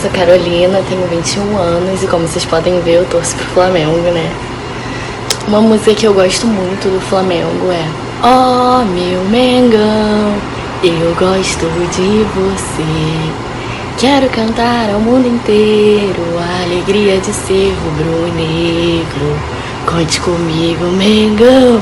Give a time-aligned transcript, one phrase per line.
[0.00, 4.32] Sou Carolina, tenho 21 anos e como vocês podem ver, eu torço pro Flamengo, né?
[5.46, 7.86] Uma música que eu gosto muito do Flamengo é
[8.22, 10.34] Oh, meu Mengão,
[10.82, 13.30] eu gosto de você.
[13.98, 19.38] Quero cantar ao mundo inteiro a alegria de ser rubro-negro.
[19.84, 21.78] Conte comigo, Mengão,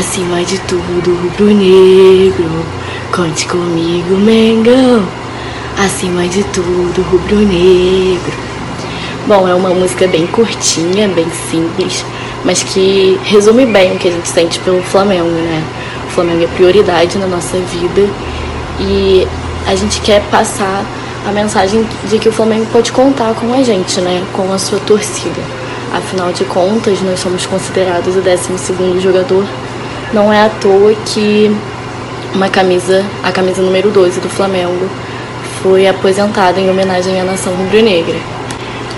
[0.00, 2.64] acima de tudo, rubro-negro.
[3.12, 5.06] Conte comigo, Mengão,
[5.78, 8.32] acima de tudo, rubro-negro.
[9.26, 12.04] Bom, é uma música bem curtinha, bem simples,
[12.44, 15.62] mas que resume bem o que a gente sente pelo Flamengo, né?
[16.08, 18.08] O Flamengo é prioridade na nossa vida
[18.80, 19.26] e
[19.66, 20.84] a gente quer passar
[21.26, 24.22] a mensagem de que o Flamengo pode contar com a gente, né?
[24.32, 25.40] Com a sua torcida.
[25.92, 29.44] Afinal de contas, nós somos considerados o 12 jogador.
[30.12, 31.54] Não é à toa que
[32.34, 34.88] uma camisa, a camisa número 12 do Flamengo,
[35.62, 38.16] foi aposentada em homenagem à nação rubro-negra.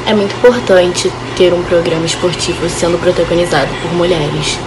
[0.07, 4.59] É muito importante ter um programa esportivo sendo protagonizado por mulheres,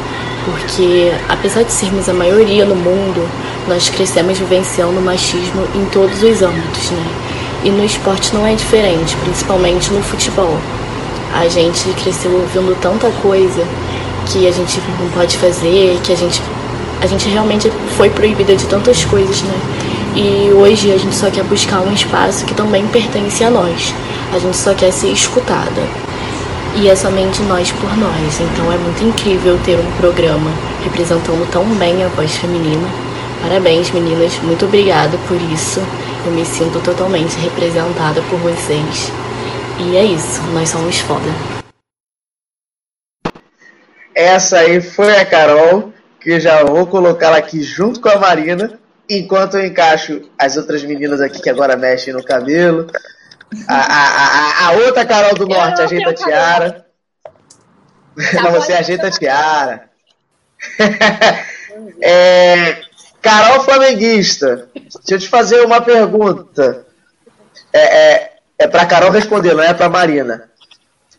[0.43, 3.27] porque apesar de sermos a maioria no mundo,
[3.67, 7.05] nós crescemos vivenciando o machismo em todos os âmbitos, né?
[7.63, 10.57] E no esporte não é diferente, principalmente no futebol.
[11.33, 13.65] A gente cresceu ouvindo tanta coisa
[14.27, 16.41] que a gente não pode fazer, que a gente
[17.02, 19.94] a gente realmente foi proibida de tantas coisas, né?
[20.16, 23.94] E hoje a gente só quer buscar um espaço que também pertence a nós.
[24.33, 25.81] A gente só quer ser escutada.
[26.77, 28.39] E é somente nós por nós.
[28.39, 30.49] Então é muito incrível ter um programa
[30.86, 32.88] representando tão bem a voz feminina.
[33.41, 34.39] Parabéns, meninas.
[34.39, 35.81] Muito obrigada por isso.
[36.25, 39.11] Eu me sinto totalmente representada por vocês.
[39.80, 40.41] E é isso.
[40.53, 41.30] Nós somos foda.
[44.16, 49.58] Essa aí foi a Carol, que já vou colocá-la aqui junto com a Marina, enquanto
[49.58, 52.88] eu encaixo as outras meninas aqui que agora mexem no cabelo.
[53.67, 56.86] A, a, a, a outra Carol do Norte ajeita a tiara.
[58.33, 59.89] Não, você ajeita a tiara.
[62.02, 62.82] é,
[63.21, 66.86] Carol Flamenguista, deixa eu te fazer uma pergunta.
[67.71, 70.49] É, é, é para Carol responder, não é para Marina.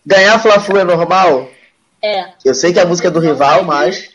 [0.04, 1.50] Ganhar Fla-Flu é normal?
[2.02, 2.26] É.
[2.44, 4.08] Eu sei que a música é do rival, mas...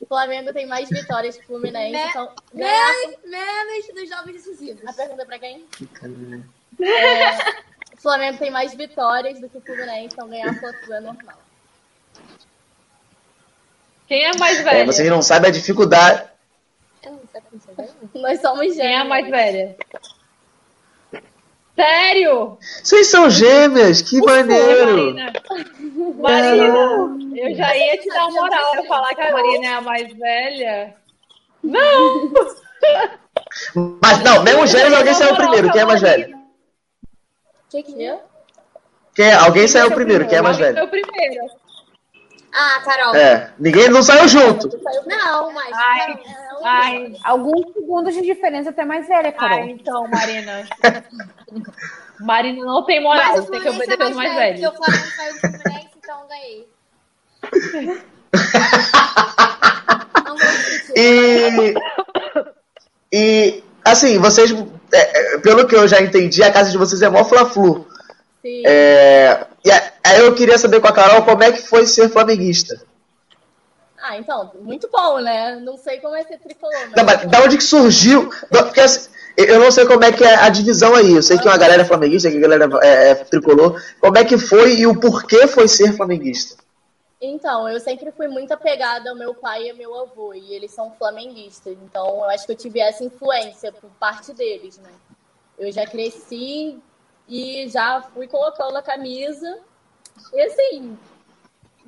[0.00, 1.92] O Flamengo tem mais vitórias que o Fluminense.
[1.92, 4.86] Me então, menos, menos nos jogos decisivos.
[4.86, 5.64] A pergunta é pra quem?
[6.80, 7.38] É,
[7.94, 11.38] o Flamengo tem mais vitórias do que o Fluminense, então ganhar Fla-Flu é normal.
[14.06, 14.86] Quem é mais É, velha?
[14.86, 16.28] vocês não sabem a dificuldade.
[17.02, 17.88] Eu não sei como você vai.
[18.22, 18.76] Nós somos gêmeos.
[18.76, 19.76] Quem é a mais velha?
[21.76, 22.58] Sério?
[22.82, 25.14] Vocês são gêmeas, que maneiro!
[25.14, 25.32] Marina.
[26.18, 30.12] Marina, eu já ia te dar moral pra falar que a Marina é a mais
[30.14, 30.94] velha.
[31.62, 32.32] Não!
[34.02, 35.70] Mas não, mesmo gêmeos, alguém saiu primeiro.
[35.70, 36.36] Quem é mais velho?
[37.68, 38.18] Que que é?
[39.14, 39.34] Quem é?
[39.34, 40.26] Alguém saiu primeiro.
[40.26, 40.84] Quem é mais Foi velho?
[40.84, 41.46] o primeiro.
[42.54, 43.14] Ah, Carol.
[43.14, 44.68] É, ninguém não saiu junto.
[45.06, 45.70] Não, mas.
[45.74, 49.58] Ai, não, ai, Alguns segundos de diferença até mais velha, Carol.
[49.58, 50.64] ai, então, Marina.
[52.20, 54.70] Marina não tem moral, tem que é obedecer os mais mais velho, velhos.
[54.70, 56.68] porque o Flamengo saiu do Fluminense, então ganhei.
[60.26, 60.98] Não vou discutir.
[60.98, 61.74] E,
[63.12, 64.50] e assim, vocês,
[64.92, 67.86] é, é, pelo que eu já entendi, a casa de vocês é mó fla-flu.
[68.42, 68.62] Sim.
[68.66, 72.80] É, e aí eu queria saber com a Carol como é que foi ser flamenguista.
[74.08, 75.56] Ah, então, muito bom, né?
[75.56, 77.24] Não sei como é ser tricolor, Não, mas...
[77.24, 78.30] mas da onde que surgiu?
[78.48, 81.12] Porque assim, eu não sei como é que é a divisão aí.
[81.12, 83.82] Eu sei que uma galera é flamenguista, que a galera é, é tricolor.
[84.00, 86.56] Como é que foi e o porquê foi ser flamenguista?
[87.20, 90.70] Então, eu sempre fui muito apegada ao meu pai e ao meu avô, e eles
[90.70, 94.90] são flamenguistas, então eu acho que eu tive essa influência por parte deles, né?
[95.58, 96.78] Eu já cresci
[97.26, 99.58] e já fui colocando a camisa,
[100.34, 100.98] e assim,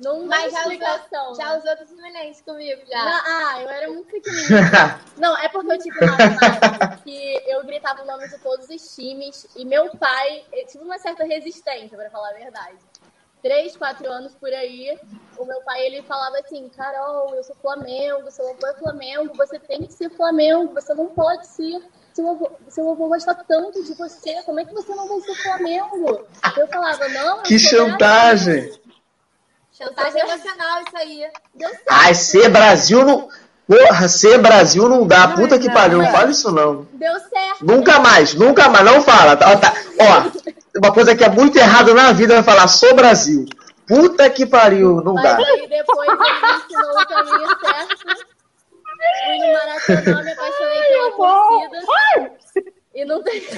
[0.01, 1.35] não Mas já usou, explicação.
[1.35, 3.05] já usou do Fluminense comigo, já.
[3.05, 5.01] Não, ah, eu era muito pequenininha.
[5.17, 8.95] Não, é porque eu tive uma fase que eu gritava o nome de todos os
[8.95, 12.77] times e meu pai, eu tive uma certa resistência, pra falar a verdade.
[13.41, 14.97] Três, quatro anos por aí,
[15.37, 19.57] o meu pai ele falava assim: Carol, eu sou Flamengo, seu avô é Flamengo, você
[19.59, 21.81] tem que ser Flamengo, você não pode ser.
[22.13, 25.35] Seu avô, seu avô gosta tanto de você, como é que você não vai ser
[25.35, 26.27] Flamengo?
[26.57, 28.78] Eu falava: Não, eu Que chantagem!
[29.79, 31.27] Brasil." Chantagem emocional, isso aí.
[31.55, 31.85] Deu certo.
[31.89, 33.29] Ai, ser Brasil não.
[33.67, 35.27] Porra, ser Brasil não dá.
[35.27, 36.87] Puta que pariu, não fala isso não.
[36.93, 37.63] Deu certo.
[37.65, 39.37] Nunca mais, nunca mais, não fala.
[39.37, 39.73] Tá, tá.
[39.99, 43.45] Ó, uma coisa que é muito errada na vida é falar sou Brasil.
[43.87, 45.37] Puta que pariu, não Mas dá.
[45.37, 48.27] aí depois ele ensinou o caminho certo.
[49.25, 52.31] Fui no Maracanã, me apaixonei pela torcida.
[52.95, 53.41] E não tem.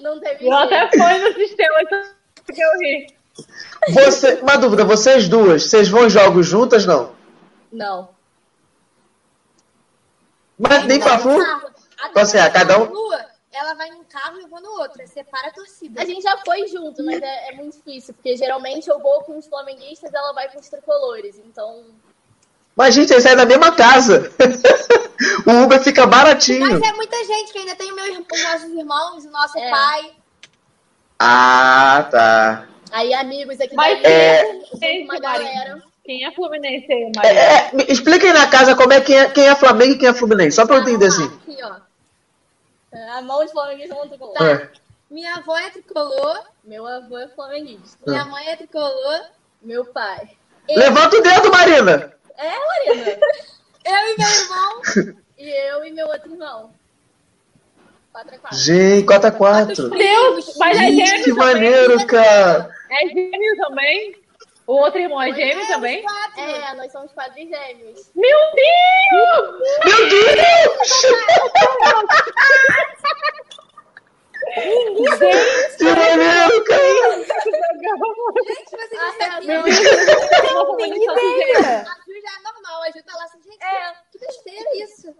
[0.00, 3.06] Não teve Eu até foi no sistema que eu ri.
[3.88, 7.12] Você, uma dúvida, vocês duas, vocês vão em jogos juntas, não?
[7.72, 8.08] Não.
[10.58, 11.36] Mas nem pra Flu?
[12.02, 12.92] Até Assim, a cada um-
[13.52, 15.00] ela vai num carro e eu vou no outro.
[15.00, 16.02] Aí Separa a torcida.
[16.02, 19.38] A gente já foi junto, mas é, é muito difícil, porque geralmente eu vou com
[19.38, 21.36] os flamenguistas ela vai com os tricolores.
[21.44, 21.84] Então,
[22.76, 24.32] Mas, gente, eles saem da mesma casa.
[25.46, 26.68] o Uber fica baratinho.
[26.68, 29.56] Mas é muita gente que ainda tem o meu, irmão- os nossos irmãos, o nosso
[29.58, 29.70] É.
[29.70, 30.12] pai.
[31.20, 32.66] Ah, tá.
[32.94, 34.60] Aí amigos aqui Mas da é-
[35.04, 35.82] uma galera.
[36.04, 37.40] Quem é Fluminense aí, É, Maria?
[37.40, 40.12] é, explica aí na casa como é quem, é quem é Flamengo e quem é
[40.14, 41.24] Fluminense, só pra eu entender assim.
[41.24, 41.76] Aqui, ó.
[43.16, 44.34] A mão de flamenguista não tricolor.
[44.34, 44.50] Tá.
[44.50, 44.70] É.
[45.10, 47.98] Minha avó é tricolor, Meu avô é flamenguista.
[48.06, 49.20] minha mãe é tricolor.
[49.62, 50.30] Meu pai.
[50.68, 52.12] Levanta o dedo, Marina!
[52.36, 53.18] É, Marina.
[53.84, 55.14] Eu e meu irmão.
[55.38, 56.70] e eu e meu outro irmão.
[58.12, 58.58] 4 a 4.
[58.58, 59.88] Gente, 4x4.
[59.90, 62.73] Deus, mas é Gente, que maneiro, cara.
[62.90, 64.22] É gêmeo também?
[64.66, 66.02] O outro irmão é gêmeo também?
[66.02, 66.40] Quatro.
[66.40, 68.10] É, nós somos quadros gêmeos.
[68.14, 69.60] Meu Deus!
[69.84, 71.02] Meu Deus!
[75.78, 77.16] Que maneiro, cara!
[78.44, 79.62] Gente, não Ah, sabiam.
[79.62, 81.58] meu Nem ideia.
[81.58, 83.58] A Ju já é normal, a Ju tá lá assim, gente,
[84.12, 85.14] que besteira isso.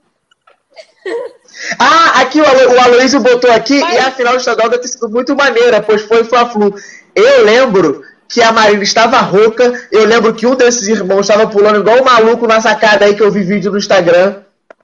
[1.78, 4.88] Ah, aqui o, Alo, o Aloysio botou aqui e a final do estadual deve ter
[4.88, 6.74] sido muito maneira, pois foi Fla-Flu.
[7.14, 11.78] Eu lembro que a Marina estava rouca, eu lembro que um desses irmãos estava pulando
[11.80, 14.42] igual um maluco na sacada aí que eu vi vídeo no Instagram.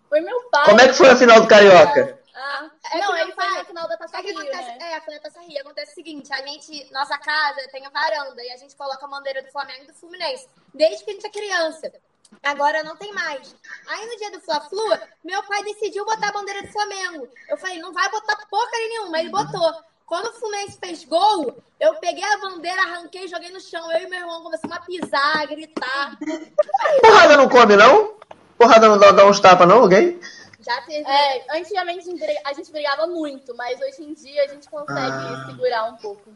[0.08, 0.64] Foi meu pai.
[0.64, 2.18] Como é que foi a final do Carioca?
[2.34, 4.78] Ah, É não, ele foi na final da Taça o que Rio, acontece?
[4.78, 4.92] né?
[4.92, 5.60] É, foi na Taça Rio.
[5.60, 9.08] Acontece o seguinte, a gente, nossa casa tem a varanda e a gente coloca a
[9.08, 10.46] bandeira do Flamengo e do Fluminense.
[10.74, 11.92] Desde que a gente é criança.
[12.42, 13.54] Agora não tem mais.
[13.86, 17.28] Aí no dia do Fla-Flu, meu pai decidiu botar a bandeira do Flamengo.
[17.48, 19.18] Eu falei, não vai botar porcaria nenhuma.
[19.20, 19.74] Ele botou.
[20.06, 23.92] Quando o Fluminense fez gol, eu peguei a bandeira, arranquei e joguei no chão.
[23.92, 26.18] Eu e meu irmão começamos a pisar, a gritar.
[27.00, 28.14] Porrada não come, não?
[28.58, 29.82] Porrada não dá, dá uns tapas, não?
[29.82, 30.18] Alguém?
[30.60, 31.08] Já teve.
[31.08, 32.08] É, antigamente
[32.44, 35.46] a gente brigava muito, mas hoje em dia a gente consegue Ah.
[35.46, 36.30] segurar um pouco.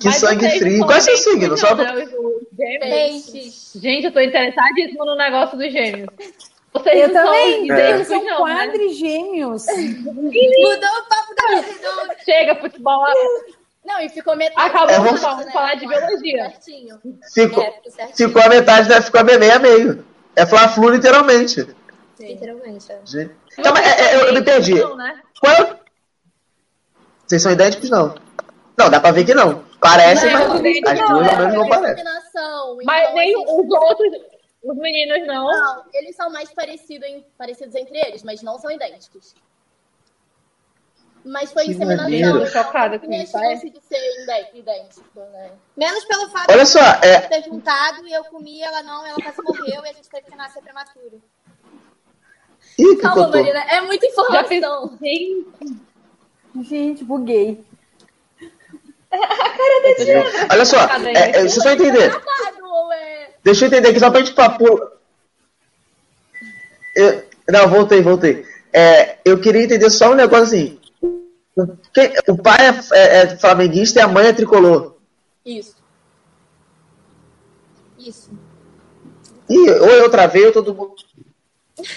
[0.00, 0.84] Que Mas sangue frio.
[0.86, 1.56] Qual é seu são signo?
[1.58, 2.06] Só né,
[2.58, 3.72] gêmeos?
[3.74, 6.08] Gente, eu tô interessadíssima no negócio dos gêmeos.
[6.72, 7.64] Vocês Eu não são também.
[7.66, 8.54] idênticos, Eles são não, né?
[8.66, 9.66] quadrigêmeos.
[9.66, 12.16] Mudou o papo da corredora.
[12.24, 13.04] Chega, futebol.
[13.84, 14.68] Não, e ficou metade.
[14.68, 16.44] Acabou, É, vamos- vamos falar de biologia.
[16.50, 16.98] Certinho.
[17.34, 18.28] Ficou, É, ficou certinho.
[18.28, 19.00] ficou a metade, né?
[19.02, 20.04] Ficou a meia a meio.
[20.36, 21.66] É Fla-Flu, literalmente.
[22.18, 22.90] Literalmente.
[22.92, 22.98] é.
[23.04, 23.34] Gente.
[23.58, 24.74] Então, é, é, eu, eu me perdi.
[24.74, 25.20] Não, né?
[25.40, 25.76] Qual é
[27.26, 28.14] Vocês são idênticos, não?
[28.78, 29.64] Não, dá pra ver que não.
[29.80, 31.96] Parecem, Não, mas idênticos as não, duas é, ao menos não é parecem.
[32.04, 32.76] combinação.
[32.84, 34.12] Mas então, nem assim, os outros,
[34.64, 35.46] os meninos não.
[35.50, 39.34] Não, eles são mais parecidos, em- parecidos entre eles, mas não são idênticos.
[41.24, 42.08] Mas foi Que inseminação.
[42.10, 43.50] então Chocada com isso, é?
[43.50, 45.50] chance de ser idêntico, né?
[45.76, 49.16] Menos pelo fato Olha só, de é- ter juntado e eu comi, ela não, ela
[49.22, 51.22] quase morreu e a gente teve que nascer prematuro.
[52.78, 53.28] Ih, Calma.
[53.28, 54.62] Marina, é muita Já fiz.
[59.12, 59.82] Informação.
[59.84, 60.46] Gente, Gente, buguei.
[60.50, 61.08] Olha só, Cadê?
[61.10, 62.12] é, é, deixa eu só entender.
[62.12, 63.30] É...
[63.42, 64.90] Deixa eu entender aqui, só pra gente papo.
[66.94, 68.44] Eu, não, voltei, voltei.
[68.72, 70.80] É, eu queria entender só um negócio assim.
[72.28, 74.96] O, pai é, é- é flamenguista e a mãe é tricolor.
[75.44, 75.76] Isso.
[77.98, 78.30] Isso.
[79.48, 80.94] Ih, ou eu travei ou todo mundo.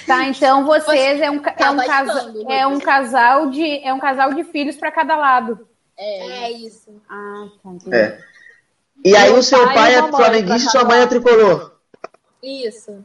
[0.08, 3.94] Tá, então vocês é um, é um, Tá casa, bastando, é um casal de é
[3.94, 5.68] um casal de filhos para cada lado.
[5.98, 7.02] É, É isso.
[7.10, 7.70] Ah, tá.
[7.70, 7.96] entendi.
[7.96, 8.20] É.
[9.04, 11.74] E aí Meu o seu pai pai é flamenguista e sua mãe é tricolor.
[12.42, 13.04] Isso.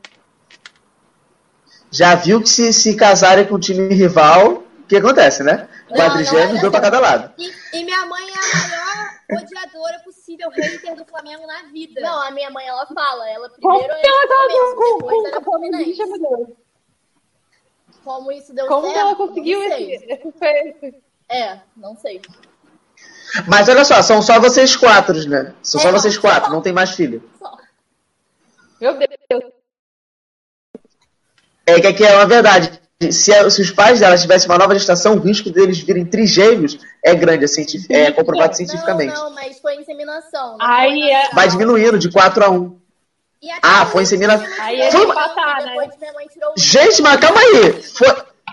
[1.91, 5.69] Já viu que se, se casarem com o time rival, o que acontece, né?
[5.89, 7.33] Quadrigêmeos, dois pra cada lado.
[7.39, 12.01] E, e minha mãe é a maior odiadora possível, hater do Flamengo na vida.
[12.01, 13.29] Não, a minha mãe, ela fala.
[13.31, 16.03] Ela como primeiro que ela é Flamengo, com, depois com, era Fluminense.
[18.05, 18.95] Como isso deu Como certo?
[18.95, 20.97] que ela conseguiu esse, esse feito?
[21.29, 22.23] É, não sei.
[23.47, 25.53] Mas olha só, são só vocês quatro, né?
[25.63, 26.23] São só É, vocês não.
[26.23, 27.23] quatro, não tem mais filho.
[28.81, 29.45] Meu Deus.
[31.67, 32.81] É que aqui é uma verdade.
[33.13, 36.79] Se, a- se os pais delas tivessem uma nova gestação, o risco deles virem trigêmeos
[37.05, 39.15] é grande, é, cienti- é comprovado cientificamente.
[39.15, 40.57] Não, não, mas foi inseminação.
[40.61, 41.31] Aí é-.
[41.33, 42.77] Vai diminuindo de 4 a 1.
[43.41, 44.47] E até Ah, foi inseminação.
[44.61, 45.89] Aí é Foi- de passar, né?
[46.57, 47.83] Gente, mas calma aí.
[47.83, 48.09] Foi,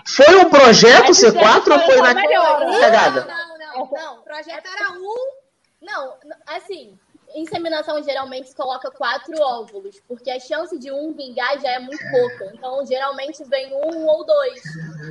[0.06, 2.78] foi um projeto Mas ser isso 4 ou foi na melhor, né?
[2.78, 3.20] cagada?
[3.22, 3.45] Não, não,
[3.90, 4.18] não.
[4.20, 5.46] O projeto era um.
[5.80, 6.16] Não,
[6.46, 6.98] assim,
[7.34, 12.02] inseminação geralmente se coloca quatro óvulos, porque a chance de um vingar já é muito
[12.10, 12.52] pouca.
[12.54, 14.62] Então, geralmente vem um ou dois.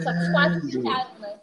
[0.03, 1.39] Só que os quatro vingaram, né?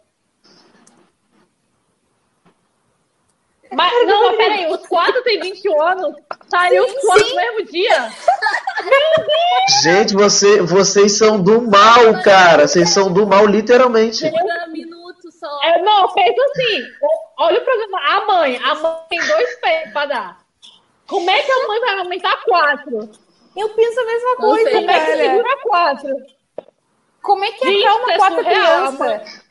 [3.75, 6.15] Mas, não, mas peraí, os quatro têm 21 anos,
[6.47, 8.11] saiu os quatro no mesmo dia.
[9.81, 12.67] Gente, você, vocês são do mal, cara.
[12.67, 14.23] Vocês são do mal, literalmente.
[14.69, 15.02] Minuto
[15.43, 15.63] só.
[15.63, 16.83] É, não, pensa assim,
[17.37, 20.37] olha o programa, a mãe, a mãe tem dois pés pra dar.
[21.07, 23.09] Como é que a mãe vai aumentar quatro?
[23.55, 26.15] Eu penso a mesma Não coisa, sei, Como é que segura quatro?
[27.21, 29.43] Como é que Gente, acalma é quatro crianças?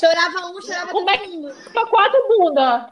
[0.00, 1.54] Chorava um, chorava Como é todo mundo.
[1.72, 2.90] Pra quatro bunda.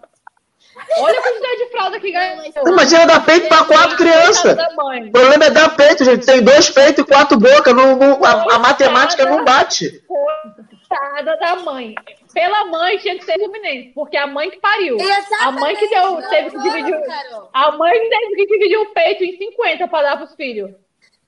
[0.99, 2.44] Olha a quantidade de fralda que ganhou.
[2.66, 4.56] Imagina dar peito pra quatro crianças.
[4.56, 6.25] O problema é dar peito, gente.
[6.25, 7.75] Tem dois peitos e quatro bocas.
[7.75, 10.02] Não, não- a, a matemática não bate.
[10.06, 11.94] Coitada da mãe.
[12.35, 14.97] Pela mãe tinha que ser Fluminense, porque a mãe que pariu.
[14.97, 15.42] Exatamente.
[15.42, 17.00] A mãe que deu, Não, teve que não, dividir.
[17.06, 17.50] Carol.
[17.52, 20.70] A mãe teve que dividir o peito em 50 pra dar pros filhos.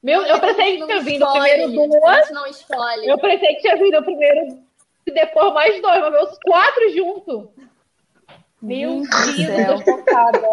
[0.02, 2.30] Meu, eu pensei que Não tinha vindo escolhe, primeiro duas.
[2.30, 3.06] não escolhe.
[3.08, 4.58] Eu pensei que tinha vindo o primeiro
[5.06, 7.48] e depois mais dois, mas os quatro juntos.
[8.62, 10.48] Meu Deus, tô chocada.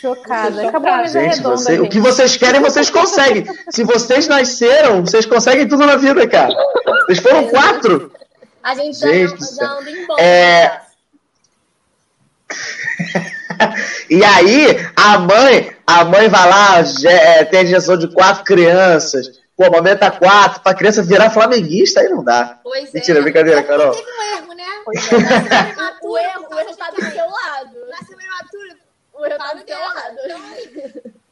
[0.00, 0.68] Chocada.
[0.68, 1.88] Acabou a mesa Gente, redonda, você- o gente.
[1.92, 3.44] que vocês querem, vocês conseguem.
[3.70, 6.54] Se vocês nasceram, vocês conseguem tudo na vida, cara.
[7.06, 8.12] Vocês foram quatro.
[8.66, 10.20] A gente, Gente já, já anda em bomba.
[10.20, 10.80] É.
[14.10, 16.76] E aí, a mãe, a mãe vai lá,
[17.08, 19.40] é, tem a injeção de quatro crianças.
[19.56, 22.60] Pô, aumenta quatro, pra criança virar flamenguista, aí não dá.
[22.62, 23.22] Pois Mentira, é.
[23.22, 23.92] brincadeira, Carol.
[23.92, 24.64] Teve um erro, né?
[24.86, 24.90] O,
[26.10, 27.76] o erro, o erro tá do seu lado.
[27.88, 28.76] Nasceu imaturo.
[29.14, 31.12] O erro tá do seu lado.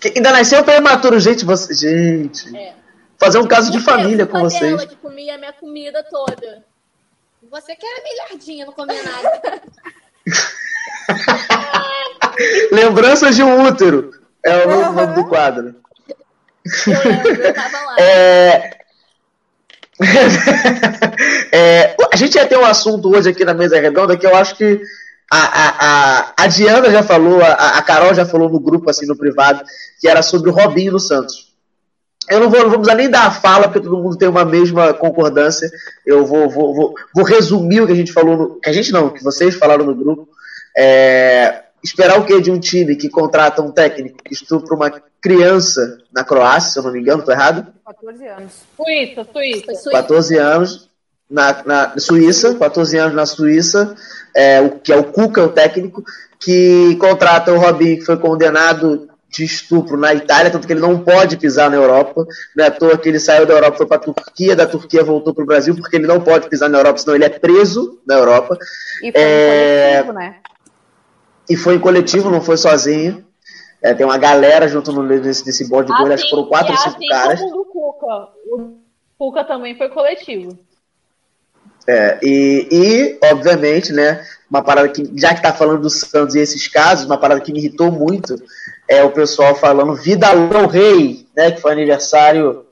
[0.00, 1.44] Que ainda nasceu prematuro, gente.
[1.44, 2.56] Você, gente.
[2.56, 2.77] É.
[3.18, 4.76] Fazer um caso de família com vocês.
[4.76, 6.64] dela que comia a minha comida toda.
[7.50, 9.62] Você que era milhardinha, não comia nada.
[12.70, 14.12] Lembranças de um útero.
[14.44, 15.74] É o novo nome do quadro.
[16.86, 17.96] Eu lembro, eu tava lá.
[18.02, 18.78] É...
[21.50, 24.54] É, a gente ia ter um assunto hoje aqui na mesa redonda que eu acho
[24.54, 24.80] que
[25.30, 29.06] a, a, a, a Diana já falou, a, a Carol já falou no grupo, assim,
[29.06, 29.64] no privado,
[30.00, 31.47] que era sobre o Robinho no Santos.
[32.30, 34.44] Eu não vou, não vou precisar nem dar a fala, porque todo mundo tem uma
[34.44, 35.70] mesma concordância.
[36.04, 38.92] Eu vou, vou, vou, vou resumir o que a gente falou, no, que a gente
[38.92, 40.28] não, que vocês falaram no grupo.
[40.76, 45.98] É, esperar o que de um time que contrata um técnico que estupra uma criança
[46.12, 47.66] na Croácia, se eu não me engano, tô errado?
[47.84, 48.52] 14 anos.
[48.76, 49.74] Suíça, Suíça.
[49.74, 49.90] Suíça.
[49.90, 50.88] 14 anos
[51.30, 53.94] na, na Suíça, 14 anos na Suíça,
[54.34, 56.04] é, o, que é o Cuca, o técnico,
[56.38, 60.98] que contrata o Robinho, que foi condenado de estupro na Itália, tanto que ele não
[60.98, 62.26] pode pisar na Europa.
[62.56, 65.04] Não é à toa que ele saiu da Europa, foi para a Turquia, da Turquia
[65.04, 68.00] voltou para o Brasil, porque ele não pode pisar na Europa, senão ele é preso
[68.06, 68.56] na Europa.
[69.02, 70.36] E foi É, um coletivo, né?
[71.48, 73.24] E foi em coletivo, não foi sozinho.
[73.82, 76.72] É, tem uma galera junto no, nesse, nesse bonde com ele, acho que foram quatro
[76.72, 77.40] ou cinco assim caras.
[77.40, 78.28] como o Cuca.
[78.50, 78.78] O
[79.18, 80.58] Cuca também foi coletivo.
[81.86, 86.38] É, e, e, obviamente, né, uma parada que, já que tá falando do Santos e
[86.40, 88.36] esses casos, uma parada que me irritou muito
[88.88, 92.66] é o pessoal falando Vida Longa ao Rei, né, que foi aniversário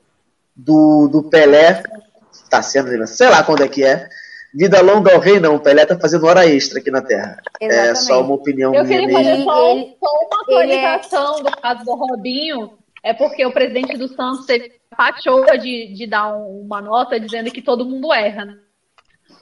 [0.55, 1.83] do, do Pelé,
[2.49, 4.07] tá sendo, aniversário, sei lá quando é que é.
[4.53, 7.37] Vida Longa ao Rei, não, o Pelé tá fazendo hora extra aqui na Terra.
[7.61, 7.99] É Exatamente.
[8.05, 9.29] só uma opinião Eu minha queria mesmo.
[9.31, 12.71] fazer só, Ele- só uma é- atualização do caso do Robinho.
[13.03, 17.19] É porque o presidente do Santos teve a pachoa de, de dar um- uma nota
[17.19, 18.45] dizendo que todo mundo erra.
[18.45, 18.53] né?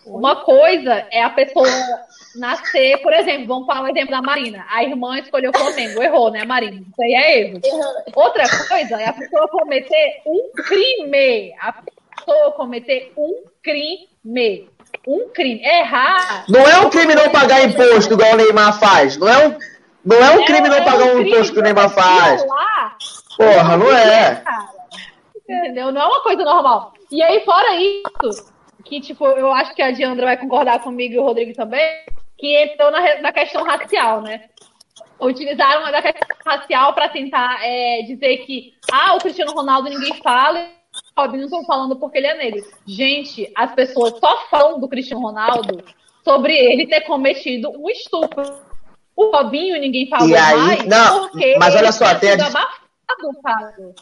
[0.06, 1.68] Uma coisa é a pessoa
[2.36, 4.66] nascer, por exemplo, vamos falar o exemplo da Marina.
[4.70, 6.78] A irmã escolheu o Flamengo, errou, né, Marina?
[6.82, 7.62] Isso aí é erro.
[8.16, 11.54] Outra coisa é a pessoa cometer um crime.
[11.60, 14.70] A pessoa cometer um crime.
[15.08, 15.64] Um crime.
[15.64, 16.46] Errar.
[16.48, 19.18] Não é um crime não pagar imposto, igual o Neymar faz.
[19.18, 19.58] Não é um,
[20.06, 22.46] não é um crime não pagar um crime, imposto que o Neymar faz.
[23.38, 24.44] Porra, não é.
[25.36, 25.92] Entendeu?
[25.92, 26.94] Não é uma coisa normal.
[27.12, 28.54] E aí, fora isso,
[28.86, 32.06] que, tipo, eu acho que a Diandra vai concordar comigo e o Rodrigo também,
[32.38, 34.46] que entrou na, na questão racial, né?
[35.20, 40.68] Utilizaram a questão racial para tentar é, dizer que, ah, o Cristiano Ronaldo ninguém fala,
[41.18, 42.64] o Robinho não estão falando porque ele é negro.
[42.86, 45.84] Gente, as pessoas só falam do Cristiano Ronaldo
[46.24, 48.44] sobre ele ter cometido um estupro.
[49.16, 53.96] O Robinho ninguém falou E aí- mais não, porque mas olha só, tem a abafado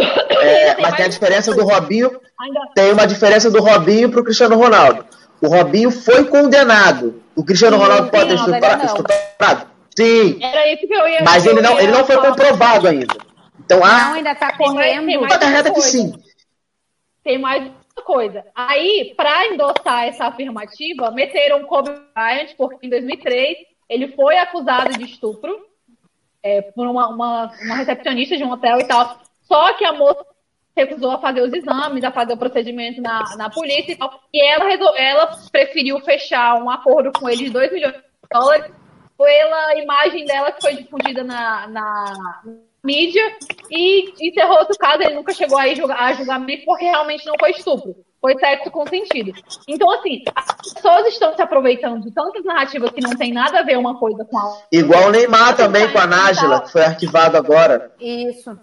[0.00, 0.34] o.
[0.42, 4.56] É, mas tem a diferença do Robinho Ainda tem uma diferença do Robinho pro Cristiano
[4.56, 5.04] Ronaldo.
[5.42, 7.22] O Robinho foi condenado.
[7.36, 8.84] O Cristiano Sim, Ronaldo pode ter não, estupra- não.
[8.84, 9.70] estuprado?
[9.96, 10.38] Sim.
[10.42, 13.14] era isso que eu ia Mas ele não, ele não foi comprovado ainda.
[13.58, 15.28] Então, Não, ah, ainda Tem mais- tem correndo.
[15.28, 16.12] tá carregada que sim.
[17.22, 18.44] Tem mais uma coisa.
[18.54, 25.04] Aí, para endossar essa afirmativa, meteram Kobe Bryant, porque em 2003 ele foi acusado de
[25.04, 25.66] estupro
[26.42, 29.20] é, por uma, uma, uma recepcionista de um hotel e tal.
[29.50, 30.24] Só que a moça
[30.76, 34.20] recusou a fazer os exames, a fazer o procedimento na, na polícia e tal.
[34.32, 38.00] E ela, resol- ela preferiu fechar um acordo com ele de 2 milhões de
[38.32, 38.72] dólares
[39.18, 42.42] pela imagem dela que foi difundida na, na
[42.82, 43.22] mídia
[43.70, 45.02] e encerrou outro caso.
[45.02, 47.94] Ele nunca chegou aí julgar, a julgamento porque realmente não foi estupro.
[48.20, 49.32] Foi sexo consentido.
[49.66, 53.62] Então, assim, as pessoas estão se aproveitando de tantas narrativas que não tem nada a
[53.62, 54.64] ver uma coisa com a outra.
[54.70, 57.92] Igual o Neymar também com a Nájila, que foi arquivado agora.
[57.98, 58.58] Isso.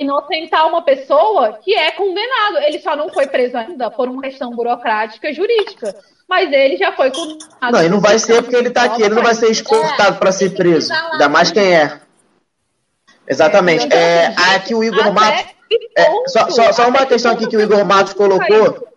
[0.00, 2.56] Inocentar uma pessoa que é condenado.
[2.66, 5.94] Ele só não foi preso ainda por uma questão burocrática jurídica.
[6.26, 7.72] Mas ele já foi condenado.
[7.72, 10.32] Não, e não vai ser porque ele tá aqui, ele não vai ser exportado para
[10.32, 10.92] ser preso.
[11.12, 12.00] Ainda mais quem é.
[13.28, 13.92] Exatamente.
[13.92, 15.44] É, aqui o Igor Matos.
[15.96, 18.88] é, só, só, só uma questão aqui que o Igor Matos colocou.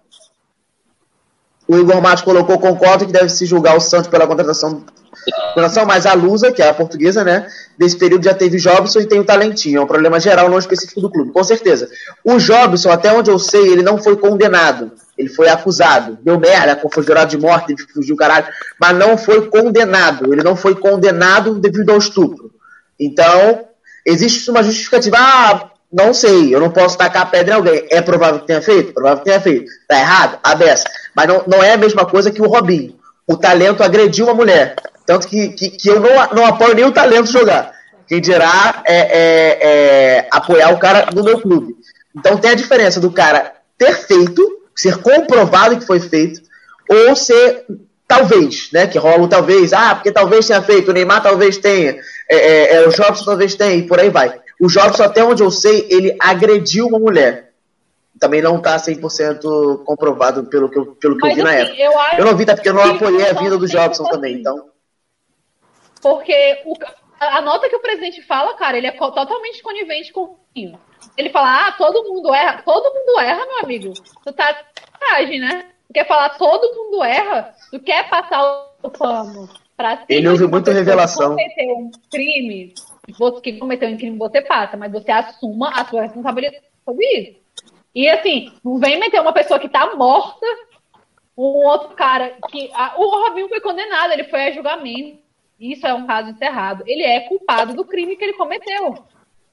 [1.67, 4.85] O Igor Matos colocou, concordo que deve se julgar o Santos pela contratação,
[5.31, 7.47] contratação, mas a Lusa, que é a portuguesa, né?
[7.77, 9.79] Desse período já teve Jobson e tem o Talentinho.
[9.79, 11.89] É um problema geral, não específico do clube, com certeza.
[12.23, 14.91] O Jobson, até onde eu sei, ele não foi condenado.
[15.17, 16.17] Ele foi acusado.
[16.21, 18.47] Deu merda, foi jurado de morte, teve fugir o caralho.
[18.79, 20.33] Mas não foi condenado.
[20.33, 22.51] Ele não foi condenado devido ao estupro.
[22.99, 23.65] Então,
[24.05, 25.17] existe uma justificativa.
[25.19, 27.87] Ah, não sei, eu não posso tacar pedra em alguém.
[27.91, 28.93] É provável que tenha feito?
[28.93, 29.71] Provável que tenha feito.
[29.87, 30.39] Tá errado?
[30.43, 30.85] A beça.
[31.15, 32.95] Mas não, não é a mesma coisa que o Robinho.
[33.27, 34.75] O talento agrediu uma mulher.
[35.05, 37.73] Tanto que, que, que eu não, não apoio nem o talento jogar.
[38.07, 41.75] Quem dirá é, é, é apoiar o cara no meu clube.
[42.15, 44.41] Então tem a diferença do cara ter feito,
[44.75, 46.41] ser comprovado que foi feito,
[46.89, 47.65] ou ser
[48.07, 48.87] talvez, né?
[48.87, 51.97] Que rola o talvez, ah, porque talvez tenha feito, o Neymar talvez tenha,
[52.29, 54.39] é, é, é, o Jobson talvez tenha, e por aí vai.
[54.59, 57.51] O Jobson, até onde eu sei, ele agrediu uma mulher.
[58.19, 61.81] Também não tá 100% comprovado pelo que eu, pelo que eu vi na assim, época.
[61.81, 64.35] eu Eu não vi, tá porque eu não apoiei a não vinda do Jobson também,
[64.35, 64.72] então.
[66.03, 66.75] Porque o,
[67.19, 70.77] a nota que o presidente fala, cara, ele é totalmente conivente com o Rio.
[71.17, 72.61] Ele fala, ah, todo mundo erra.
[72.63, 73.93] Todo mundo erra, meu amigo.
[74.25, 75.65] Tu tá de sacanagem, né?
[75.87, 77.55] Tu quer falar todo mundo erra?
[77.71, 78.43] Tu quer passar
[78.83, 81.35] o pano pra cima Ele ouve pessoa revelação.
[81.35, 82.73] Que cometeu um crime,
[83.17, 87.39] você que cometeu um crime, você passa, mas você assuma a sua responsabilidade sobre isso.
[87.95, 90.45] E assim, não vem meter uma pessoa que tá morta,
[91.37, 92.71] um outro cara que.
[92.73, 95.22] a- o Robinho foi condenado, ele foi a julgamento.
[95.71, 96.83] Isso é um caso encerrado.
[96.85, 98.95] Ele é culpado do crime que ele cometeu.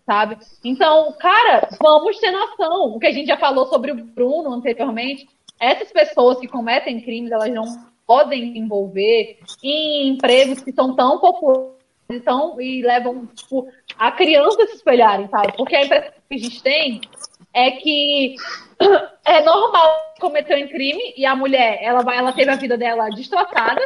[0.05, 0.39] Sabe?
[0.65, 2.95] Então, cara, vamos ter noção.
[2.95, 5.29] O que a gente já falou sobre o Bruno anteriormente.
[5.61, 7.65] Essas pessoas que cometem crimes, elas não
[8.07, 11.77] podem se envolver em empregos que são tão populares
[12.11, 15.53] e, tão, e levam tipo, a criança se espelharem, sabe?
[15.57, 17.01] Porque a impressão que a gente tem
[17.55, 18.35] é que
[19.25, 23.09] é normal cometer um crime e a mulher, ela vai, ela teve a vida dela
[23.11, 23.81] destroçada.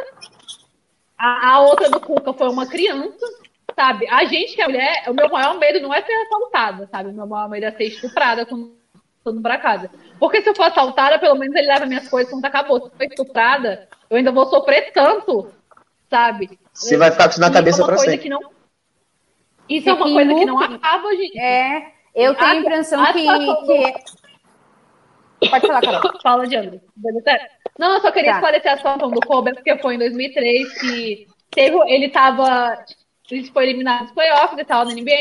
[1.17, 3.25] A, a outra do Cuca foi uma criança,
[3.75, 4.07] sabe?
[4.09, 7.09] A gente que é mulher, o meu maior medo não é ser assaltada, sabe?
[7.09, 8.75] O meu maior medo é ser estuprada quando
[9.23, 9.89] tudo pra casa.
[10.19, 12.79] Porque se eu for assaltada, pelo menos ele leva minhas coisas quando acabou.
[12.79, 15.51] Se eu for estuprada, eu ainda vou sofrer tanto,
[16.09, 16.59] sabe?
[16.73, 18.17] Você vai ficar com isso na cabeça é pra sempre.
[18.19, 18.39] que não.
[19.67, 21.39] Isso é uma coisa que não acaba, gente.
[21.39, 23.93] É, eu tenho a A- impressão a que, situação que-
[25.49, 26.01] Pode falar, Carol.
[26.21, 26.81] Fala, Diandro.
[27.77, 28.37] Não, eu só queria Tá.
[28.37, 32.83] esclarecer a situação do Kobe, porque foi em 2003 que teve, ele tava,
[33.29, 35.11] ele foi eliminado dos playoffs e tal, na NBA,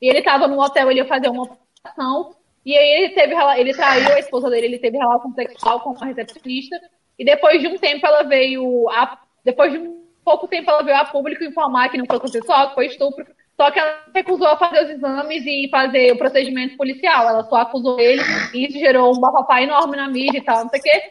[0.00, 1.48] e ele tava num hotel, ele ia fazer uma
[1.84, 2.34] ação,
[2.64, 6.06] e aí ele teve, ele traiu a esposa dele, ele teve relação sexual com uma
[6.06, 6.76] recepcionista,
[7.18, 10.96] e depois de um tempo ela veio, a, depois de um pouco tempo ela veio
[10.96, 14.56] a público informar que não foi consensual, que foi estupro, só que ela recusou a
[14.56, 17.28] fazer os exames e fazer o procedimento policial.
[17.28, 20.70] Ela só acusou ele e isso gerou um bafafá enorme na mídia e tal, não
[20.70, 21.02] sei o quê.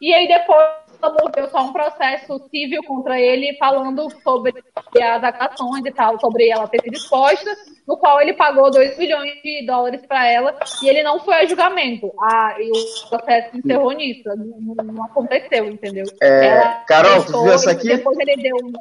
[0.00, 4.52] E aí depois ela moveu só um processo civil contra ele, falando sobre
[5.00, 7.50] as acusações e tal, sobre ela ter sido exposta,
[7.86, 11.46] no qual ele pagou 2 milhões de dólares para ela e ele não foi a
[11.46, 12.12] julgamento.
[12.20, 14.28] Ah, e o processo encerrou nisso.
[14.28, 16.04] Não, não aconteceu, entendeu?
[16.20, 17.86] É, Ela Carol, tu viu essa aqui?
[17.86, 18.72] Depois ele deu um.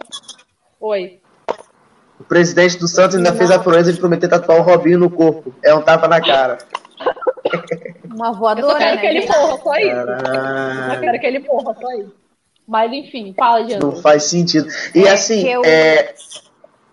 [0.79, 1.20] Oi.
[2.21, 5.51] O presidente do Santos ainda fez a proeza de prometer tatuar o Robinho no corpo.
[5.63, 6.59] É um tapa na cara.
[8.13, 9.01] Uma Eu só voadora, quero né?
[9.01, 9.89] que ele morra, só isso.
[9.89, 11.01] Eu Caralho.
[11.01, 12.13] quero que ele morra, só isso.
[12.67, 13.83] Mas enfim, fala, Diana.
[13.83, 14.67] Não faz sentido.
[14.93, 16.13] E É, assim, eu- é,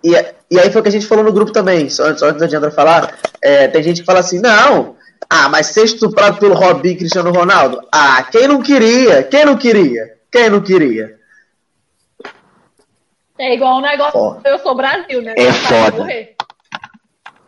[0.03, 0.13] e,
[0.51, 2.47] e aí foi o que a gente falou no grupo também, só antes, antes da
[2.47, 4.97] Diandra falar, é, tem gente que fala assim, não,
[5.29, 7.83] ah, mas ser estuprado pelo Robinho e Cristiano Ronaldo?
[7.93, 9.23] Ah, quem não queria?
[9.25, 10.15] Quem não queria?
[10.33, 11.18] Quem não queria?
[13.39, 14.41] É igual o negócio.
[14.45, 15.35] Eu Sou Brasil, né?
[15.37, 16.05] É foda.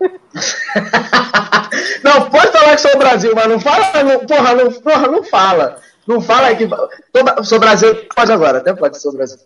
[2.03, 5.76] não, pode falar que sou Brasil, mas não fala, não, porra, não, porra, não fala.
[6.07, 6.66] Não fala que.
[6.66, 9.38] Tô- Sou Brasil, pode agora, até pode ser Brasil.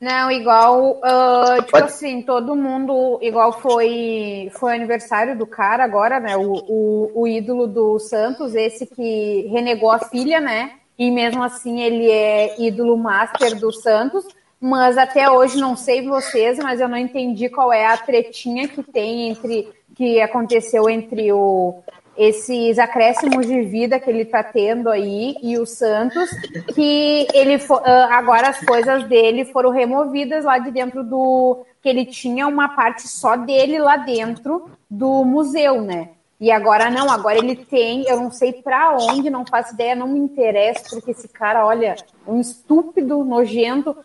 [0.00, 6.18] Não, igual, ah, tipo Pode- assim, todo mundo, igual foi foi aniversário do cara agora,
[6.18, 6.36] né?
[6.36, 10.72] O, o, o ídolo do Santos, esse que renegou a filha, né?
[10.98, 14.24] E mesmo assim ele é ídolo master do Santos.
[14.62, 18.80] Mas até hoje não sei vocês, mas eu não entendi qual é a tretinha que
[18.80, 21.82] tem entre que aconteceu entre o
[22.16, 26.30] esses acréscimos de vida que ele tá tendo aí e o Santos,
[26.74, 32.04] que ele ah, agora as coisas dele foram removidas lá de dentro do que ele
[32.06, 36.10] tinha uma parte só dele lá dentro do museu, né?
[36.38, 40.08] E agora não, agora ele tem, eu não sei pra onde, não faço ideia, não
[40.08, 41.96] me interessa, porque esse cara, olha,
[42.26, 43.96] um estúpido, nojento,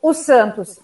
[0.00, 0.80] o Santos.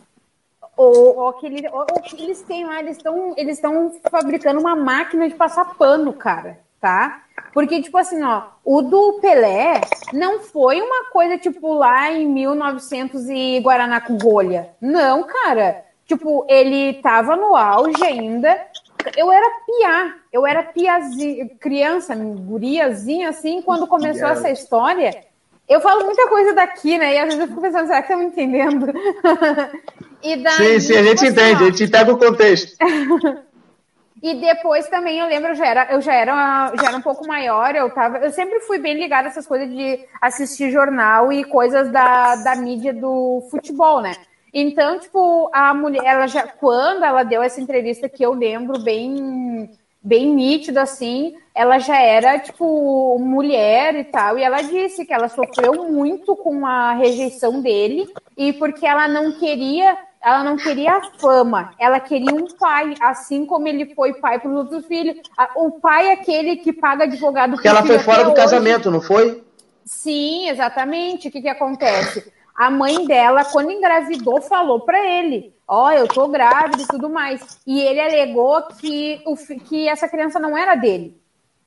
[0.77, 4.75] Ou, ou aquele, ou, ou que eles têm lá, eles estão eles estão fabricando uma
[4.75, 7.23] máquina de passar pano, cara, tá?
[7.53, 9.81] Porque, tipo assim, ó, o do Pelé
[10.13, 14.71] não foi uma coisa, tipo, lá em 1900 e Guaraná com rolha.
[14.81, 15.85] Não, cara.
[16.07, 18.59] Tipo, ele tava no auge ainda.
[19.17, 25.25] Eu era piá, eu era piazinha, criança, guriazinha, assim, quando começou essa história.
[25.69, 27.15] Eu falo muita coisa daqui, né?
[27.15, 28.87] E às vezes eu fico pensando, será que estão me entendendo?
[30.23, 32.77] e daí, Sim, sim, a gente tipo assim, entende, ó, a gente pega o contexto.
[34.23, 37.27] e depois também eu lembro, eu já era, eu já era, já era um pouco
[37.27, 41.45] maior, eu tava, eu sempre fui bem ligada a essas coisas de assistir jornal e
[41.45, 44.15] coisas da, da mídia do futebol, né?
[44.55, 49.71] Então, tipo, a mulher, ela já, quando ela deu essa entrevista que eu lembro bem,
[50.03, 55.29] bem nítido assim, ela já era, tipo, mulher e tal, e ela disse que ela
[55.29, 61.03] sofreu muito com a rejeição dele e porque ela não queria ela não queria a
[61.19, 65.17] fama, ela queria um pai, assim como ele foi pai para os outros filhos.
[65.57, 68.37] O pai é aquele que paga advogado Porque ela foi fora do hoje.
[68.37, 69.43] casamento, não foi?
[69.85, 71.27] Sim, exatamente.
[71.27, 72.33] O que, que acontece?
[72.55, 77.59] A mãe dela, quando engravidou, falou para ele: Ó, eu tô grávida e tudo mais.
[77.67, 81.21] E ele alegou que, o, que essa criança não era dele.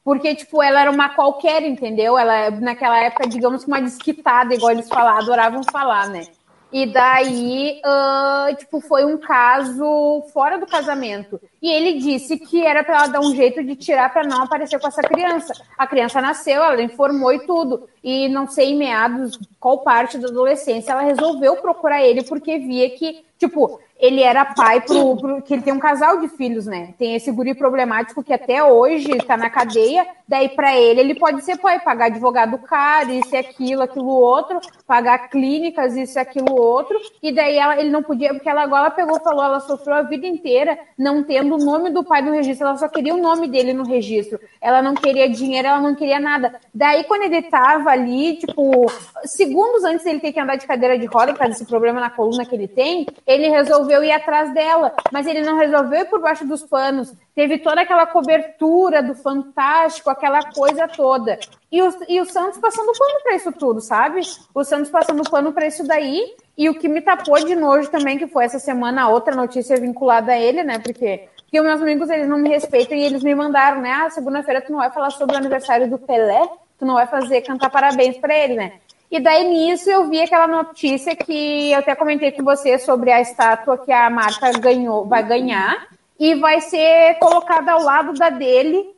[0.04, 2.16] Porque, tipo, ela era uma qualquer, entendeu?
[2.16, 6.26] Ela, naquela época, digamos que uma desquitada, igual eles falavam, adoravam falar, né?
[6.76, 11.40] E daí, ah, tipo, foi um caso fora do casamento.
[11.62, 14.78] E ele disse que era para ela dar um jeito de tirar para não aparecer
[14.78, 15.54] com essa criança.
[15.78, 17.88] A criança nasceu, ela informou e tudo.
[18.04, 22.90] E não sei em meados qual parte da adolescência ela resolveu procurar ele porque via
[22.90, 26.94] que, tipo, ele era pai pro, pro- que ele tem um casal de filhos, né?
[26.98, 30.06] Tem esse guri problemático que até hoje tá na cadeia.
[30.28, 34.60] Daí para ele ele pode ser pai, pagar advogado caro, isso e aquilo, aquilo outro,
[34.86, 37.00] pagar clínicas, isso e aquilo outro.
[37.22, 40.28] E daí ela, ele não podia, porque ela agora pegou, falou, ela sofreu a vida
[40.28, 43.72] inteira não tendo o nome do pai no registro, ela só queria o nome dele
[43.74, 44.40] no registro.
[44.60, 46.56] Ela não queria dinheiro, ela não queria nada.
[46.74, 48.92] Daí quando ele tava ali, tipo,
[49.24, 52.10] segundos antes dele ter que andar de cadeira de roda por causa desse problema na
[52.10, 56.20] coluna que ele tem, ele resolveu ir atrás dela, mas ele não resolveu ir por
[56.20, 57.14] baixo dos panos.
[57.36, 61.40] Teve toda aquela cobertura do Fantástico, aquela coisa toda.
[61.72, 64.22] E o, e o Santos passando pano para isso tudo, sabe?
[64.54, 66.36] O Santos passando pano para isso daí.
[66.58, 69.80] E o que me tapou de nojo também, que foi essa semana a outra notícia
[69.80, 70.80] vinculada a ele, né?
[70.80, 73.92] Porque, porque meus amigos, eles não me respeitam e eles me mandaram, né?
[73.92, 76.48] Ah, segunda-feira tu não vai falar sobre o aniversário do Pelé,
[76.80, 78.74] tu não vai fazer cantar parabéns para ele, né?
[79.12, 83.22] E daí nisso eu vi aquela notícia que eu até comentei com você sobre a
[83.22, 85.88] estátua que a Marta ganhou, vai ganhar
[86.20, 88.94] e vai ser colocada ao lado da dele.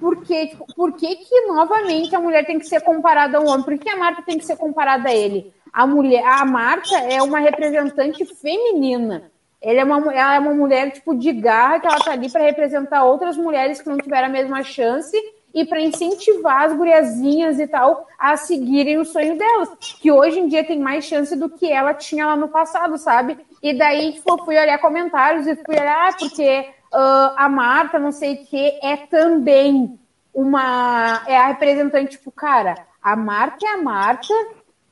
[0.00, 3.62] Porque, tipo, por que, que novamente a mulher tem que ser comparada ao homem?
[3.62, 5.52] Por que a Marta tem que ser comparada a ele?
[5.72, 9.30] A mulher, a Marta é uma representante feminina.
[9.60, 12.42] Ela é, uma, ela é uma mulher tipo de garra que ela tá ali para
[12.42, 15.16] representar outras mulheres que não tiveram a mesma chance
[15.54, 20.48] e para incentivar as guriazinhas e tal a seguirem o sonho delas, que hoje em
[20.48, 23.38] dia tem mais chance do que ela tinha lá no passado, sabe?
[23.62, 28.12] E daí tipo, fui olhar comentários e fui olhar ah, porque ah, a Marta, não
[28.12, 29.98] sei o que, é também
[30.34, 34.32] uma é a representante tipo, cara, a Marta é a Marta,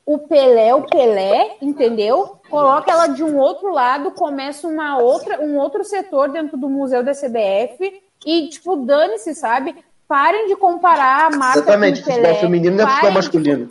[0.05, 2.39] o Pelé é o Pelé, entendeu?
[2.49, 7.03] Coloca ela de um outro lado, começa uma outra, um outro setor dentro do museu
[7.03, 9.75] da CBF e, tipo, dane-se, sabe?
[10.11, 12.17] Parem de comparar a Marta Exatamente, com o Pelé.
[12.33, 13.69] futebol feminino não é futebol de- masculino.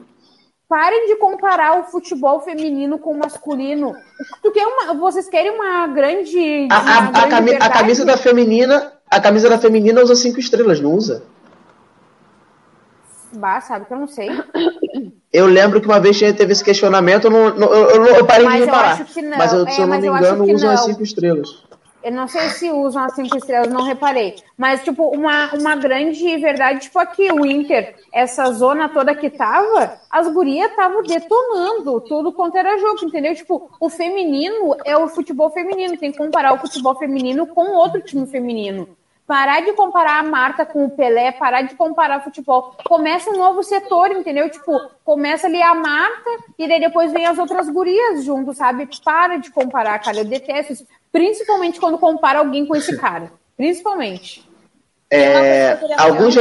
[0.66, 3.94] Parem de comparar o futebol feminino com o masculino.
[4.42, 6.66] Tu quer uma, vocês querem uma grande.
[6.72, 10.14] A, uma a- a grande cami- a camisa da feminina, a camisa da feminina usa
[10.14, 11.24] cinco estrelas, não usa?
[13.34, 14.30] Bah, sabe que eu não sei.
[15.30, 18.46] Eu lembro que uma vez teve esse questionamento, eu, não, não- eu, eu- eu parei
[18.46, 18.92] Mas de eu reparar.
[18.92, 19.36] acho que não.
[19.36, 21.64] Mas eu, É, se eu não me engano, usam as cinco estrelas.
[22.02, 24.36] Eu não sei se usam as cinco estrelas, não reparei.
[24.56, 29.98] Mas, tipo, uma, uma grande verdade, tipo, aqui, o Inter, essa zona toda que tava,
[30.10, 33.34] as gurias estavam detonando tudo quanto era jogo, entendeu?
[33.34, 38.00] Tipo, o feminino é o futebol feminino, tem que comparar o futebol feminino com outro
[38.00, 38.88] time feminino.
[39.30, 42.74] Parar de comparar a Marta com o Pelé, parar de comparar futebol.
[42.84, 44.50] Começa um novo setor, entendeu?
[44.50, 48.88] Tipo, começa ali a Marta e daí depois vem as outras gurias junto, sabe?
[49.04, 50.18] Para de comparar, cara.
[50.18, 50.86] Eu detesto isso.
[51.12, 53.32] Principalmente quando compara alguém com esse cara.
[53.56, 54.48] Principalmente.
[55.10, 56.36] É, alguns.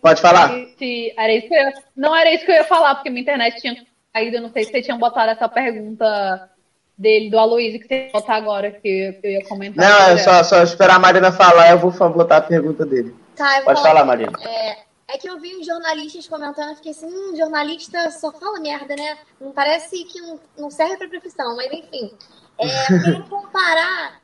[0.00, 0.50] Pode falar.
[0.50, 3.76] Era isso que eu, não era isso que eu ia falar, porque minha internet tinha
[4.12, 4.36] caído.
[4.36, 6.50] Eu não sei se você tinha botado essa pergunta
[6.96, 9.84] dele, do Aloysio, que você ia botar agora, que eu ia comentar.
[9.84, 13.14] Não, é só, só esperar a Marina falar, eu vou botar a pergunta dele.
[13.36, 14.32] Tá, Pode falar, Marina.
[14.42, 18.96] É, é, que eu vi uns jornalistas comentando, fiquei assim, hum, jornalista só fala merda,
[18.96, 19.18] né?
[19.40, 22.12] Não parece que não, não serve pra profissão, mas enfim.
[22.58, 22.66] É,
[23.04, 24.20] quem comparar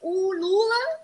[0.00, 1.00] o Lula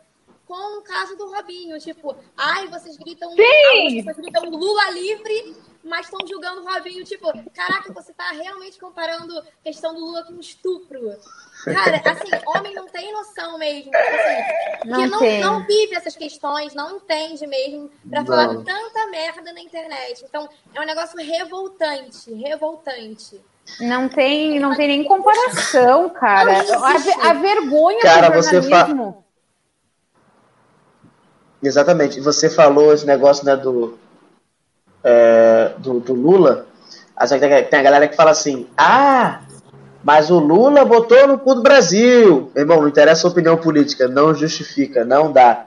[0.46, 1.79] com o caso do Robinho.
[1.79, 7.05] Tipo, ai, vocês gritam, ai, vocês gritam Lula livre, mas estão julgando o Robinho.
[7.05, 11.16] Tipo, caraca, você tá realmente comparando a questão do Lula com estupro.
[11.64, 13.90] Cara, assim, homem não tem noção mesmo.
[13.94, 18.27] Assim, não, não, não, vive essas questões, não entende mesmo, pra não.
[18.27, 20.25] falar tanta merda na internet.
[20.29, 23.40] Então, é um negócio revoltante, revoltante.
[23.81, 26.53] Não tem, não tem nem comparação, cara.
[26.59, 29.05] A, a, vergonha cara, do jornalismo.
[29.05, 29.27] Você fa...
[31.62, 32.20] Exatamente.
[32.20, 33.99] Você falou esse negócio né, do,
[35.09, 35.45] é,
[35.79, 36.67] do, do, Lula.
[37.71, 39.41] Tem a galera que fala assim: ah,
[40.03, 42.51] mas o Lula botou no cu do Brasil.
[42.55, 45.67] Meu irmão, não interessa a opinião política, não justifica, não dá.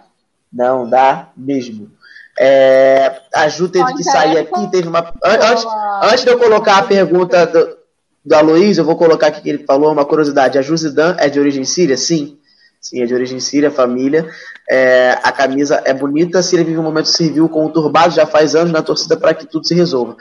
[0.52, 1.91] Não dá mesmo.
[2.39, 5.13] É, a Ju teve que sair aqui, teve uma.
[5.24, 5.65] Antes,
[6.04, 7.78] antes de eu colocar a pergunta do,
[8.24, 10.58] do Aloysio, eu vou colocar aqui que ele falou uma curiosidade.
[10.58, 11.98] A Jusidan é de origem síria?
[11.98, 12.38] Sim.
[12.80, 14.30] Sim, é de origem síria, família.
[14.69, 16.39] É, a camisa é bonita.
[16.39, 19.67] A Síria vive um momento civil conturbado já faz anos na torcida para que tudo
[19.67, 20.15] se resolva.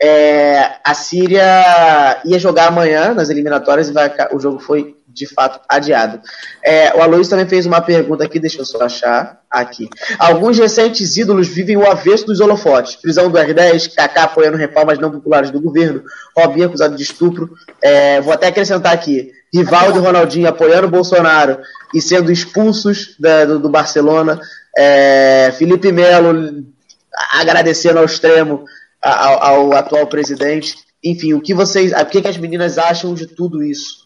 [0.00, 5.60] É, a Síria ia jogar amanhã nas eliminatórias e vai, o jogo foi de fato
[5.68, 6.20] adiado.
[6.64, 9.88] É, o Aloysio também fez uma pergunta aqui, deixa eu só achar aqui.
[10.18, 12.96] Alguns recentes ídolos vivem o avesso dos holofotes.
[12.96, 16.02] Prisão do R10, Kaká apoiando reformas não populares do governo,
[16.36, 17.50] Robinho acusado de estupro.
[17.82, 21.58] É, vou até acrescentar aqui, Rivaldo e Ronaldinho apoiando Bolsonaro
[21.94, 24.40] e sendo expulsos da, do, do, Barcelona.
[24.76, 26.64] É, Felipe Melo
[27.32, 28.64] agradecendo ao extremo
[29.02, 30.76] ao, ao, atual presidente.
[31.04, 34.01] Enfim, o que vocês, o que, que as meninas acham de tudo isso?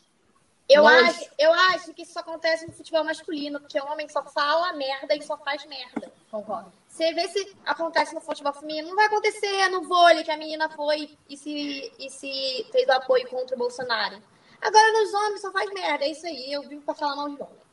[0.69, 4.73] Eu acho, eu acho que isso acontece no futebol masculino, porque o homem só fala
[4.73, 6.13] merda e só faz merda.
[6.31, 6.73] Concordo.
[6.89, 10.69] Você vê se acontece no futebol feminino, não vai acontecer no vôlei que a menina
[10.71, 14.17] foi e se, e se fez o apoio contra o Bolsonaro.
[14.61, 16.53] Agora nos homens só faz merda, é isso aí.
[16.53, 17.67] Eu vivo pra falar mal de homem.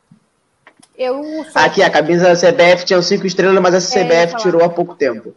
[0.96, 4.68] Eu Aqui, a camisa da CBF tinha cinco estrelas, mas essa CBF é, tirou há
[4.68, 5.34] pouco tempo.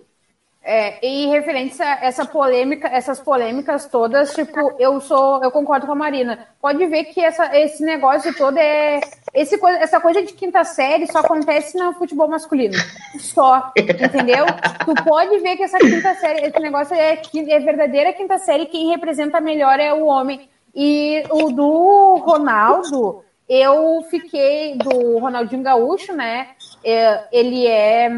[0.70, 5.94] É, e referente a essa polêmica, essas polêmicas todas, tipo, eu sou, eu concordo com
[5.94, 6.46] a Marina.
[6.60, 9.00] Pode ver que essa, esse negócio todo é.
[9.34, 12.76] Esse, essa coisa de quinta série só acontece no futebol masculino.
[13.18, 13.72] Só.
[13.78, 14.46] Entendeu?
[14.84, 18.90] tu pode ver que essa quinta série, esse negócio é, é verdadeira quinta série, quem
[18.90, 20.50] representa melhor é o homem.
[20.76, 26.50] E o do Ronaldo, eu fiquei do Ronaldinho Gaúcho, né?
[26.84, 28.10] É, ele é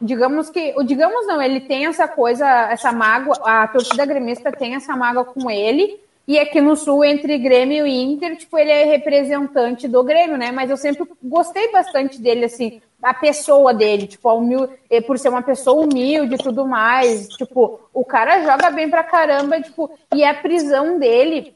[0.00, 4.96] digamos que, digamos não, ele tem essa coisa, essa mágoa, a torcida gremista tem essa
[4.96, 9.86] mágoa com ele, e aqui no Sul, entre Grêmio e Inter, tipo, ele é representante
[9.86, 10.50] do Grêmio, né?
[10.50, 14.68] Mas eu sempre gostei bastante dele, assim, a pessoa dele, tipo, humil...
[15.06, 17.28] por ser uma pessoa humilde e tudo mais.
[17.28, 21.54] Tipo, o cara joga bem pra caramba, tipo, e a prisão dele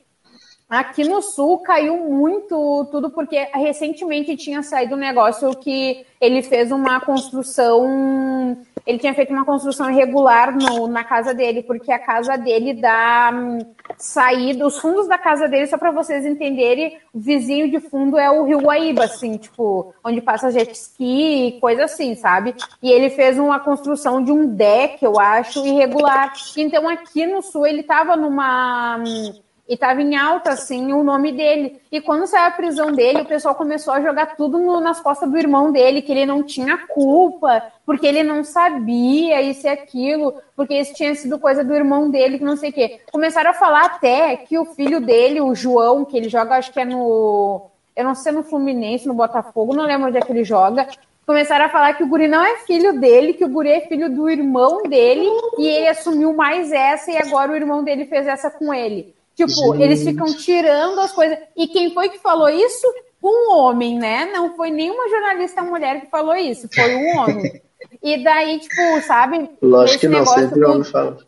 [0.71, 6.71] Aqui no sul caiu muito tudo, porque recentemente tinha saído um negócio que ele fez
[6.71, 8.57] uma construção.
[8.87, 13.33] Ele tinha feito uma construção irregular no, na casa dele, porque a casa dele dá
[13.35, 13.59] hum,
[13.99, 14.65] saída.
[14.65, 18.45] Os fundos da casa dele, só para vocês entenderem, o vizinho de fundo é o
[18.45, 22.55] Rio Guaíba, assim, tipo, onde passa jet ski e coisa assim, sabe?
[22.81, 26.33] E ele fez uma construção de um deck, eu acho, irregular.
[26.57, 29.33] Então aqui no sul ele tava numa hum,
[29.71, 31.81] e estava em alta, assim, o nome dele.
[31.93, 35.31] E quando saiu a prisão dele, o pessoal começou a jogar tudo no, nas costas
[35.31, 40.35] do irmão dele, que ele não tinha culpa, porque ele não sabia isso e aquilo,
[40.57, 43.01] porque isso tinha sido coisa do irmão dele, que não sei o quê.
[43.13, 46.81] Começaram a falar até que o filho dele, o João, que ele joga, acho que
[46.81, 47.71] é no.
[47.95, 50.89] Eu não sei no Fluminense, no Botafogo, não lembro onde é que ele joga,
[51.25, 54.13] começaram a falar que o guri não é filho dele, que o guri é filho
[54.13, 55.29] do irmão dele,
[55.59, 59.15] e ele assumiu mais essa, e agora o irmão dele fez essa com ele.
[59.47, 59.83] Tipo, Gente.
[59.83, 61.39] eles ficam tirando as coisas.
[61.57, 62.87] E quem foi que falou isso?
[63.23, 64.31] um homem, né?
[64.33, 67.61] Não foi nenhuma jornalista mulher que falou isso, foi um homem.
[68.03, 69.51] E daí, tipo, sabe?
[69.61, 71.19] Lógico que não, sempre o homem fala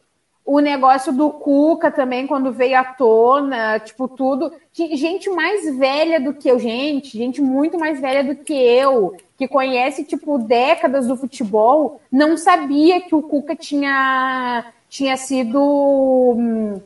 [0.45, 4.53] o negócio do Cuca também, quando veio à tona, tipo, tudo.
[4.73, 9.47] Gente mais velha do que eu, gente, gente muito mais velha do que eu, que
[9.47, 16.81] conhece, tipo, décadas do futebol, não sabia que o Cuca tinha, tinha sido hum,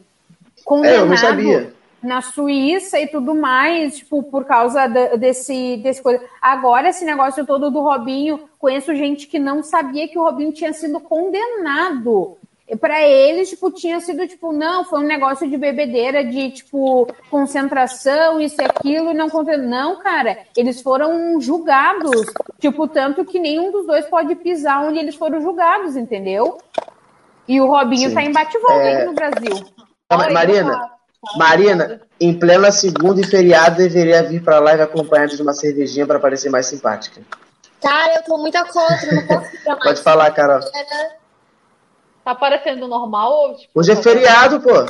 [0.66, 1.70] condenado é,
[2.02, 6.22] na Suíça e tudo mais, tipo, por causa desse, desse coisa.
[6.42, 10.72] Agora, esse negócio todo do Robinho, conheço gente que não sabia que o Robinho tinha
[10.72, 12.36] sido condenado
[12.80, 18.40] para eles, tipo, tinha sido, tipo, não, foi um negócio de bebedeira, de, tipo, concentração,
[18.40, 19.28] isso e aquilo, e não
[19.60, 22.26] Não, cara, eles foram julgados,
[22.58, 26.58] tipo, tanto que nenhum dos dois pode pisar onde eles foram julgados, entendeu?
[27.46, 28.14] E o Robinho Sim.
[28.16, 29.04] tá em bate-volta é...
[29.04, 29.75] no Brasil.
[30.10, 30.90] Não, Marina,
[31.36, 36.20] Marina, em plena segunda e feriado, deveria vir pra live acompanhada de uma cervejinha para
[36.20, 37.20] parecer mais simpática.
[37.82, 39.50] Cara, eu tô muito contra, não posso
[39.82, 40.60] Pode falar, Carol.
[42.24, 44.84] Tá parecendo normal ou tipo, Hoje é feriado, pô.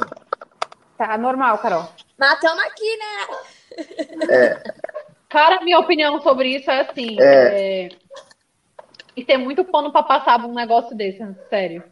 [0.99, 1.89] Tá normal, Carol.
[2.19, 4.29] Mas tamo aqui, né?
[4.31, 4.63] É.
[5.29, 7.17] Cara, minha opinião sobre isso é assim.
[7.21, 7.85] É...
[7.85, 7.89] É...
[9.17, 11.83] E tem muito pano pra passar um negócio desse, sério.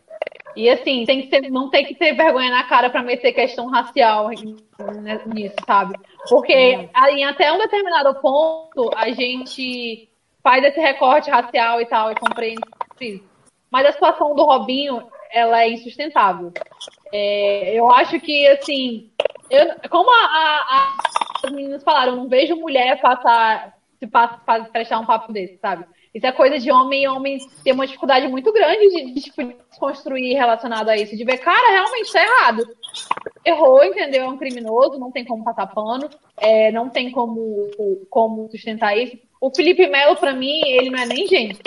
[0.56, 3.66] E assim, tem que ter, não tem que ter vergonha na cara para meter questão
[3.66, 5.98] racial nisso, sabe?
[6.28, 10.08] Porque em até um determinado ponto a gente
[10.42, 12.60] faz esse recorte racial e tal e compreende
[13.00, 13.24] isso.
[13.70, 16.52] Mas a situação do Robinho ela é insustentável.
[17.12, 19.10] É, eu acho que, assim,
[19.50, 20.96] eu, como a, a, a,
[21.44, 24.38] as meninas falaram, eu não vejo mulher passar, se passa,
[24.72, 25.84] prestar um papo desse, sabe?
[26.14, 29.52] Isso é coisa de homem e homem ter uma dificuldade muito grande de, de tipo,
[29.80, 32.64] construir relacionado a isso, de ver, cara, realmente tá errado.
[33.44, 34.22] Errou, entendeu?
[34.22, 37.68] É um criminoso, não tem como passar pano, é, não tem como,
[38.08, 39.18] como sustentar isso.
[39.40, 41.60] O Felipe Melo, para mim, ele não é nem gente.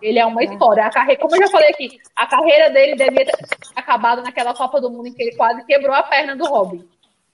[0.00, 0.86] Ele é uma história.
[0.86, 3.32] A carreira, como eu já falei aqui, a carreira dele devia ter
[3.76, 6.82] acabado naquela Copa do Mundo em que ele quase quebrou a perna do Robin.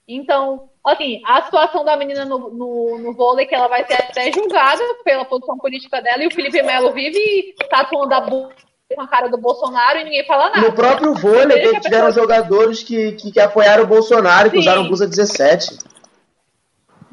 [0.08, 4.32] Então, assim, a situação da menina no, no, no vôlei, que ela vai ser até
[4.32, 8.54] julgada pela posição política dela, e o Felipe Melo vive tatuando a boca
[8.94, 10.62] com a cara do Bolsonaro e ninguém fala nada.
[10.62, 12.24] No próprio vôlei, que tiveram pessoa...
[12.24, 15.78] jogadores que, que, que, apoiaram o Bolsonaro e que usaram blusa 17.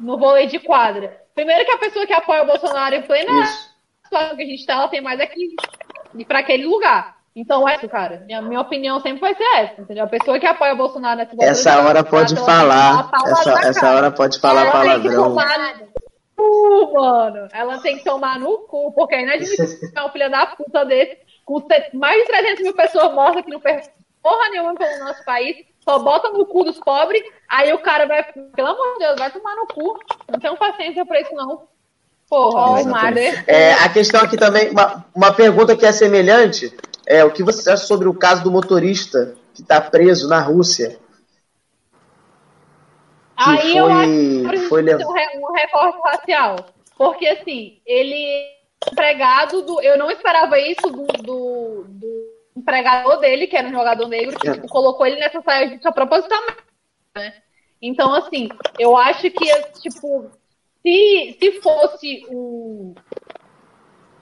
[0.00, 1.22] No vôlei de quadra.
[1.34, 3.70] Primeiro que a pessoa que apoia o Bolsonaro em plena Isso.
[4.04, 5.54] situação que a gente está, ela tem mais aqui
[6.14, 7.15] ir para aquele lugar.
[7.36, 8.22] Então, é isso, cara.
[8.24, 10.04] Minha, minha opinião sempre vai ser essa, entendeu?
[10.04, 13.10] A pessoa que apoia o Bolsonaro nessa Essa hora pode falar.
[13.26, 15.36] Essa, essa hora pode falar ela palavrão.
[16.34, 17.48] Cu, mano.
[17.52, 21.62] Ela tem que tomar no cu, porque é inadmissível uma filha da puta desse, com
[21.92, 23.84] mais de 300 mil pessoas mortas que não perdem
[24.22, 28.24] porra nenhuma pelo nosso país, só bota no cu dos pobres, aí o cara vai,
[28.24, 29.98] pelo amor de Deus, vai tomar no cu.
[30.32, 31.68] Não tenho paciência pra isso, não.
[32.28, 33.16] Porra, o Mar.
[33.16, 36.74] É, a questão aqui também, uma, uma pergunta que é semelhante
[37.06, 40.98] é, o que você acha sobre o caso do motorista que está preso na Rússia?
[43.36, 45.00] Aí foi, eu acho foi lev...
[45.02, 46.56] um recorte racial.
[46.96, 48.56] Porque, assim, ele
[48.90, 49.80] empregado do.
[49.80, 54.50] Eu não esperava isso do, do, do empregador dele, que era um jogador negro, que
[54.50, 56.64] tipo, colocou ele nessa saia justa propositalmente.
[57.14, 57.34] Né?
[57.80, 60.30] Então, assim, eu acho que, tipo,
[60.82, 62.94] se, se fosse um,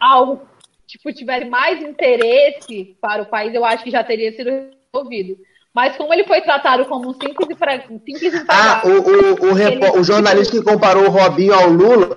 [0.01, 0.49] algo
[0.95, 4.51] tipo, tivesse mais interesse para o país, eu acho que já teria sido
[4.93, 5.37] resolvido.
[5.73, 7.59] Mas como ele foi tratado como um simples,
[8.07, 9.99] simples Ah, o, o, o, ele...
[9.99, 12.17] o jornalista que comparou o Robinho ao Lula.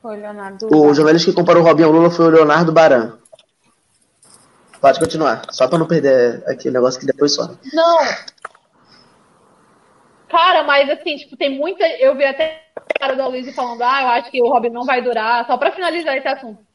[0.00, 0.68] Foi Leonardo.
[0.72, 3.18] O jornalista que comparou o Robinho ao Lula foi o Leonardo Baran.
[4.80, 7.58] Pode continuar, só para não perder aqui o negócio que depois some.
[7.72, 7.98] Não.
[10.28, 11.84] Cara, mas assim, tipo, tem muita.
[11.98, 14.84] Eu vi até o cara da Luiz falando, ah, eu acho que o Robin não
[14.84, 15.44] vai durar.
[15.46, 16.65] Só para finalizar esse assunto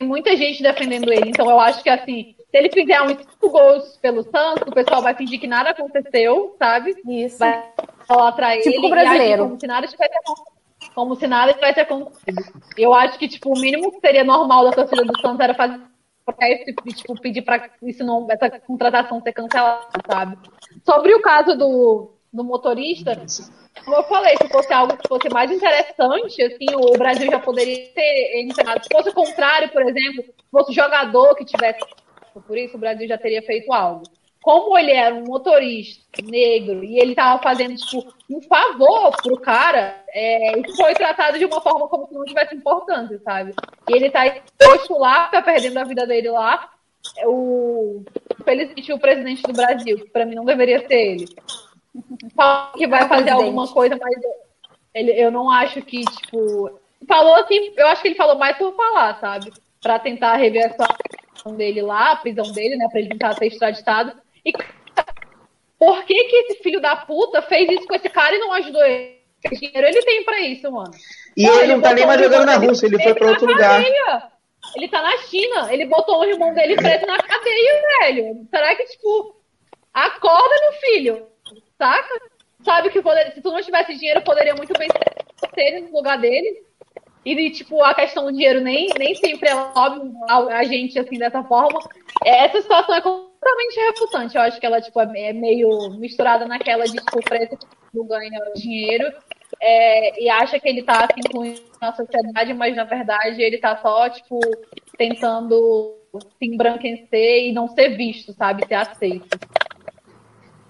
[0.00, 1.30] muita gente defendendo ele.
[1.30, 5.02] Então eu acho que assim, se ele fizer uns cinco gols pelo Santos, o pessoal
[5.02, 6.96] vai fingir que nada aconteceu, sabe?
[7.06, 7.38] Isso.
[7.38, 7.72] Vai
[8.06, 9.44] falar pra tipo ele brasileiro.
[9.44, 10.60] como se nada tivesse acontecido.
[10.94, 12.42] Como se nada tivesse acontecido.
[12.76, 15.78] Eu acho que, tipo, o mínimo que seria normal da torcida do Santos era fazer
[16.40, 20.38] e tipo, pedir para isso não, essa contratação ser cancelada, sabe?
[20.84, 23.16] Sobre o caso do, do motorista,
[23.84, 27.88] como eu falei, se fosse algo que fosse mais interessante, assim, o Brasil já poderia
[27.88, 28.82] ter ensinado.
[28.82, 31.80] Se fosse o contrário, por exemplo, se fosse jogador que tivesse
[32.46, 34.04] por isso, o Brasil já teria feito algo.
[34.42, 40.02] Como ele era um motorista negro e ele estava fazendo tipo, um favor pro cara,
[40.08, 43.52] é, isso foi tratado de uma forma como se não tivesse importância, sabe?
[43.88, 46.70] E ele está exposto lá, tá perdendo a vida dele lá.
[47.18, 48.02] É o,
[48.44, 51.26] felizmente, o presidente do Brasil, que para mim não deveria ser ele
[52.76, 54.14] que vai fazer alguma coisa, mas
[54.94, 58.74] ele, eu não acho que, tipo, falou assim, eu acho que ele falou mais por
[58.74, 59.52] falar, sabe?
[59.80, 62.86] Pra tentar rever a situação dele lá, a prisão dele, né?
[62.90, 64.12] Pra ele tentar ser extraditado.
[64.44, 64.52] E
[65.78, 68.84] por que que esse filho da puta fez isso com esse cara e não ajudou
[68.84, 69.18] ele?
[69.42, 70.90] Que dinheiro ele tem pra isso, mano.
[71.36, 73.82] E Pô, ele não tá nem mais jogando na Rússia, ele foi pra outro lugar.
[74.76, 78.46] Ele tá na China, ele botou o irmão dele preso na cadeia, velho.
[78.50, 79.36] Será que, tipo,
[79.94, 81.26] acorda, meu filho?
[81.80, 82.20] Saca?
[82.62, 84.88] Sabe que poder, se tu não tivesse dinheiro, poderia muito bem
[85.54, 86.62] ser no lugar dele.
[87.24, 91.42] E, tipo, a questão do dinheiro nem, nem sempre é óbvio a, gente, assim, dessa
[91.44, 91.80] forma.
[92.24, 94.36] Essa situação é completamente refutante.
[94.36, 97.58] Eu acho que ela, tipo, é, é meio misturada naquela de, tipo, o preço
[97.94, 99.10] do ganho é dinheiro.
[99.60, 101.42] É, e acha que ele tá, assim, com
[101.80, 104.38] a sociedade, mas, na verdade, ele tá só, tipo,
[104.98, 105.96] tentando
[106.38, 108.66] se embranquecer e não ser visto, sabe?
[108.66, 109.28] Ser aceito.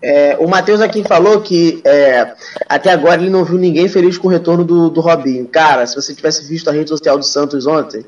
[0.02, 2.34] É, o Matheus aqui falou que é,
[2.68, 5.46] até agora ele não viu ninguém feliz com o retorno do, do Robinho.
[5.46, 8.04] Cara, se você tivesse visto a rede social do Santos ontem,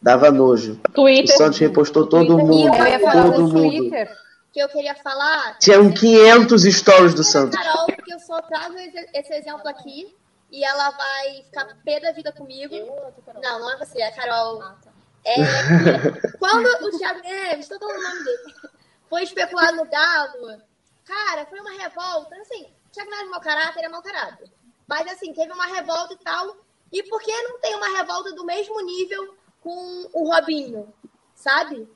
[0.00, 0.78] dava nojo.
[0.92, 1.34] Twitter.
[1.34, 2.46] O Santos repostou todo Twitter.
[2.46, 2.76] mundo.
[2.76, 3.78] Eu ia falar Todo do mundo.
[3.78, 4.10] Twitter.
[4.52, 5.58] que eu queria falar.
[5.58, 7.58] Tinham 500 stories do Santos.
[7.58, 10.14] Carol, porque eu só trago esse, esse exemplo aqui
[10.50, 12.74] e ela vai ficar pé da vida comigo.
[13.42, 14.62] Não, não é você, é a Carol.
[15.24, 15.36] É,
[16.38, 18.54] quando o Thiago Neves, todo o nome dele,
[19.08, 20.60] foi especulado no Galo,
[21.04, 22.34] cara, foi uma revolta.
[22.36, 24.50] Assim, o Thiago Neves mau caráter, é mau caráter.
[24.86, 26.56] Mas assim, teve uma revolta e tal.
[26.92, 30.92] E por que não tem uma revolta do mesmo nível com o Robinho?
[31.34, 31.88] Sabe?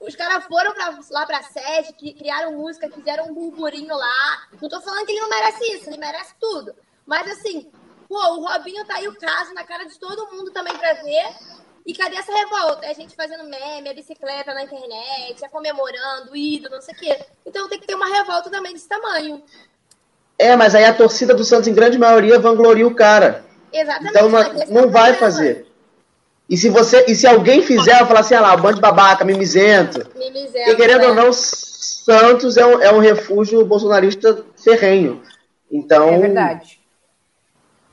[0.00, 4.48] Os caras foram pra, lá pra sede, criaram música, fizeram um burburinho lá.
[4.60, 6.74] Não tô falando que ele não merece isso, ele merece tudo.
[7.06, 7.70] Mas assim,
[8.08, 11.59] pô, o Robinho tá aí o caso na cara de todo mundo também pra ver.
[11.86, 12.86] E cadê essa revolta?
[12.86, 16.96] É a gente fazendo meme, a bicicleta na internet, é comemorando, ídolo, não sei o
[16.98, 17.18] quê.
[17.46, 19.42] Então tem que ter uma revolta também desse tamanho.
[20.38, 23.44] É, mas aí a torcida do Santos, em grande maioria, vangloria o cara.
[23.72, 24.10] Exatamente.
[24.10, 25.18] Então não, é não o vai problema.
[25.18, 25.66] fazer.
[26.48, 28.80] E se você, e se alguém fizer, vai falar assim, ah lá, um bando de
[28.80, 30.06] babaca, mimizento.
[30.16, 31.06] Mimizento, Porque querendo né?
[31.08, 35.22] ou não, Santos é um, é um refúgio bolsonarista ferrenho.
[35.70, 36.80] Então, É verdade.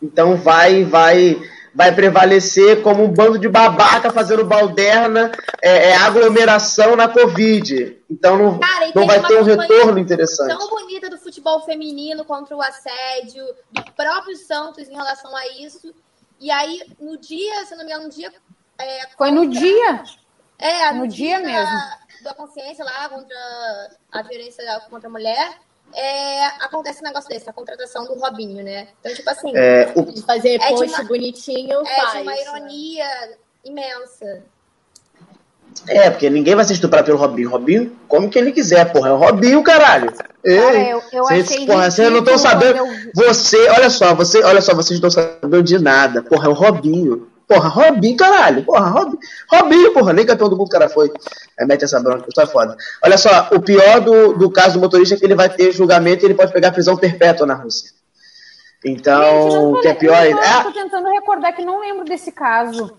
[0.02, 1.38] então vai, vai,
[1.78, 8.02] vai prevalecer como um bando de babaca fazendo balderna, é, é aglomeração na Covid.
[8.10, 10.58] Então não, Cara, não vai ter um retorno interessante.
[10.58, 15.94] tão bonita do futebol feminino contra o assédio, do próprio Santos em relação a isso.
[16.40, 18.34] E aí, no dia, se não me engano, no dia.
[18.80, 20.04] É, Foi no dia.
[20.58, 21.78] é, no dia da- mesmo.
[22.24, 23.38] Da consciência lá contra
[24.12, 25.60] a violência contra a mulher.
[25.96, 28.88] É, acontece um negócio desse, a contratação do Robinho, né?
[29.00, 32.12] Então, tipo assim, É, o- De fazer É post uma- bonitinho, é faz.
[32.14, 33.06] de uma ironia
[33.66, 34.44] imensa.
[35.88, 37.50] é, porque ninguém vai ser estuprado pelo Robinho.
[37.50, 39.10] Robinho, como que ele quiser, porra.
[39.10, 40.12] É o Robinho, caralho.
[40.44, 42.78] Ei, Cara, eu, eu vocês, achei porra, vocês não estão sabendo.
[42.78, 46.24] eu Você, olha só, você, olha só, vocês não estão sabendo de nada.
[46.24, 47.30] Porra, é o Robinho.
[47.48, 48.64] Porra, Robinho, caralho.
[48.64, 49.20] Porra, Robinho,
[49.52, 51.12] Robinho porra, nem campeão do mundo o cara foi.
[51.60, 52.76] Aí mete essa bronca, isso é foda.
[53.04, 56.24] Olha só, o pior do, do caso do motorista é que ele vai ter julgamento
[56.24, 57.90] e ele pode pegar prisão perpétua na Rússia.
[58.86, 60.40] Então, o que é pior ainda.
[60.40, 62.98] É, tô tentando recordar que não lembro desse caso.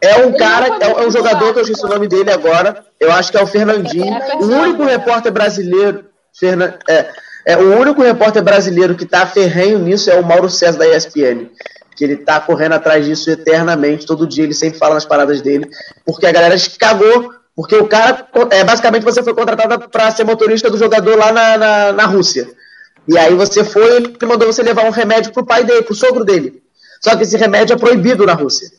[0.00, 2.84] É um Ele cara, é, um- é jogador que eu esqueci o nome dele agora.
[2.98, 4.14] Eu acho que é o Fernandinho.
[4.14, 6.06] É, O único repórter brasileiro.
[6.38, 7.10] Fernan- é,
[7.44, 11.50] é, o único repórter brasileiro que tá ferrenho nisso é o Mauro César da ESPN.
[11.96, 15.68] Que ele tá correndo atrás disso eternamente, todo dia, ele sempre fala nas paradas dele,
[16.06, 17.34] porque a galera cagou.
[17.58, 21.58] Porque o cara, é, basicamente, você foi contratado para ser motorista do jogador lá na,
[21.58, 22.48] na, na Rússia.
[23.08, 26.24] E aí você foi, ele mandou você levar um remédio pro pai dele, pro sogro
[26.24, 26.62] dele.
[27.02, 28.70] Só que esse remédio é proibido na Rússia.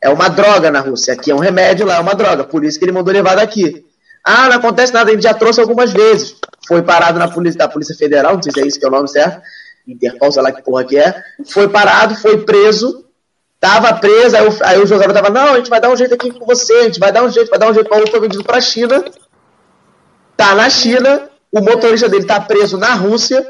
[0.00, 1.14] É uma droga na Rússia.
[1.14, 2.44] Aqui é um remédio, lá é uma droga.
[2.44, 3.84] Por isso que ele mandou levar daqui.
[4.22, 6.36] Ah, não acontece nada, ele já trouxe algumas vezes.
[6.68, 8.92] Foi parado na polícia, da Polícia Federal, não sei se é isso que é o
[8.92, 9.42] nome certo.
[9.84, 11.12] Interpol, sei lá que porra que é.
[11.50, 13.04] Foi parado, foi preso.
[13.62, 16.12] Tava preso, aí o, aí o jogador tava, não, a gente vai dar um jeito
[16.12, 17.86] aqui com você, a gente vai dar um jeito, vai dar um jeito.
[17.86, 19.04] O Paulo foi vendido pra China.
[20.36, 23.46] Tá na China, o motorista dele tá preso na Rússia.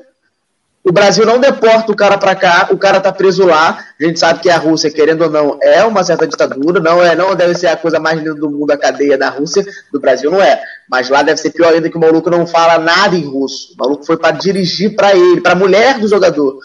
[0.84, 3.82] O Brasil não deporta o cara pra cá, o cara tá preso lá.
[3.98, 7.16] A gente sabe que a Rússia, querendo ou não, é uma certa ditadura, não é,
[7.16, 10.30] não deve ser a coisa mais linda do mundo a cadeia da Rússia, do Brasil
[10.30, 10.62] não é.
[10.90, 13.72] Mas lá deve ser pior ainda que o maluco não fala nada em russo.
[13.72, 16.58] O maluco foi pra dirigir pra ele, pra mulher do jogador.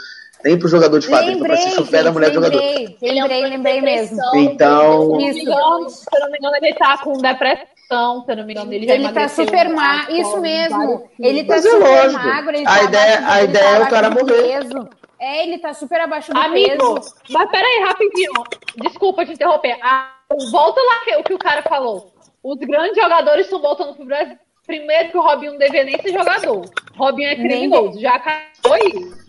[0.44, 2.58] Nem pro jogador de pra Lembrei, assistir o pé da mulher do jogador.
[2.60, 4.18] lembrei, é lembrei, lembrei mesmo.
[4.36, 8.24] Então- Se eu não me engano, se eu não me engano, ele tá com depressão,
[8.26, 11.10] se eu não me engano, ele já Ele tá super magro, isso mesmo.
[11.20, 12.24] Ele tá Mas é super lógico.
[12.24, 14.60] magro, ele A tá ideia- a ele ideia tá é o cara abaixo do morrer.
[14.62, 14.90] peso.
[15.20, 17.16] É, ele tá super abaixo do Amigo, peso.
[17.32, 18.32] mas peraí, rapidinho.
[18.78, 19.76] Desculpa te interromper.
[19.82, 20.12] Ah,
[20.52, 22.14] volta lá o que o cara falou.
[22.44, 24.38] Os grandes jogadores estão voltando pro Brasil.
[24.68, 26.62] Primeiro que o Robinho não devia nem ser jogador.
[26.96, 28.00] Robinho é criminoso.
[28.00, 29.27] Já acabou isso.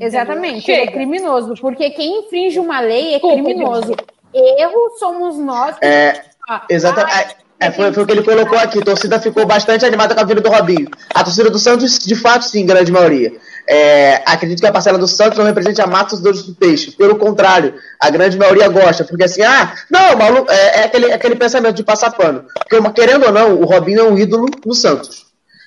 [0.00, 0.82] Exatamente, Chega.
[0.82, 3.94] ele é criminoso, porque quem infringe uma lei é criminoso.
[4.34, 5.78] Erro somos nós.
[5.78, 7.36] que- É, Ah, exatamente.
[7.60, 8.80] É, foi, foi o que ele colocou aqui.
[8.80, 10.88] A torcida ficou bastante animada com a vida do Robinho.
[11.14, 13.32] A torcida do Santos, de fato, sim, grande maioria.
[13.68, 16.90] É, acredito que a parcela do Santos não represente a massa dos torcedores do peixe.
[16.90, 19.04] Pelo contrário, a grande maioria gosta.
[19.04, 22.44] Porque assim, ah, não, maluco, é, é aquele, aquele pensamento de passar pano.
[22.68, 25.26] Porque, querendo ou não, o Robinho é um ídolo no Santos.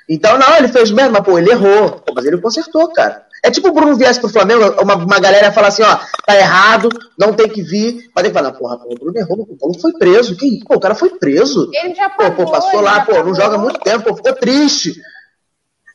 [0.10, 1.92] Então, não, ele fez merda, mas pô, ele errou.
[2.06, 3.24] Pô, mas ele consertou, cara.
[3.46, 6.90] É tipo o Bruno viesse pro Flamengo, uma, uma galera fala assim, ó, tá errado,
[7.16, 8.10] não tem que vir.
[8.16, 10.36] Mas tem que falar, porra, pô, o Bruno errou, o Paulo foi preso.
[10.36, 10.66] Que isso?
[10.66, 11.70] Pô, o cara foi preso.
[11.72, 12.46] Ele já Pô, pagou.
[12.46, 14.96] pô, passou ele lá, pô, não joga muito tempo, pô, ficou triste.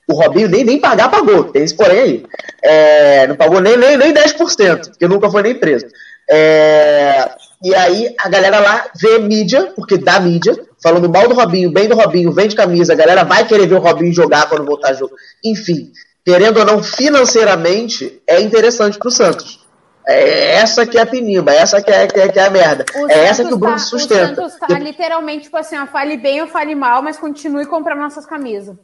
[0.09, 2.25] O Robinho nem, nem pagar pagou, tem esse porém aí.
[2.63, 5.87] É, não pagou nem, nem, nem 10%, porque nunca foi nem preso.
[6.31, 7.31] É,
[7.65, 11.89] e aí a galera lá vê mídia, porque dá mídia, falando mal do Robinho, bem
[11.89, 14.95] do Robinho, vende camisa, a galera vai querer ver o Robinho jogar quando voltar a
[14.95, 15.15] jogo.
[15.45, 15.91] Enfim,
[16.25, 19.61] querendo ou não, financeiramente, é interessante pro Santos.
[20.07, 22.85] É essa que é a pinimba, essa que é, que é, que é a merda.
[22.97, 24.33] O é essa Santos que o Bruno tá- sustenta.
[24.45, 27.99] O Santos tá literalmente, tipo assim, ó, fale bem ou fale mal, mas continue comprando
[28.01, 28.77] nossas camisas.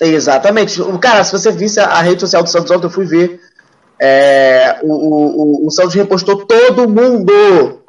[0.00, 0.82] Exatamente.
[0.82, 3.40] O- Cara, se você visse a, a rede social do Santos ontem, eu fui ver.
[4.00, 7.32] é, o, o, o, o Santos repostou todo mundo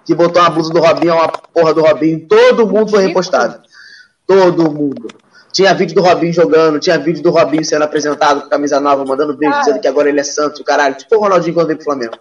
[0.05, 2.27] que botou a blusa do Robinho, uma porra do Robinho.
[2.27, 3.59] Todo mundo foi repostado.
[4.27, 5.07] Todo mundo.
[5.55, 9.37] Tinha vídeo do Robinho jogando, tinha vídeo do Robinho sendo apresentado com camisa nova, mandando
[9.37, 10.95] beijo, dizendo que agora ele é Santos, caralho.
[10.95, 12.17] Tipo o Ronaldinho quando veio pro Flamengo.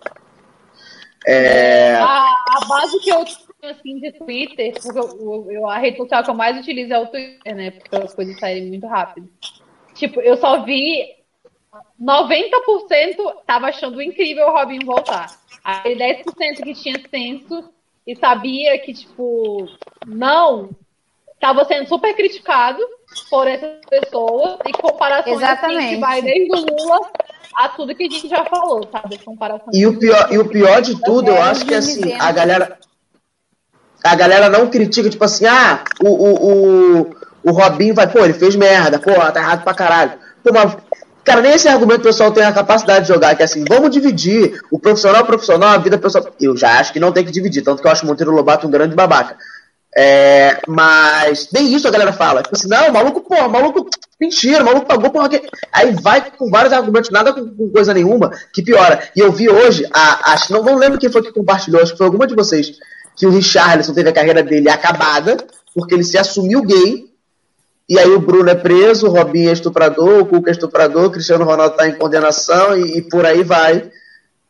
[1.26, 3.24] É, A, a base que eu
[3.60, 6.98] tenho assim de Twitter, porque eu, eu- a rede social que eu mais utilizo é
[7.00, 7.70] o Twitter, né?
[7.72, 9.28] Porque as coisas saírem muito rápido.
[9.94, 11.16] Tipo, eu só vi
[12.00, 15.26] 90% tava achando incrível o Robinho voltar.
[15.64, 17.64] Aí 10% que tinha senso
[18.06, 19.66] e sabia que, tipo,
[20.06, 20.70] não,
[21.40, 22.78] tava sendo super criticado
[23.22, 25.94] por essas pessoas e comparações assim, Exatamente.
[25.94, 27.00] que vai desde o Lula
[27.56, 29.18] a tudo que a gente já falou, sabe?
[29.18, 32.78] Comparação E o pior, e o pior de tudo, eu acho que assim, a galera.
[34.02, 38.34] A galera não critica, tipo assim, ah, o, o, o, o Robinho vai, pô, ele
[38.34, 40.12] fez merda, pô, tá errado pra caralho.
[40.42, 40.76] Pô, mas,
[41.24, 43.88] cara, nem esse argumento o pessoal tem a capacidade de jogar, que é assim, vamos
[43.88, 46.26] dividir o profissional o profissional, a vida pessoal.
[46.38, 48.66] Eu já acho que não tem que dividir, tanto que eu acho o Monteiro Lobato
[48.66, 49.38] um grande babaca.
[49.96, 52.42] É, mas nem isso a galera fala.
[52.42, 53.88] Tipo assim, não, maluco, porra, maluco,
[54.20, 55.28] mentira, maluco pagou porra.
[55.28, 55.42] Que...
[55.72, 59.08] Aí vai com vários argumentos, nada com, com coisa nenhuma, que piora.
[59.14, 61.98] E eu vi hoje, a, acho, não, não lembro quem foi que compartilhou, acho que
[61.98, 62.72] foi alguma de vocês,
[63.16, 65.36] que o Richarlison teve a carreira dele acabada,
[65.72, 67.12] porque ele se assumiu gay.
[67.86, 71.10] E aí o Bruno é preso, o Robinho é estuprador, o Cuca é estuprador, o
[71.10, 73.90] Cristiano Ronaldo tá em condenação e, e por aí vai.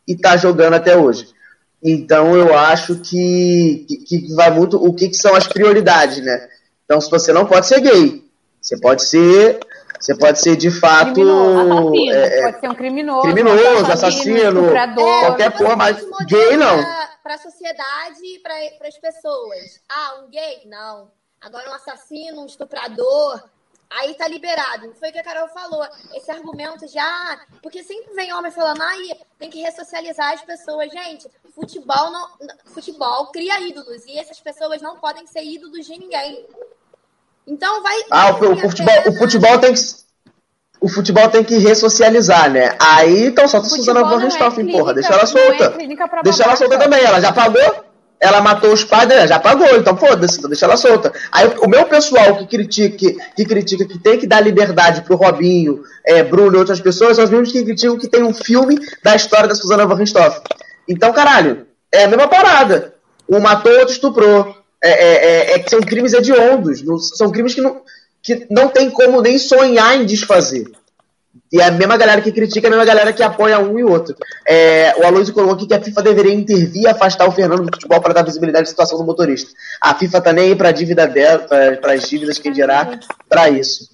[0.07, 1.34] E tá jogando até hoje.
[1.83, 6.49] Então eu acho que, que, que vai muito o que, que são as prioridades, né?
[6.83, 8.23] Então se você não pode ser gay,
[8.61, 9.59] você pode ser,
[9.99, 14.61] você pode ser de fato Criminoso, assassino, é, é, Pode ser um criminoso, criminoso, assassino,
[14.61, 15.19] estuprador.
[15.21, 15.97] qualquer tipo porra, mas
[16.27, 16.77] gay não.
[16.77, 19.81] Pra, pra sociedade e pra, pras pessoas.
[19.89, 20.61] Ah, um gay?
[20.65, 21.11] Não.
[21.41, 23.43] Agora um assassino, um estuprador.
[23.89, 24.93] Aí tá liberado.
[24.99, 25.87] Foi o que a Carol falou.
[26.13, 27.39] Esse argumento já.
[27.61, 30.91] Porque sempre vem homem falando, ai, tem que ressocializar as pessoas.
[30.91, 32.27] Gente, futebol não.
[32.65, 34.05] Futebol cria ídolos.
[34.05, 36.45] E essas pessoas não podem ser ídolos de ninguém.
[37.47, 37.95] Então vai.
[38.11, 39.79] Ah, o, o futebol, o futebol tem que
[40.85, 42.75] o futebol tem que ressocializar, né?
[42.79, 45.71] Aí então Futebol Suzana von é Richthofen, clínica, porra, deixa ela é solta.
[45.71, 47.85] pra Deixa ela solta também, ela já pagou?
[48.19, 51.11] Ela matou os pais dela, já pagou, então foda-se, então deixa ela solta.
[51.31, 55.15] Aí o meu pessoal que critica que, que critica que tem que dar liberdade pro
[55.15, 58.77] Robinho, é, Bruno e outras pessoas, são os mesmos que criticam que tem um filme
[59.03, 60.41] da história da Suzana von Richthofen.
[60.87, 62.93] Então, caralho, é a mesma parada.
[63.29, 64.55] Um matou, outro estuprou.
[64.83, 67.81] É, é, é, é que são crimes hediondos, não- são crimes que não,
[68.21, 70.65] que não tem como nem sonhar em desfazer.
[71.51, 73.83] E é a mesma galera que critica, é a mesma galera que apoia um e
[73.83, 74.15] outro.
[74.47, 77.73] É, o Aloysio colocou aqui que a FIFA deveria intervir e afastar o Fernando do
[77.73, 79.49] futebol para dar visibilidade à situação do motorista.
[79.81, 81.39] A FIFA tá nem aí para dívida dela,
[81.81, 83.89] para as dívidas, quem dirá, para isso.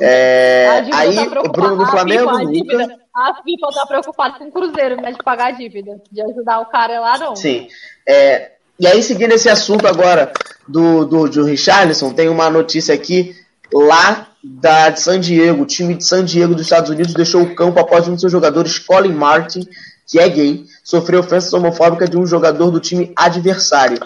[0.00, 4.44] É, aí, tá o preocupada- Bruno do Flamengo, a, dívida, a FIFA tá preocupada com
[4.44, 6.00] o Cruzeiro, mas de pagar a dívida.
[6.10, 7.34] De ajudar o cara lá, não.
[7.34, 7.68] Sim.
[8.06, 10.32] É, e aí, seguindo esse assunto agora
[10.66, 13.34] do, do, do Richarlison, tem uma notícia aqui
[13.72, 15.62] lá da, de San Diego.
[15.62, 18.32] O time de San Diego dos Estados Unidos deixou o campo após um dos seus
[18.32, 19.68] jogadores, Colin Martin,
[20.06, 23.98] que é gay, sofrer ofensas homofóbicas de um jogador do time adversário.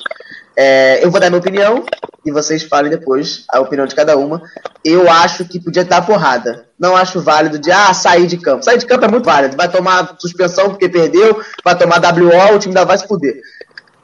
[0.56, 1.84] É, eu vou dar minha opinião
[2.24, 4.42] e vocês falem depois a opinião de cada uma.
[4.84, 6.66] Eu acho que podia dar porrada.
[6.78, 8.64] Não acho válido de ah, sair de campo.
[8.64, 9.56] Sair de campo é muito válido.
[9.56, 13.40] Vai tomar suspensão porque perdeu, vai tomar WO, o time ainda vai se fuder.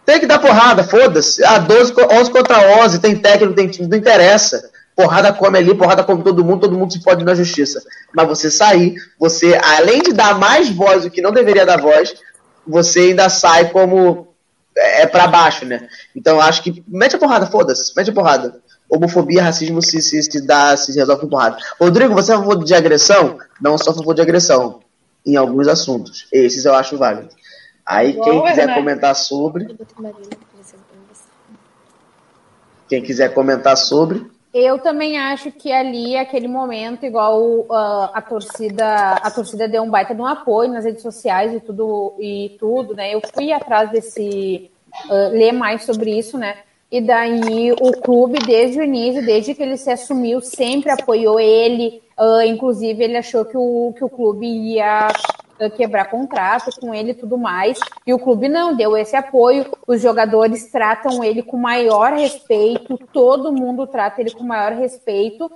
[0.04, 1.44] Tem que dar porrada, foda-se.
[1.44, 4.70] Ah, 12, co- 11 contra 11, tem técnico, tem time, não interessa.
[4.96, 7.80] porrada come ali, porrada come todo mundo, todo mundo se pode na justiça.
[8.12, 12.14] Mas você sair, você, além de dar mais voz do que não deveria dar voz,
[12.66, 14.27] você ainda sai como
[14.78, 15.88] é, para baixo, né?
[16.14, 18.60] Então acho que mete a porrada, foda-se, mete a porrada.
[18.88, 21.58] Homofobia, racismo se, se, se, dá, se resolve com porrada.
[21.78, 23.38] Rodrigo, você é a favor de agressão?
[23.60, 24.80] Não sou a favor de agressão.
[25.26, 26.26] Em alguns assuntos.
[26.32, 27.28] Esses eu acho válido.
[27.84, 28.74] Aí quem quiser né?
[28.74, 29.76] comentar sobre.
[32.88, 34.26] Quem quiser comentar sobre.
[34.52, 39.90] Eu também acho que ali, aquele momento, igual uh, a torcida, a torcida deu um
[39.90, 43.14] baita de um apoio nas redes sociais e tudo, e tudo, né?
[43.14, 44.70] Eu fui atrás desse
[45.04, 46.56] uh, ler mais sobre isso, né?
[46.90, 52.02] E daí o clube, desde o início, desde que ele se assumiu, sempre apoiou ele.
[52.18, 55.08] Uh, inclusive, ele achou que o, que o clube ia
[55.76, 57.78] quebrar contrato com ele e tudo mais.
[58.06, 59.66] E o clube não deu esse apoio.
[59.86, 65.50] Os jogadores tratam ele com maior respeito, todo mundo trata ele com maior respeito.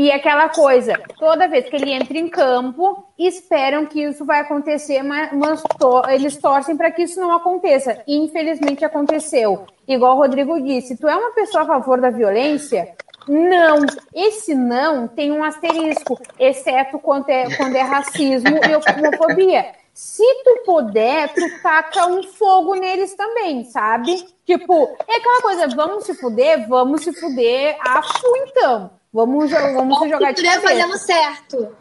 [0.00, 5.02] E aquela coisa, toda vez que ele entra em campo, esperam que isso vai acontecer,
[5.02, 8.00] mas, mas to, eles torcem para que isso não aconteça.
[8.06, 9.66] E infelizmente aconteceu.
[9.88, 12.94] Igual o Rodrigo disse, tu é uma pessoa a favor da violência?
[13.28, 13.84] Não.
[14.14, 19.72] Esse não tem um asterisco, exceto quando é, quando é racismo e homofobia.
[19.92, 24.24] Se tu puder, tu taca um fogo neles também, sabe?
[24.46, 28.90] Tipo, é aquela coisa, vamos se fuder, vamos se fuder, afu então.
[29.12, 30.68] Vamos, vamos se jogar de cabeça.
[30.68, 31.76] fazendo certo.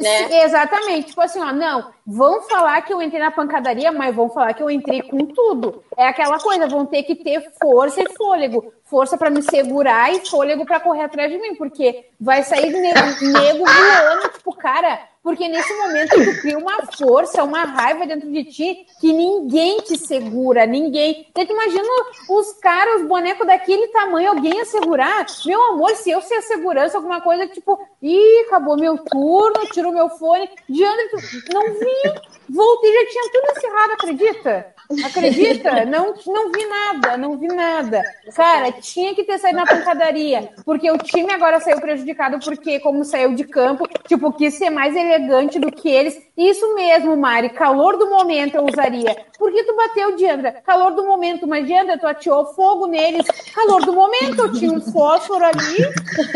[0.00, 0.44] Né?
[0.44, 1.08] Exatamente.
[1.08, 4.62] Tipo assim, ó, não, vão falar que eu entrei na pancadaria, mas vão falar que
[4.62, 5.84] eu entrei com tudo.
[5.96, 8.72] É aquela coisa, vão ter que ter força e fôlego.
[8.90, 13.00] Força para me segurar e fôlego para correr atrás de mim, porque vai sair nego,
[13.22, 18.44] nego voando, tipo, cara, porque nesse momento tu cria uma força, uma raiva dentro de
[18.44, 21.26] ti que ninguém te segura, ninguém.
[21.30, 21.86] Então, imagina
[22.30, 25.24] os caras, os bonecos daquele tamanho, alguém ia segurar?
[25.46, 29.92] Meu amor, se eu ser a segurança, alguma coisa tipo, ih, acabou meu turno, tirou
[29.92, 31.10] meu fone, Diandre,
[31.52, 34.74] não vi, voltei, já tinha tudo encerrado, acredita?
[35.04, 35.84] Acredita?
[35.84, 38.02] Não, não vi nada, não vi nada.
[38.34, 43.04] Cara, tinha que ter saído na pancadaria, porque o time agora saiu prejudicado porque, como
[43.04, 46.20] saiu de campo, tipo, quis ser mais elegante do que eles.
[46.36, 49.16] Isso mesmo, Mari, calor do momento eu usaria.
[49.38, 50.52] Por que tu bateu, Diandra?
[50.64, 53.26] Calor do momento, mas Diandra, tu atirou fogo neles.
[53.54, 55.78] Calor do momento, eu tinha um fósforo ali.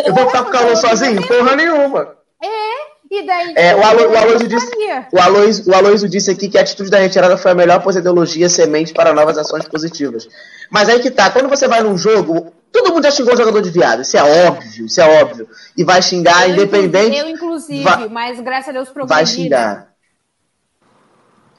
[0.05, 1.27] Eu vou ficar com calor sozinho?
[1.27, 2.17] Porra nenhuma.
[2.43, 3.53] É, e daí.
[3.57, 4.71] É, o, Alo, o, Aloysio disse,
[5.13, 8.49] o, Aloysio, o Aloysio disse aqui que a atitude da retirada foi a melhor positologia
[8.49, 10.29] semente para novas ações positivas.
[10.71, 13.61] Mas aí que tá, quando você vai num jogo, todo mundo já xingou o jogador
[13.61, 14.03] de viado.
[14.03, 15.49] Isso é óbvio, isso é óbvio.
[15.77, 17.17] E vai xingar, eu, independente.
[17.17, 19.15] Eu, inclusive, vai, mas graças a Deus progredi.
[19.15, 19.95] Vai xingar.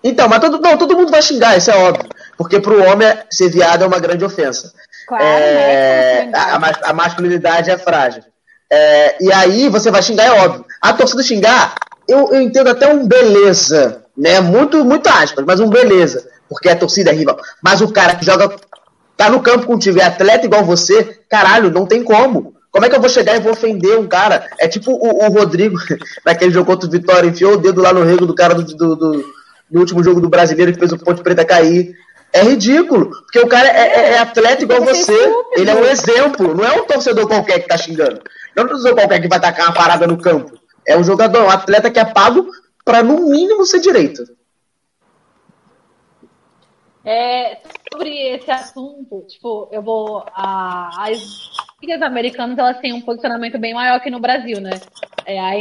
[0.04, 2.08] Então, mas todo, não, todo mundo vai xingar, isso é óbvio.
[2.38, 4.72] Porque pro homem ser viado é uma grande ofensa.
[5.08, 6.32] Claro, é, né?
[6.36, 8.24] a, a masculinidade é frágil.
[8.72, 10.66] É, e aí você vai xingar, é óbvio.
[10.82, 11.76] A torcida xingar,
[12.08, 14.40] eu, eu entendo até um beleza, né?
[14.40, 16.28] Muito, muito aspas, mas um beleza.
[16.50, 17.38] Porque a torcida é rival.
[17.62, 18.56] Mas o cara que joga,
[19.18, 22.56] tá no campo contigo, é atleta igual você, caralho, não tem como.
[22.72, 24.50] Como é que eu vou chegar e vou ofender um cara?
[24.60, 25.78] É tipo o, o Rodrigo,
[26.26, 28.96] naquele jogo contra o Vitória, enfiou o dedo lá no rego do cara do, do,
[28.96, 29.26] do,
[29.72, 31.96] do último jogo do brasileiro que fez o Ponte Preta cair.
[32.34, 35.14] É ridículo, porque o cara é, é, é atleta igual você.
[35.56, 38.20] Ele é um exemplo, não é um torcedor qualquer que tá xingando.
[38.56, 40.58] Não é torcedor qualquer que vai tacar uma parada no campo.
[40.88, 42.48] É um jogador, um atleta que é pago
[42.84, 44.24] para no mínimo ser direito.
[47.04, 50.26] É, sobre esse assunto, tipo, eu vou.
[50.34, 51.20] A, as
[51.82, 54.72] ligas americanas elas têm um posicionamento bem maior que no Brasil, né?
[55.26, 55.54] É, a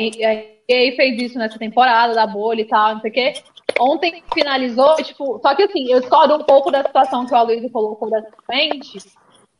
[0.66, 3.34] fez isso nessa temporada da bolha e tal, não sei o quê.
[3.78, 7.70] Ontem finalizou, tipo, só que assim, eu discordo um pouco da situação que o Aloysio
[7.70, 8.98] colocou da frente,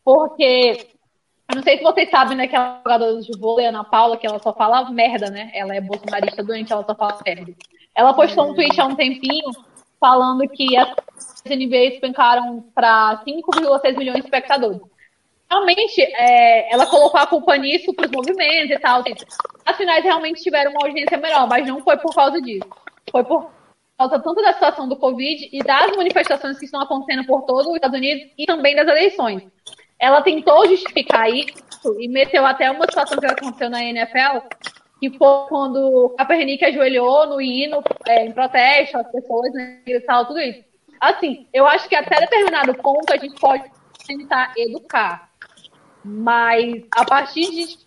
[0.05, 0.94] porque
[1.49, 4.27] eu não sei se vocês sabem, né, que a jogadora de vôlei, Ana Paula, que
[4.27, 5.51] ela só fala merda, né?
[5.55, 7.53] Ela é bolsonarista doente, ela só fala merda.
[7.95, 9.51] Ela postou um tweet há um tempinho
[10.01, 10.89] falando que as
[11.45, 14.81] NBA despencaram para 5,6 milhões de espectadores.
[15.51, 19.05] Realmente, é, ela colocou a culpa nisso para os movimentos e tal.
[19.67, 22.67] As finais realmente tiveram uma audiência melhor, mas não foi por causa disso.
[23.11, 23.51] Foi por
[23.99, 27.77] causa tanto da situação do Covid e das manifestações que estão acontecendo por todo os
[27.77, 29.45] Estados Unidos e também das eleições
[30.05, 34.41] ela tentou justificar isso e meteu até uma situação que aconteceu na NFL,
[35.01, 40.27] que foi quando o Kaepernick ajoelhou no hino é, em protesto, as pessoas, né, tal,
[40.27, 40.63] tudo isso.
[41.01, 43.65] Assim, eu acho que até determinado ponto a gente pode
[44.07, 45.31] tentar educar,
[46.05, 47.79] mas a partir de,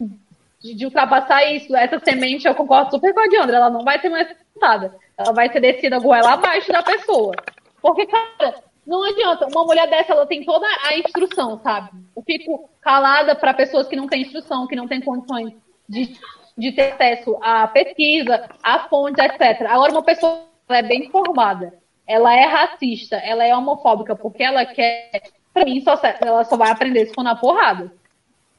[0.59, 3.99] de, de ultrapassar isso, essa semente, eu concordo super com a Diandra, ela não vai
[3.99, 7.35] ser mais plantada, ela vai ser descida goela abaixo da pessoa.
[7.79, 8.55] Porque, cara,
[8.87, 9.47] Não adianta.
[9.47, 11.89] Uma mulher dessa, ela tem toda a instrução, sabe?
[12.15, 15.53] Eu fico calada para pessoas que não têm instrução, que não têm condições
[15.87, 16.17] de,
[16.57, 19.69] de ter acesso à pesquisa, a fontes, etc.
[19.69, 21.73] Agora, uma pessoa é bem formada,
[22.07, 25.23] ela é racista, ela é homofóbica, porque ela quer.
[25.53, 27.91] Pra mim, só, ela só vai aprender se for na porrada.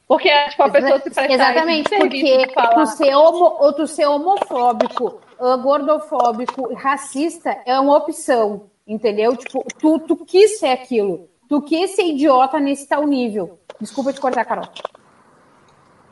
[0.07, 5.21] Porque tipo, a pessoa se presta Exatamente, porque tu ser, homo, ou tu ser homofóbico,
[5.39, 9.37] uh, gordofóbico, racista é uma opção, entendeu?
[9.37, 11.29] Tipo, tu, tu quis ser aquilo.
[11.47, 13.59] Tu quis ser idiota nesse tal nível.
[13.79, 14.67] Desculpa te cortar, Carol.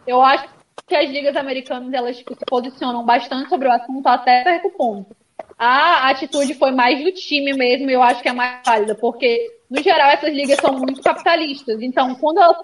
[0.06, 0.48] Eu acho
[0.88, 5.16] que as ligas americanas elas tipo, se posicionam bastante sobre o assunto até certo ponto.
[5.58, 9.82] A atitude foi mais do time mesmo, eu acho que é mais válida, porque, no
[9.82, 11.82] geral, essas ligas são muito capitalistas.
[11.82, 12.58] Então, quando elas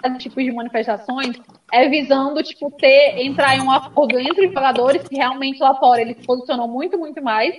[0.00, 1.36] fazem tipos de manifestações,
[1.72, 6.00] é visando, tipo, ter, entrar em um acordo entre os jogadores que realmente lá fora
[6.00, 7.56] eles se posicionam muito, muito mais.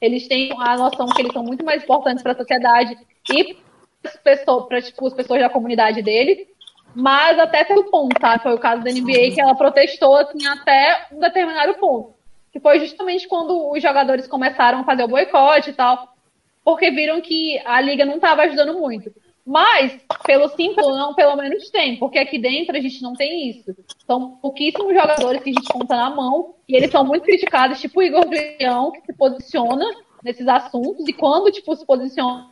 [0.00, 2.96] Eles têm a noção que eles são muito mais importantes para a sociedade
[3.30, 3.56] e
[4.22, 6.46] para tipo, as pessoas da comunidade deles.
[6.94, 8.38] Mas até certo ponto, tá?
[8.38, 12.18] Foi o caso da NBA que ela protestou assim até um determinado ponto
[12.52, 16.14] que foi justamente quando os jogadores começaram a fazer o boicote e tal,
[16.64, 19.12] porque viram que a liga não estava ajudando muito.
[19.48, 23.74] Mas, pelo simples não, pelo menos tem, porque aqui dentro a gente não tem isso.
[24.06, 27.98] São pouquíssimos jogadores que a gente conta na mão, e eles são muito criticados, tipo
[27.98, 29.86] o Igor Leão, que se posiciona
[30.22, 32.50] nesses assuntos, e quando, tipo, se posiciona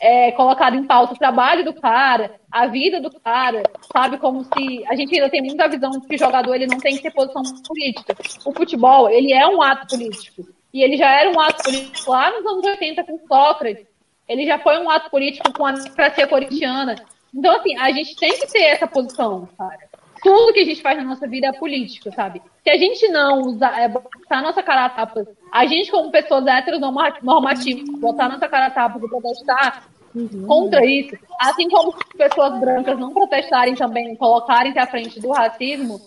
[0.00, 3.62] é, colocado em pauta o trabalho do cara, a vida do cara,
[3.92, 4.16] sabe?
[4.16, 7.02] Como se a gente ainda tem muita visão de que jogador ele não tem que
[7.02, 8.16] ter posição política.
[8.46, 10.48] O futebol, ele é um ato político.
[10.72, 13.91] E ele já era um ato político lá nos anos 80 com Sócrates.
[14.32, 16.96] Ele já foi um ato político com a democracia corintiana.
[17.34, 19.78] Então, assim, a gente tem que ter essa posição, cara.
[20.22, 22.40] Tudo que a gente faz na nossa vida é político, sabe?
[22.62, 26.10] Se a gente não usar, é, botar a nossa cara a tapa, a gente como
[26.10, 30.46] pessoas heteronormativas, botar a nossa cara a tapa e protestar, uhum.
[30.46, 36.00] contra isso, assim como pessoas brancas não protestarem também, colocarem-se à frente do racismo,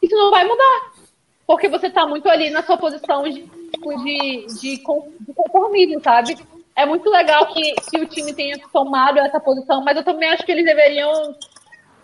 [0.00, 0.92] isso não vai mudar.
[1.46, 4.78] Porque você está muito ali na sua posição de, de, de,
[5.26, 6.38] de conformismo, sabe?
[6.76, 10.44] É muito legal que, que o time tenha tomado essa posição, mas eu também acho
[10.44, 11.34] que eles deveriam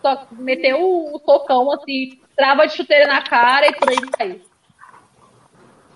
[0.02, 4.40] só meter o, o tocão assim, trava de chuteira na cara e por aí vai.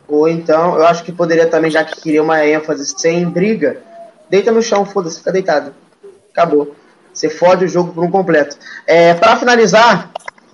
[0.09, 3.81] Ou então, eu acho que poderia também, já que queria uma ênfase sem briga,
[4.31, 5.75] Deita no chão, foda-se, fica deitado.
[6.33, 6.75] Acabou.
[7.13, 8.57] Você fode o jogo por um completo.
[8.87, 10.13] É, para finalizar,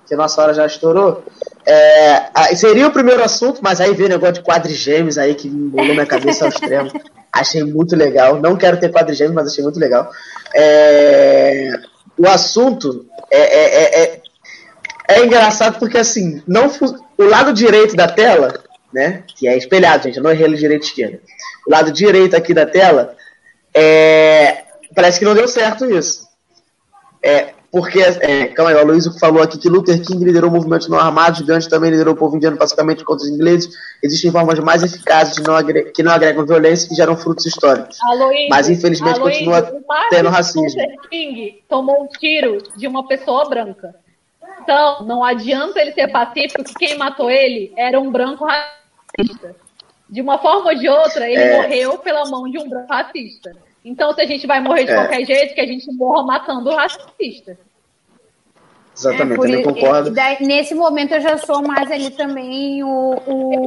[0.08, 1.22] que a nossa hora já estourou,
[1.66, 5.92] é, seria o primeiro assunto, mas aí veio o negócio de quadrigêmeos aí que embolou
[5.92, 6.90] minha cabeça ao extremo.
[7.41, 8.41] Achei muito legal.
[8.41, 10.11] Não quero ter quadrigêmeos, mas achei muito legal.
[10.55, 11.72] É,
[12.18, 14.22] o assunto é, é, é, é,
[15.09, 16.70] é engraçado porque assim, não
[17.18, 20.87] o lado direito da tela, né, que é espelhado, gente, eu não errei direito e
[20.87, 21.20] esquerda.
[21.66, 23.14] O lado direito aqui da tela
[23.74, 24.64] é,
[24.95, 26.26] parece que não deu certo isso.
[27.22, 30.90] É, porque, é, calma aí, o Luiz falou aqui que Luther King liderou o movimento
[30.90, 33.68] não armado, Gandhi também liderou o povo indiano pacificamente contra os ingleses.
[34.02, 35.56] Existem formas mais eficazes de não
[35.92, 37.98] que não agregam violência e que geram frutos históricos.
[38.02, 40.62] Aloysio, Mas, infelizmente, Aloysio, continua tendo racismo.
[40.62, 43.94] Luther King tomou um tiro de uma pessoa branca.
[44.62, 49.54] Então, não adianta ele ser pacífico, que quem matou ele era um branco racista.
[50.08, 51.62] De uma forma ou de outra, ele é...
[51.62, 53.52] morreu pela mão de um branco racista.
[53.87, 54.95] Então, se a gente vai morrer de é.
[54.97, 57.57] qualquer jeito, que a gente morra matando o racista.
[58.97, 60.11] Exatamente, é, também concordo.
[60.11, 62.89] Daí, nesse momento eu já sou mais ali também o.
[62.89, 63.62] o,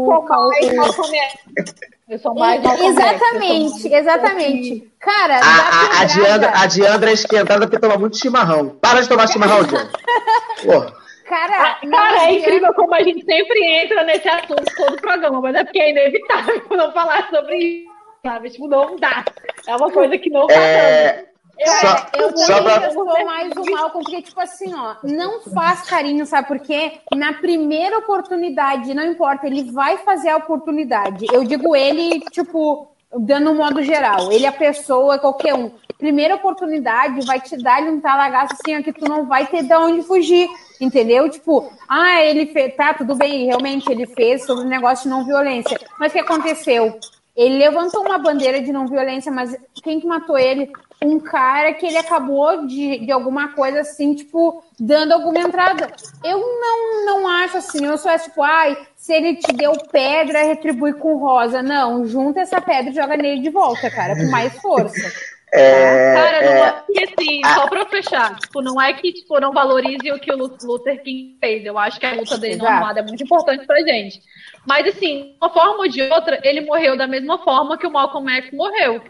[2.10, 4.92] eu sou mais o Exatamente, exatamente.
[5.00, 8.72] Cara, a, a, a, Diandra, a Diandra é esquentada porque toma muito chimarrão.
[8.82, 9.90] Para de tomar chimarrão, Diandra.
[10.66, 10.94] Porra.
[11.30, 15.56] Cara, cara é incrível como a gente sempre entra nesse assunto todo o programa, mas
[15.56, 18.50] é porque é inevitável não falar sobre isso sabe?
[18.50, 19.26] Tipo, não dá.
[19.68, 21.30] É uma coisa que não tá é...
[21.60, 22.86] Eu, só, eu só pra...
[22.86, 26.48] eu sou mais o Malcolm, porque, tipo assim, ó, não faz carinho, sabe?
[26.48, 31.26] Porque na primeira oportunidade, não importa, ele vai fazer a oportunidade.
[31.34, 34.32] Eu digo ele, tipo, dando um modo geral.
[34.32, 35.72] Ele é a pessoa, qualquer um.
[35.98, 39.64] Primeira oportunidade vai te dar ele um talagaço assim, ó, que tu não vai ter
[39.64, 40.48] de onde fugir.
[40.80, 41.30] Entendeu?
[41.30, 42.74] Tipo, ah, ele fez.
[42.74, 45.78] Tá, tudo bem, realmente ele fez sobre o negócio de não violência.
[46.00, 46.98] Mas o que aconteceu?
[47.40, 50.70] Ele levantou uma bandeira de não violência, mas quem que matou ele?
[51.02, 55.90] Um cara que ele acabou de, de alguma coisa assim, tipo, dando alguma entrada.
[56.22, 60.92] Eu não, não acho assim, eu sou tipo, ai, se ele te deu pedra, retribui
[60.92, 61.64] com rosa.
[61.64, 65.00] Não, junta essa pedra e joga nele de volta, cara, com mais força.
[65.52, 69.52] É, Cara, não é, que assim, só pra fechar, tipo, não é que tipo, não
[69.52, 71.66] valorize o que o Luther King fez.
[71.66, 72.70] Eu acho que a luta dele Exato.
[72.70, 74.22] no armado é muito importante pra gente.
[74.66, 77.92] Mas assim, de uma forma ou de outra, ele morreu da mesma forma que o
[77.92, 79.02] Malcolm X morreu.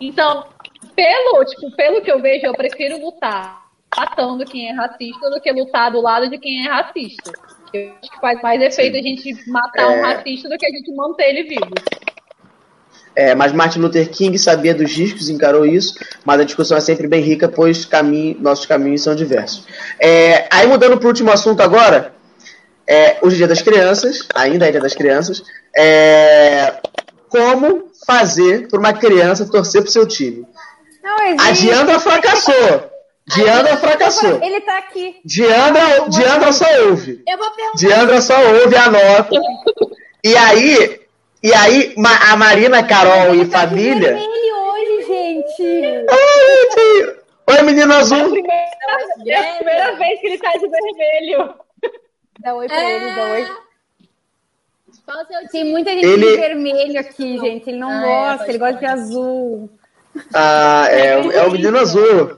[0.00, 0.44] Então,
[0.94, 5.50] pelo, tipo, pelo que eu vejo, eu prefiro lutar matando quem é racista do que
[5.50, 7.32] lutar do lado de quem é racista.
[7.72, 10.14] Eu acho que faz mais efeito a gente matar um É.
[10.14, 11.74] racista do que a gente manter ele vivo.
[13.16, 15.94] É, mas Martin Luther King sabia dos riscos, encarou isso,
[16.24, 19.66] mas a discussão é sempre bem rica, pois caminho, nossos caminhos são diversos.
[19.98, 22.14] É, aí mudando para o último assunto agora,
[22.88, 25.42] é, hoje é dia das crianças, ainda é dia das crianças,
[25.76, 26.74] é,
[27.28, 30.46] como fazer para uma criança torcer pro seu time?
[31.02, 31.48] Não existe.
[31.48, 32.90] A Diandra fracassou.
[33.26, 34.42] Diandra fracassou.
[34.42, 35.16] Ele tá aqui.
[35.24, 37.22] Diandra, Diandra só ouve.
[37.28, 37.76] Eu vou perguntar.
[37.76, 39.40] Diandra só ouve a nota.
[40.24, 41.00] E aí,
[41.42, 41.94] e aí
[42.30, 44.16] a Marina, Carol e tá família.
[44.16, 46.06] hoje, gente.
[46.10, 47.16] Ai.
[47.50, 48.30] Oi, menino É a azul.
[48.30, 48.62] primeira,
[49.26, 51.54] é a primeira vez que ele tá de vermelho.
[52.38, 53.46] Dá oi pra ele, dá oi.
[55.04, 57.68] Qual o seu Tem muita gente Ele- de vermelho aqui, gente.
[57.70, 59.70] Ele não Ah, é, gosta, pode ele gosta de azul.
[60.34, 62.36] Ah, é, o- é o menino azul.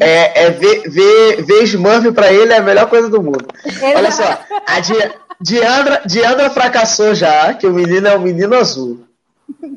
[0.00, 3.46] É, é ver, ver, ver Smurf pra ele é a melhor coisa do mundo.
[3.94, 4.94] Olha só, a Di,
[5.40, 9.04] Diandra, Diandra fracassou já, que o menino é o menino azul.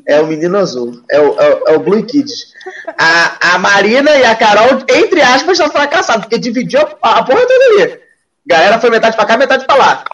[0.06, 1.02] É o menino azul.
[1.10, 2.52] É o, é o, é o Blue Kids.
[2.98, 7.46] A, a Marina e a Carol, entre aspas, estão fracassadas, porque dividiu a, a porra
[7.46, 8.03] toda ali.
[8.46, 10.04] Galera foi metade pra cá, metade pra lá.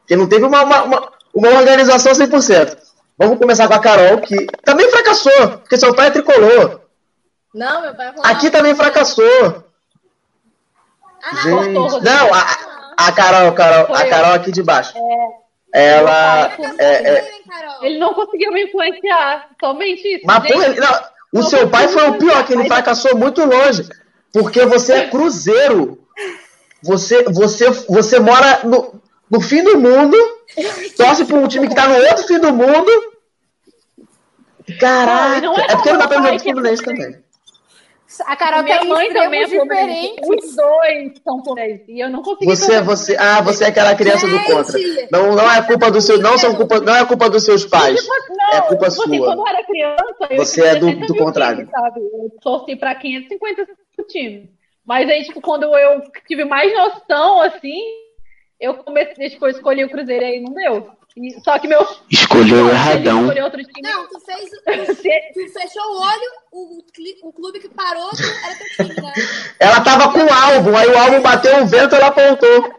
[0.00, 2.76] Porque não teve uma, uma, uma, uma organização 100%.
[3.18, 6.80] Vamos começar com a Carol, que também fracassou, porque seu pai é tricolor.
[7.54, 8.24] Não, meu pai falou.
[8.24, 9.64] Aqui também fracassou.
[11.22, 12.00] Ah, Gente, Rodrigo.
[12.00, 12.46] não, a,
[12.96, 14.94] a Carol, Carol, a Carol aqui de baixo.
[15.74, 16.52] Ela.
[16.78, 17.30] É, é?
[17.82, 19.48] Ele não conseguiu me influenciar.
[19.60, 20.24] Somente isso.
[20.24, 20.74] mas, Gente, porra,
[21.32, 23.86] não, o seu pai foi o pior, que ele fracassou muito longe.
[24.32, 25.98] Porque você é cruzeiro.
[26.82, 29.00] Você, você, você mora no,
[29.30, 30.16] no fim do mundo,
[30.96, 32.90] torce pra um time que tá no outro fim do mundo.
[34.78, 37.16] Caraca, Não, não é é porque não dá pra jogar Fluminense também.
[38.26, 40.16] A Carol minha tá em mãe também é fluminense.
[40.16, 40.28] diferentes.
[40.48, 41.88] Os dois são fluminenses.
[41.88, 42.46] E eu não consegui.
[42.46, 44.52] Você, você, ah, você é aquela criança do Gente!
[44.52, 44.78] contra.
[45.12, 48.00] Não, não é culpa dos seus, não são culpa, não é culpa dos seus pais.
[48.06, 49.26] Não, É culpa tipo assim, sua.
[49.26, 51.56] quando eu era criança, eu Você é do- 60 do contrário.
[51.58, 52.00] times, sabe?
[52.00, 53.66] Eu torci pra 550
[54.08, 54.48] times.
[54.88, 57.78] Mas aí, tipo, quando eu tive mais noção, assim,
[58.58, 60.90] eu comecei, tipo, eu escolhi o Cruzeiro e aí não deu.
[61.14, 63.20] E- só que meu Escolheu erradão.
[63.22, 63.82] escolheu outro time.
[63.82, 64.48] Não, tu fez.
[64.48, 64.56] Tu,
[65.34, 66.78] tu fechou o olho, o,
[67.28, 68.08] o clube que parou
[68.44, 69.12] era teu time, né?
[69.60, 72.77] Ela tava com o álbum, aí o álbum bateu o vento, ela apontou.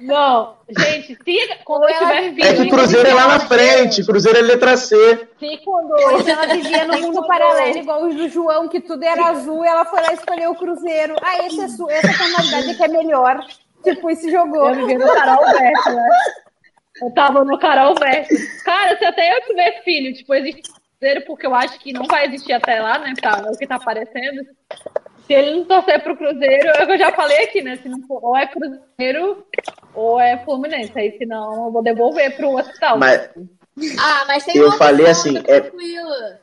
[0.00, 2.44] Não, gente, se quando eu estiver vindo.
[2.44, 5.28] É que Cruzeiro é lá na frente, Cruzeiro é letra C.
[5.38, 5.90] Se quando.
[6.12, 9.68] Mas ela vivia no mundo paralelo, igual os do João, que tudo era azul, e
[9.68, 11.16] ela foi lá escolher o Cruzeiro.
[11.22, 13.40] Ah, esse é su essa tonalidade que é melhor.
[13.82, 14.68] Tipo, e se jogou.
[14.68, 16.08] Eu vivia no Carol Verso, né?
[17.02, 18.64] Eu tava no Carol Verso.
[18.64, 20.62] Cara, se até eu tiver filho, tipo, existe
[20.98, 23.14] Cruzeiro, porque eu acho que não vai existir até lá, né?
[23.20, 24.42] Tá, o que tá aparecendo.
[25.26, 27.76] Se ele não torcer pro Cruzeiro, é o que eu já falei aqui, né?
[27.76, 29.44] Se não for, ou é Cruzeiro
[29.96, 30.92] ou é Fluminense.
[30.96, 32.98] Aí, senão, eu vou devolver pro hospital.
[32.98, 33.28] Mas
[33.98, 36.40] Ah, mas tem Eu falei opção, assim, tá é- Tranquila.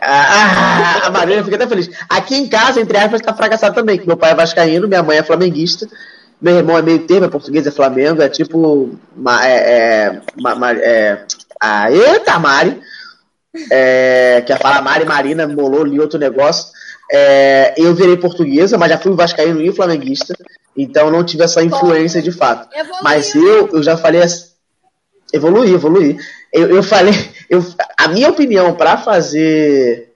[0.00, 1.90] a, a Marina fica até feliz.
[2.08, 3.98] Aqui em casa, entre aspas, tá fracassado também.
[3.98, 5.88] Que meu pai é vascaíno, minha mãe é flamenguista.
[6.40, 8.20] Meu irmão é meio termo, é português, é Flamengo.
[8.22, 8.98] É tipo.
[9.16, 9.56] ma- É,
[10.08, 11.24] é, ma- é,
[11.60, 12.80] a eita, Mari.
[13.70, 16.72] É, que ia falar Mari Marina, molou ali outro negócio.
[17.10, 20.34] É, eu virei portuguesa, mas já fui vascaíno e flamenguista.
[20.76, 22.68] Então não tive essa influência de fato.
[22.74, 23.02] Evoluiu.
[23.02, 24.46] Mas eu, eu já falei assim,
[25.32, 26.16] evoluir, evoluir.
[26.52, 27.14] Eu, eu falei,
[27.48, 27.64] eu,
[27.98, 30.12] a minha opinião para fazer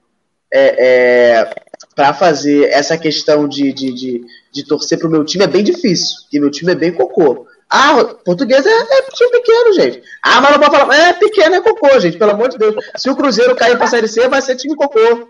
[0.51, 1.49] é, é,
[1.95, 6.15] para fazer essa questão de, de, de, de torcer pro meu time é bem difícil,
[6.21, 7.47] porque meu time é bem cocô.
[7.69, 10.01] Ah, português é, é time pequeno, gente.
[10.23, 12.75] Ah, mas não pode falar, é pequeno, é cocô, gente, pelo amor de Deus.
[12.95, 15.27] Se o Cruzeiro cair pra Série C, vai ser time cocô.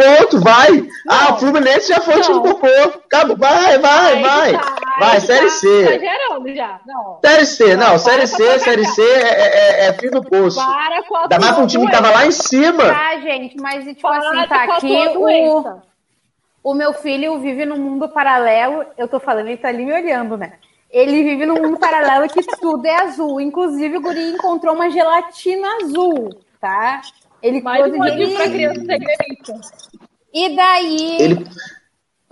[0.00, 0.88] Ponto, vai.
[1.06, 2.42] Ah, o Fluminense já foi time Não.
[2.42, 2.66] cocô.
[2.66, 4.52] Acabou, vai, vai, vai.
[4.52, 5.68] tá, Vai, tá Série C.
[5.68, 6.80] Exagerando já.
[6.86, 7.18] Não.
[7.22, 8.86] Série C, não, Não, Série C, Série.
[8.86, 10.56] C é, é, é fim do poço.
[10.56, 12.82] Para com a Ainda mais pra um time que tava lá em cima.
[12.84, 15.80] Tá, gente, mas tipo Para assim, tá aqui o,
[16.62, 18.86] o meu filho vive num mundo paralelo.
[18.96, 20.54] Eu tô falando, ele tá ali me olhando, né?
[20.90, 23.38] Ele vive num mundo paralelo que tudo é azul.
[23.38, 27.02] Inclusive, o guri encontrou uma gelatina azul, tá?
[27.42, 29.54] Ele Mais um dia- pra criança ser gremista.
[30.32, 31.16] E daí.
[31.20, 31.46] Ele,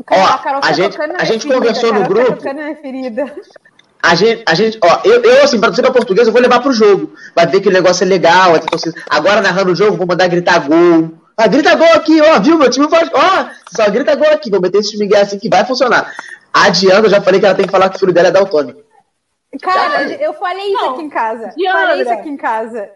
[0.06, 2.38] Cara, Ó, Carol a gente- a gente ferida, conversou no tá grupo.
[4.02, 6.60] a gente, a gente, ó, eu, eu assim, pra torcer pra português, eu vou levar
[6.60, 7.12] pro jogo.
[7.34, 8.94] Vai ver que o negócio é legal, torcida.
[9.10, 11.12] Agora, narrando o jogo, vou mandar gritar gol.
[11.36, 12.56] Ah, grita gol aqui, ó, viu?
[12.58, 13.10] Meu time faz.
[13.12, 14.50] Ó, só grita gol aqui.
[14.50, 16.12] Vou meter esse time assim que vai funcionar.
[16.54, 18.32] A Diana, eu já falei que ela tem que falar que o filho dela é
[18.32, 18.80] daltônico.
[19.60, 20.02] Cara, Tá.
[20.14, 21.52] eu falei isso Não, aqui em casa.
[21.56, 21.80] Diandra.
[21.86, 22.90] Falei isso aqui em casa.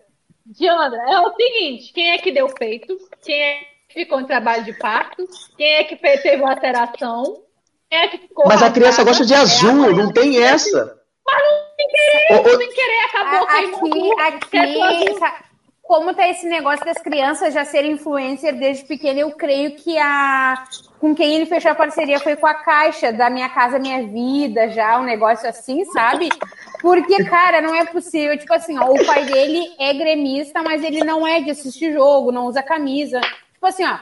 [0.59, 2.97] Diandra, é o seguinte: quem é que deu peito?
[3.25, 3.55] Quem é
[3.89, 5.25] que ficou em trabalho de parto?
[5.57, 7.43] Quem é que fez, teve alteração?
[7.91, 9.11] Quem é que ficou Mas a criança rasgada?
[9.11, 9.95] gosta de É azul, mãe.
[9.95, 10.99] não tem essa.
[11.27, 13.49] Mas não sem querer, Ô, ô, sem querer, acabou.
[13.49, 15.45] Aqui, aqui, sa-
[15.83, 20.65] como tá esse negócio das crianças já serem influencer desde pequena, eu creio que a
[20.99, 24.69] com quem ele fechou a parceria foi com a Caixa da Minha Casa Minha Vida,
[24.71, 26.29] já um negócio assim, sabe?
[26.83, 28.37] Porque, cara, não é possível.
[28.37, 32.33] Tipo assim, ó, o pai dele é gremista, mas ele não é de assistir jogo,
[32.33, 33.21] não usa camisa.
[33.21, 33.97] Tipo assim, ó,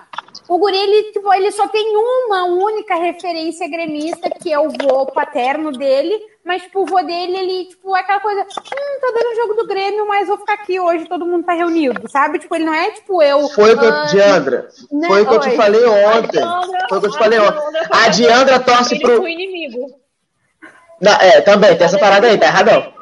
[0.48, 5.04] o guri, ele, tipo, ele só tem uma única referência gremista, que é o vô
[5.04, 9.36] paterno dele, mas, tipo, o vô dele, ele, tipo, é aquela coisa, hum, tá dando
[9.36, 12.38] jogo do Grêmio, mas vou ficar aqui hoje, todo mundo tá reunido, sabe?
[12.38, 13.46] Tipo, ele não é, tipo, eu...
[13.50, 16.42] Foi o que eu, ah, Diandra, né, foi o que eu te falei ontem.
[16.88, 17.60] Foi o que eu te falei ontem.
[17.90, 19.16] A Diandra torce Ele pro.
[19.16, 19.99] pro inimigo.
[21.00, 22.92] Não, é, também, tem essa parada aí, tá erradão.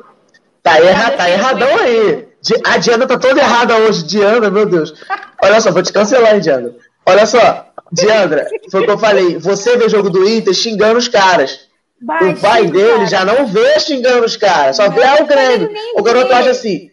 [0.63, 2.29] Tá, erra, tá erradão aí.
[2.65, 4.05] A Diana tá toda errada hoje.
[4.05, 4.95] Diana, meu Deus.
[5.43, 6.73] Olha só, vou te cancelar, hein, Diana.
[7.07, 9.39] Olha só, Diandra, foi o que eu falei.
[9.39, 11.69] Você vê jogo do Inter xingando os caras.
[12.01, 13.07] O pai baixinho, dele cara.
[13.07, 15.71] já não vê xingando os caras, só vê Não, o Grêmio.
[15.97, 16.91] O garoto acha assim.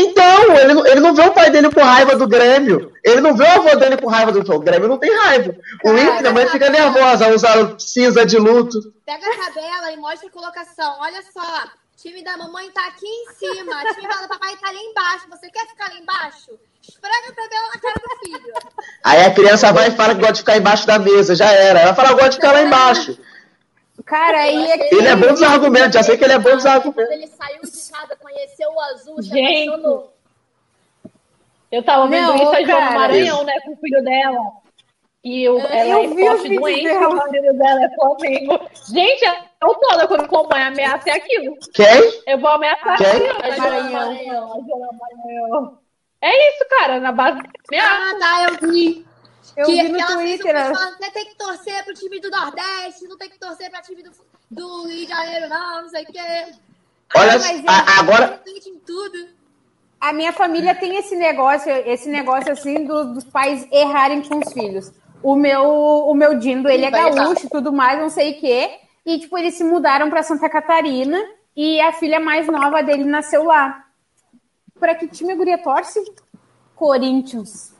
[0.00, 2.92] Então, ele não, ele não vê o pai dele com raiva do Grêmio.
[3.04, 4.88] Ele não vê o avô dele com raiva do o Grêmio.
[4.88, 5.56] não tem raiva.
[5.84, 8.78] O Inter, a mãe fica nervosa, usa cinza de luto.
[9.04, 10.98] Pega a tabela e mostra a colocação.
[11.00, 11.64] Olha só,
[11.96, 15.26] time da mamãe tá aqui em cima, time do papai tá ali embaixo.
[15.30, 16.52] Você quer ficar ali embaixo?
[16.80, 18.54] Esfrega a tabela na cara do filho.
[19.02, 21.80] Aí a criança vai e fala que gosta de ficar embaixo da mesa, já era.
[21.80, 23.18] Ela fala, eu gosto de ficar lá embaixo.
[24.04, 24.94] Cara, aí é que...
[24.94, 27.14] Ele é bom dos argumentos, já sei que ele é bom dos Quando argumentos.
[27.14, 29.68] ele saiu de casa, conheceu o azul, se Gente.
[29.68, 30.12] apaixonou.
[31.70, 32.98] Eu tava vendo Não, isso a Joana cara.
[32.98, 34.40] Maranhão, né, com o filho dela.
[35.22, 37.08] E o, ela eu é vi o forte vídeo doente, dela.
[37.08, 38.70] o marido dela é Flamengo.
[38.88, 39.24] Gente,
[39.62, 41.56] eu toda quando for mãe ameaça é aquilo.
[41.74, 42.22] Quem?
[42.26, 43.06] Eu vou ameaçar Quem?
[43.08, 43.42] aquilo.
[43.42, 44.44] A Joana Maranhão.
[44.52, 45.78] A Joana Maranhão.
[46.22, 47.40] É isso, cara, na base.
[47.74, 49.07] Ah, tá, eu vi.
[49.58, 52.30] Eu que, vi no que ela fez Twitter, falando tem que torcer pro time do
[52.30, 54.10] Nordeste, não tem que torcer pra time do,
[54.50, 56.52] do Rio de Janeiro, não, não sei o quê.
[57.16, 59.28] Olha, mas a- agora, Em tudo.
[60.00, 64.52] A minha família tem esse negócio, esse negócio assim do- dos pais errarem com os
[64.52, 64.92] filhos.
[65.22, 68.78] O meu, o meu Dindo, ele é gaúcho e tudo mais, não sei o quê.
[69.04, 71.18] E, tipo, eles se mudaram para Santa Catarina
[71.56, 73.84] e a filha mais nova dele nasceu lá.
[74.78, 75.98] Pra que time a guria torce?
[76.76, 77.74] Corinthians.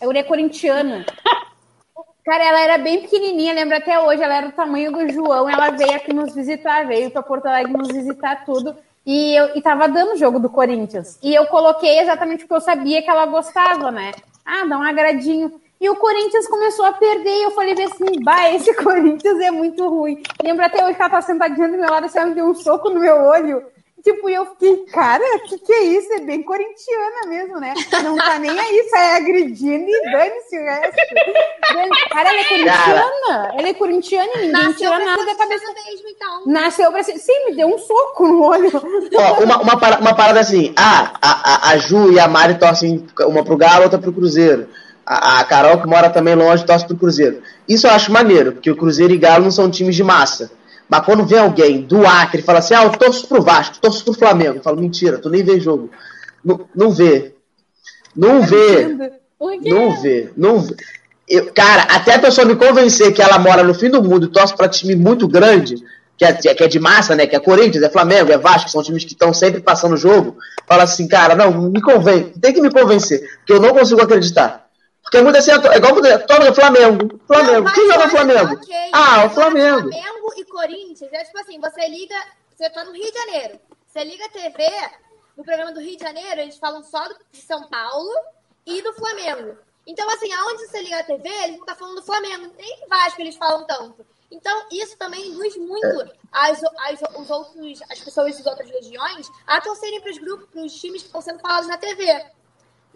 [0.00, 1.04] A guria é corintiana.
[2.24, 5.70] Cara, ela era bem pequenininha, lembro até hoje, ela era do tamanho do João, ela
[5.70, 8.76] veio aqui nos visitar, veio para Porto Alegre nos visitar tudo.
[9.06, 11.18] E eu e tava dando o jogo do Corinthians.
[11.22, 14.12] E eu coloquei exatamente porque eu sabia que ela gostava, né?
[14.44, 15.58] Ah, dá um agradinho.
[15.80, 17.30] E o Corinthians começou a perder.
[17.30, 20.22] E eu falei assim: bah, esse Corinthians é muito ruim.
[20.44, 22.54] Lembro até hoje que ela tá sentadinha do meu lado, assim, ela me deu um
[22.54, 23.64] soco no meu olho.
[24.02, 26.12] Tipo, e eu fiquei, cara, o que, que é isso?
[26.14, 27.74] É bem corintiana mesmo, né?
[28.04, 30.96] Não tá nem aí, sai agredindo e dane-se o resto.
[32.10, 33.52] Cara, ela é corintiana.
[33.58, 35.64] Ela é corintiana e ninguém Nasceu tira nada da cabeça.
[35.72, 36.42] mesmo, então.
[36.46, 37.18] Nasceu pra ser.
[37.18, 38.70] Sim, me deu um soco no olho.
[39.16, 40.72] ó, uma, uma, para- uma parada assim.
[40.76, 44.68] Ah, a, a, a Ju e a Mari torcem uma pro Galo, outra pro Cruzeiro.
[45.04, 47.42] A, a Carol, que mora também longe, torce pro Cruzeiro.
[47.68, 50.50] Isso eu acho maneiro, porque o Cruzeiro e Galo não são times de massa.
[50.88, 54.04] Mas quando vem alguém do Acre e fala assim, ah, eu torço pro Vasco, torço
[54.04, 54.56] pro Flamengo.
[54.58, 55.90] Eu falo, mentira, tu nem vê jogo.
[56.44, 57.34] Não, não vê.
[58.16, 59.12] Não vê.
[59.38, 59.70] Por quê?
[59.70, 60.74] Não vê, não vê.
[61.28, 64.30] Eu- cara, até a pessoa me convencer que ela mora no fim do mundo e
[64.30, 65.76] torce pra time muito grande,
[66.16, 67.26] que é, que é de massa, né?
[67.26, 70.36] Que é Corinthians, é Flamengo, é Vasco, são times que estão sempre passando o jogo.
[70.66, 74.67] Fala assim, cara, não, me convém, tem que me convencer, porque eu não consigo acreditar.
[75.08, 75.94] Porque é muito assim, é igual
[76.26, 77.64] toma Flamengo, Flamengo.
[77.64, 78.54] Não, Quem joga olha, Flamengo?
[78.54, 78.76] ok.
[78.92, 79.90] Ah, o Flamengo.
[79.90, 82.14] Flamengo e Corinthians, é tipo assim, você liga,
[82.54, 84.68] você tá no Rio de Janeiro, você liga a TV,
[85.34, 88.10] no programa do Rio de Janeiro, eles falam só do- de São Paulo
[88.66, 89.56] e do Flamengo.
[89.86, 93.22] Então, assim, aonde você liga a TV, eles não estão falando do Flamengo, nem Vasco
[93.22, 94.04] eles falam tanto.
[94.30, 99.58] Então, isso também induz muito as, as, os outros, as pessoas das outras regiões a
[99.58, 102.04] torcerem para os grupos, para os times que estão sendo falados na TV.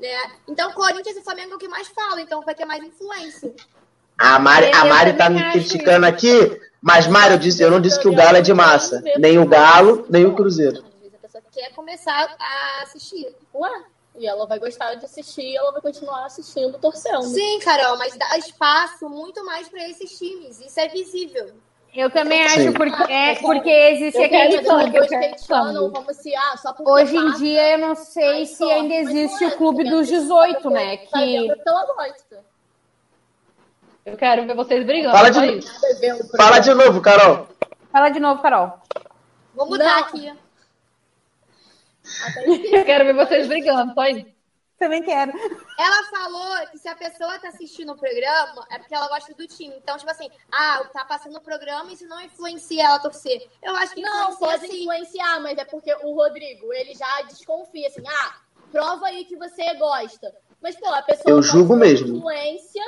[0.03, 0.32] Né?
[0.48, 3.55] Então, Corinthians e Flamengo é o que mais falam, então vai ter mais influência.
[4.18, 8.00] A Mari, a Mari tá me criticando aqui, mas Mário, eu, disse, eu não disse
[8.00, 9.00] que o Galo é de massa.
[9.16, 10.78] Nem o Galo, nem o Cruzeiro.
[10.78, 13.32] Às vezes a pessoa quer começar a assistir.
[13.55, 13.84] Ué,
[14.16, 17.22] e ela vai gostar de assistir, ela vai continuar assistindo, torcendo.
[17.22, 20.61] Sim, Carol, mas dá espaço muito mais para esses times.
[20.61, 21.55] Isso é visível.
[21.95, 22.68] Eu também Sim.
[22.68, 24.57] acho, porque, é, porque existe Eu aquele.
[24.97, 28.47] eu questionam como se, ah, só porque Hoje em passa, dia eu não sei aí
[28.47, 28.72] se torce.
[28.72, 30.97] ainda existe é, o clube dos a gente 18, tá né?
[30.97, 31.49] Tá Que.
[34.07, 35.16] Eu quero ver vocês brigando.
[35.16, 35.72] Fala de- só.
[36.30, 37.49] Tá Fala de novo, Carol.
[37.93, 38.72] Fala de novo, Carol.
[39.55, 39.99] Vou mudar Não.
[40.01, 40.32] aqui.
[42.72, 44.32] Eu quero ver vocês brigando, só isso.
[44.83, 45.33] Também quero.
[45.78, 49.47] Ela falou que se a pessoa tá assistindo o programa, é porque ela gosta do
[49.47, 49.72] time.
[49.76, 53.49] Então, tipo assim, ah, tá passando o programa e isso não influencia ela a torcer.
[53.62, 54.80] Eu acho que Não, pode sim.
[54.80, 58.35] influenciar, mas é porque o Rodrigo, ele já desconfia, assim, ah,
[58.72, 60.35] prova aí que você gosta.
[60.61, 62.16] Mas, pô, a pessoa Eu julgo mesmo.
[62.16, 62.85] influência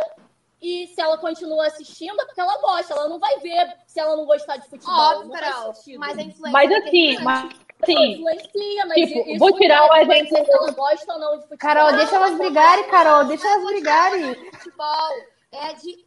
[0.60, 2.92] e se ela continua assistindo é porque ela gosta.
[2.92, 4.94] Ela não vai ver se ela não gostar de futebol.
[4.94, 5.74] Óbvio, não Carol.
[5.98, 6.50] Mas a influência.
[6.52, 7.24] Mas é assim, grande.
[7.24, 7.54] mas
[7.86, 11.58] Influencia, mas tipo, isso vou tirar o exemplo se ela gosta ou não de futebol.
[11.58, 13.24] Carol, deixa elas brigarem, Carol.
[13.24, 14.32] Deixa elas brigarem.
[14.32, 15.10] de futebol.
[15.52, 15.96] É de.
[15.96, 16.06] de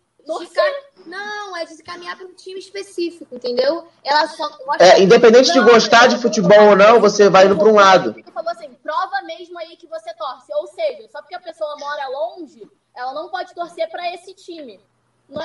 [1.05, 3.87] Não, é de se caminhar para um time específico, entendeu?
[4.03, 7.57] Ela só gosta É, independente de Não, gostar de futebol ou não, você vai indo
[7.57, 8.11] para um lado.
[8.17, 10.51] Ele falou assim, prova mesmo aí que você torce.
[10.55, 14.79] Ou seja, só porque a pessoa mora longe, ela não pode torcer pra esse time.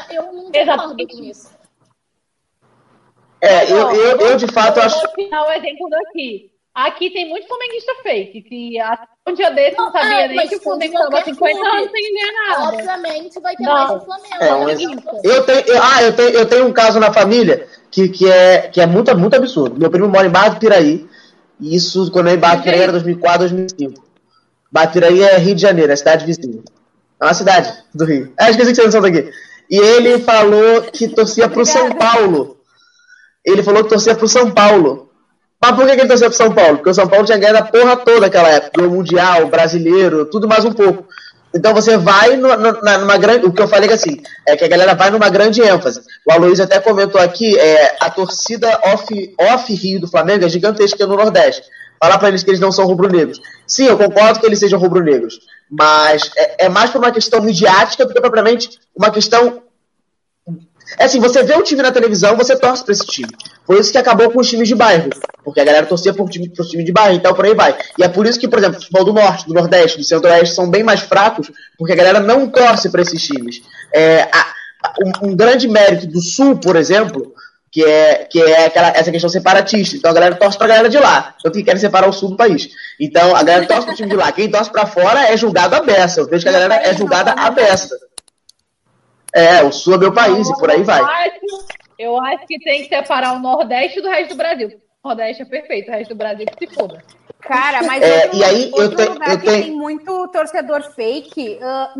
[0.09, 1.51] É- Eu não concordo com isso.
[3.53, 4.97] É, eu, eu, eu de fato eu acho.
[5.01, 6.51] vou o exemplo daqui.
[6.75, 10.57] Aqui tem muito flamenguista fake, que até um dia desse não sabia é, nem que
[10.57, 11.77] o Flamengo estava qualquer 50 clube.
[11.77, 12.69] anos sem ganhar nada.
[12.69, 13.73] Obviamente vai ter Não.
[13.73, 14.35] mais o Flamengo.
[14.41, 14.69] É, um.
[15.23, 18.69] Eu tenho, eu- ah, eu tenho, eu tenho um caso na família que, que, é,
[18.69, 19.79] que é muito, muito absurdo.
[19.79, 21.07] Meu primo mora em Barra do Piraí.
[21.61, 24.03] E isso, quando eu em Barra do Piraí, era 2004, 2005.
[24.71, 26.63] Barra do Piraí é Rio de Janeiro, é cidade vizinha.
[27.21, 28.33] É uma cidade do Rio.
[28.41, 29.31] É, esqueci que vocês não são daqui.
[29.71, 32.57] E ele falou que torcia pro São Paulo.
[33.45, 35.11] Ele falou que torcia pro São Paulo.
[35.61, 36.77] Mas por que ele torcia pro São Paulo?
[36.77, 38.83] Porque o São Paulo tinha ganhado a porra toda naquela época.
[38.83, 41.07] O Mundial, o Brasileiro, tudo mais um pouco.
[41.55, 43.47] Então você vai no- no- numa grande.
[43.47, 46.01] O que eu falei que assim, é que a galera vai numa grande ênfase.
[46.27, 51.07] O Aloysio até comentou aqui, é, a torcida off, off Rio do Flamengo é gigantesca
[51.07, 51.63] no Nordeste.
[52.03, 53.41] Falar pra eles que eles não são rubro-negros.
[53.67, 55.39] Sim, eu concordo que eles sejam rubro-negros.
[55.71, 59.63] Mas é, é mais por uma questão midiática do que propriamente uma questão
[60.99, 63.29] é assim, você vê um time na televisão, você torce pra esse time.
[63.67, 65.11] Foi isso que acabou com os times de bairro.
[65.45, 67.77] Porque a galera torcia por time, pro time de bairro, então por aí vai.
[67.99, 70.55] E é por isso que, por exemplo, o futebol do Norte, do Nordeste, do Centro-Oeste
[70.55, 73.61] são bem mais fracos, porque a galera não torce pra esses times.
[73.95, 74.53] É, a-
[75.25, 77.33] um, um grande mérito do Sul, por exemplo,
[77.71, 79.97] que é, que é aquela, essa questão separatista.
[79.97, 81.35] Então a galera torce pra galera de lá.
[81.43, 82.69] Tanto que querem separar o Sul do país.
[83.01, 84.31] Então a galera torce pro time de lá.
[84.33, 86.21] Quem torce pra fora é julgado a beça.
[86.21, 87.97] Eu vejo que a galera é julgada a beça.
[89.35, 91.01] É, o Sul é meu país e por aí vai.
[91.01, 91.67] Eu acho,
[91.99, 94.81] eu acho que tem que separar o Nordeste do resto do Brasil.
[95.03, 97.03] O Nordeste é perfeito, o resto do Brasil que se foda.
[97.41, 100.29] Cara, mas É, outro, e aí eu outro tenho- lugar eu que tenho- tem muito
[100.29, 101.93] torcedor fake, ah,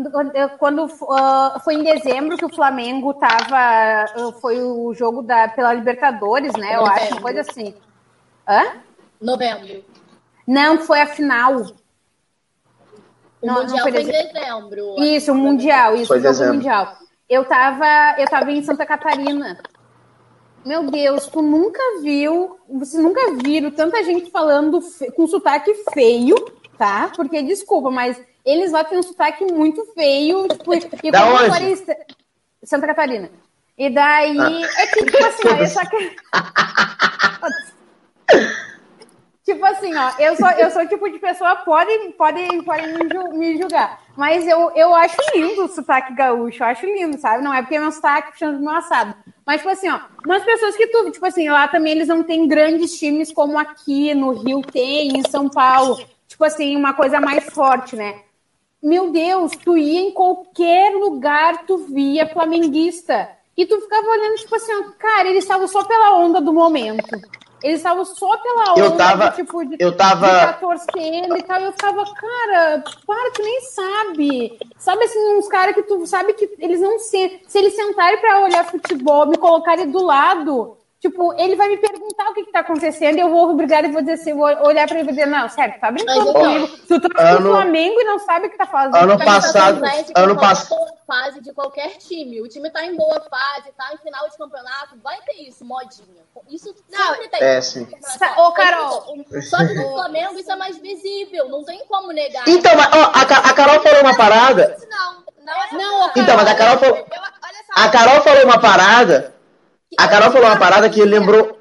[0.57, 5.73] quando ah, foi em dezembro que o Flamengo tava, ah, foi o jogo da, pela
[5.73, 6.75] Libertadores, né?
[6.77, 7.73] Eu acho, uma coisa assim.
[8.47, 8.77] Hã?
[9.19, 9.83] Novembro.
[10.47, 11.55] Não, foi a final.
[13.41, 14.33] O Não, não Mundial foi foi em dezembro.
[14.33, 14.95] dezembro.
[15.03, 16.53] Isso, o Mundial, isso, Foi o.
[16.53, 16.97] Mundial.
[17.33, 19.57] Eu tava, eu tava em Santa Catarina.
[20.63, 26.35] Meu Deus, tu nunca viu, vocês nunca viram tanta gente falando fe- com sotaque feio,
[26.77, 27.11] tá?
[27.15, 30.47] Porque, desculpa, mas eles lá têm um sotaque muito feio.
[30.47, 30.73] Tipo,
[31.03, 31.49] e Da onde?
[31.49, 31.75] falei,
[32.63, 33.31] Santa Catarina.
[33.75, 36.15] E daí, é que, tipo assim, ó, eu só que...
[39.43, 43.09] Tipo assim, ó, eu sou, eu sou o tipo de pessoa, podem pode, pode me,
[43.09, 44.01] ju- me julgar.
[44.15, 47.43] Mas eu, eu acho lindo o sotaque gaúcho, eu acho lindo, sabe?
[47.43, 49.15] Não é porque é meu sotaque puxando do meu assado.
[49.45, 52.47] Mas, tipo assim, ó, umas pessoas que tu, tipo assim, lá também eles não têm
[52.47, 55.99] grandes times como aqui no Rio tem, em São Paulo.
[56.27, 58.21] Tipo assim, uma coisa mais forte, né?
[58.81, 63.29] Meu Deus, tu ia em qualquer lugar, tu via flamenguista.
[63.55, 67.19] E tu ficava olhando, tipo assim, ó, cara, eles estavam só pela onda do momento.
[67.63, 71.37] Eles estavam só pela onda, Eu tava- de, tipo, de, eu tava- de tá torcendo
[71.37, 71.61] e tal.
[71.61, 74.59] E eu ficava, cara, para, tu nem sabe.
[74.77, 77.41] Sabe assim, uns caras que tu sabe que eles não se.
[77.47, 82.29] Se eles sentarem pra olhar futebol, me colocarem do lado, tipo, ele vai me perguntar
[82.29, 84.87] o que, que tá acontecendo e eu vou obrigar e vou dizer assim, vou olhar
[84.87, 86.67] pra ele e dizer, não, sério, tá brincando Mas, então, comigo.
[86.87, 88.95] Tu torce ano- pro Flamengo e não sabe o que tá fazendo.
[88.95, 90.69] Ano Tá passado- é ano qualquer pass-
[91.05, 92.39] fase de qualquer time.
[92.41, 96.23] O time tá em boa fase, tá em final de campeonato, vai ter isso, modinha.
[96.49, 97.43] Isso Não, sempre tem.
[97.43, 97.85] é, sim.
[97.99, 99.03] Sa- Ô, Carol,
[99.41, 102.47] Só que no Flamengo isso é mais visível, não tem como negar.
[102.47, 104.77] Então, mas, ó, a, a Carol falou uma parada.
[104.89, 105.23] Não.
[105.45, 106.95] Não, é Não, Então, mas a Carol falou.
[106.95, 107.83] Eu, olha só.
[107.85, 109.33] A Carol falou uma parada.
[109.97, 111.59] A Carol falou uma parada que lembrou,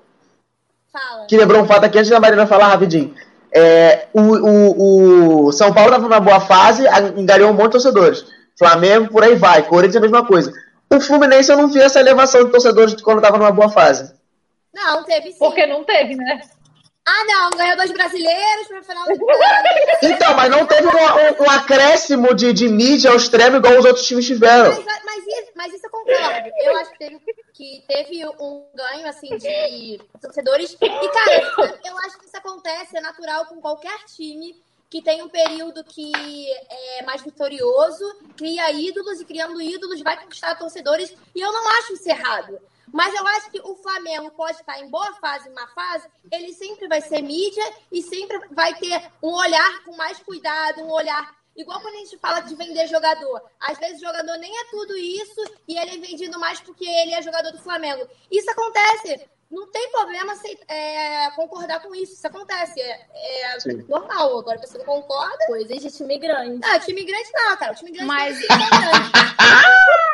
[0.92, 1.26] Fala.
[1.26, 3.14] que lembrou um fato aqui antes da Marina falar rapidinho.
[3.54, 6.84] É, o, o, o São Paulo estava numa boa fase,
[7.16, 8.24] engariou um monte de torcedores.
[8.58, 9.62] Flamengo, por aí vai.
[9.62, 10.52] Corinthians, a mesma coisa.
[10.90, 14.12] O Fluminense, eu não vi essa elevação de torcedores quando estava numa boa fase.
[14.74, 15.38] Não, teve sim.
[15.38, 16.42] Porque não teve, né?
[17.04, 19.12] Ah, não, ganhou dois brasileiros pro final do
[20.02, 23.84] Então, mas não teve um, um- um acréscimo de, de mídia ao extremo igual os
[23.84, 24.70] outros times tiveram.
[24.84, 26.50] mas, mas, isso, mas isso eu concordo.
[26.62, 27.20] Eu acho que teve
[27.52, 30.76] que teve um ganho, assim, de torcedores.
[30.80, 34.54] E, cara, eu acho que isso acontece, é natural com qualquer time
[34.88, 36.12] que tem um período que
[36.98, 38.04] é mais vitorioso,
[38.36, 41.12] cria ídolos e criando ídolos vai conquistar torcedores.
[41.34, 42.58] E eu não acho isso errado.
[42.92, 46.86] Mas eu acho que o Flamengo pode estar em boa fase, má fase, ele sempre
[46.86, 51.34] vai ser mídia e sempre vai ter um olhar com mais cuidado, um olhar.
[51.56, 53.42] Igual quando a gente fala de vender jogador.
[53.60, 57.14] Às vezes o jogador nem é tudo isso e ele é vendido mais porque ele
[57.14, 58.06] é jogador do Flamengo.
[58.30, 60.32] Isso acontece não tem problema
[60.66, 62.14] é, concordar com isso.
[62.14, 62.80] Isso acontece.
[62.80, 63.06] É,
[63.52, 64.38] é normal.
[64.38, 65.46] Agora, você não concorda.
[65.46, 66.60] Coisas de time grande.
[66.64, 67.72] Ah, time grande não, cara.
[67.72, 68.38] O time grande Mas...
[68.48, 69.12] não é grande.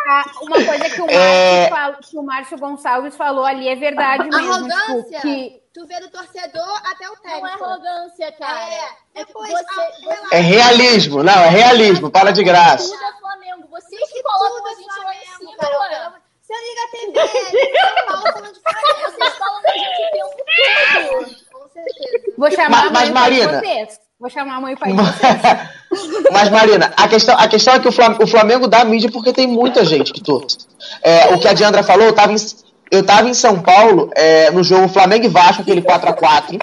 [0.43, 1.69] Uma coisa que o, Márcio é...
[1.69, 4.41] falou, que o Márcio Gonçalves falou ali é verdade mesmo.
[4.41, 5.21] Tipo, arrogância.
[5.21, 5.63] Tipo, que...
[5.73, 7.41] Tu vê do torcedor até o técnico.
[7.41, 8.73] Não é arrogância, cara.
[8.73, 9.65] É, depois, você,
[10.03, 10.35] você...
[10.35, 11.23] é realismo.
[11.23, 12.11] Não, é realismo.
[12.11, 12.91] Para de graça.
[12.91, 13.69] Tudo é Flamengo.
[13.69, 16.28] Vocês que colocam a gente lá em cima, cara.
[16.49, 19.19] Você liga a TV, São Paulo falando de Flamengo.
[19.19, 20.35] Vocês falam da gente o tempo
[21.11, 21.37] todo.
[21.53, 22.35] Com certeza.
[22.39, 24.01] Vou chamar Mas- a mãe mas, Marina- vocês.
[24.19, 25.33] Vou chamar a mãe para ir vocês.
[26.33, 29.33] Mas, Marina, a questão, a questão é que o Flamengo, o Flamengo dá mídia porque
[29.33, 30.59] tem muita gente que torce.
[31.03, 32.37] É, o que a Diandra falou, eu tava em,
[32.91, 36.61] eu tava em São Paulo, é, no jogo Flamengo e Vasco, aquele 4x4.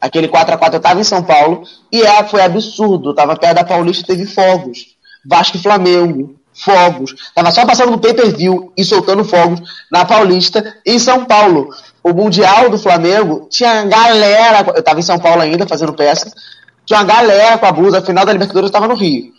[0.00, 3.10] Aquele 4x4, eu tava em São Paulo, e é, foi absurdo.
[3.10, 4.96] Eu tava perto da Paulista, teve fogos.
[5.24, 7.14] Vasco e Flamengo, fogos.
[7.34, 9.60] Tava só passando no pay-per-view e soltando fogos
[9.90, 11.68] na Paulista e em São Paulo.
[12.02, 14.64] O Mundial do Flamengo tinha galera.
[14.74, 16.32] Eu tava em São Paulo ainda, fazendo peça.
[16.84, 17.98] Tinha uma galera com a blusa.
[17.98, 19.32] A final da Libertadores eu tava no Rio.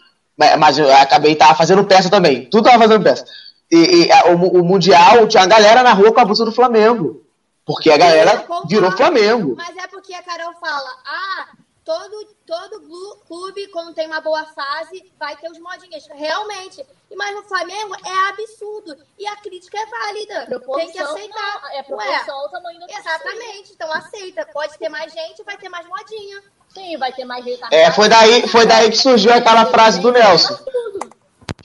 [0.57, 2.45] Mas, eu acabei tava fazendo peça também.
[2.49, 3.25] Tudo tava fazendo peça.
[3.71, 6.51] E, e, a- o, o Mundial tinha uma galera na rua com a blusa do
[6.51, 7.21] Flamengo.
[7.65, 9.55] Porque a galera virou Flamengo.
[9.57, 11.45] Mas é porque a Carol fala, ah,
[11.83, 12.81] todo, todo
[13.27, 16.07] clube, quando tem uma boa fase, vai ter os modinhas.
[16.07, 16.85] Realmente.
[17.11, 18.97] E Mas no Flamengo é absurdo.
[19.19, 20.61] E a crítica é válida.
[20.75, 21.61] tem que aceitar.
[21.61, 22.85] não, é proporção ao tamanho do.
[22.89, 23.73] Exatamente.
[23.73, 24.45] Então aceita.
[24.53, 26.41] Pode ter mais gente, vai ter mais modinha.
[26.73, 27.75] Sim, vai ter mais retardado.
[27.75, 30.57] É, foi daí, foi daí que surgiu aquela frase do Nelson.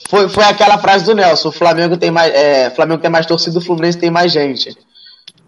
[0.07, 1.49] Foi, foi aquela frase do Nelson.
[1.49, 4.77] O Flamengo tem mais, é, Flamengo tem mais torcida, o Fluminense tem mais gente.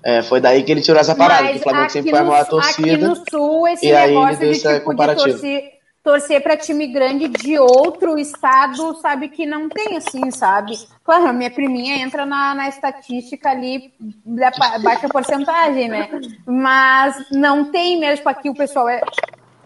[0.03, 1.47] É, foi daí que ele tirou essa parada.
[1.49, 3.07] que o Flamengo aqui sempre foi a maior aqui torcida.
[3.07, 5.63] no Sul, esse e negócio de tipo de torcer,
[6.03, 10.73] torcer para time grande de outro estado, sabe que não tem assim, sabe?
[11.03, 13.93] Claro, a minha priminha entra na, na estatística ali
[14.25, 14.51] da
[14.83, 16.09] baixa porcentagem, né?
[16.45, 19.01] Mas não tem mesmo, tipo, aqui o pessoal é,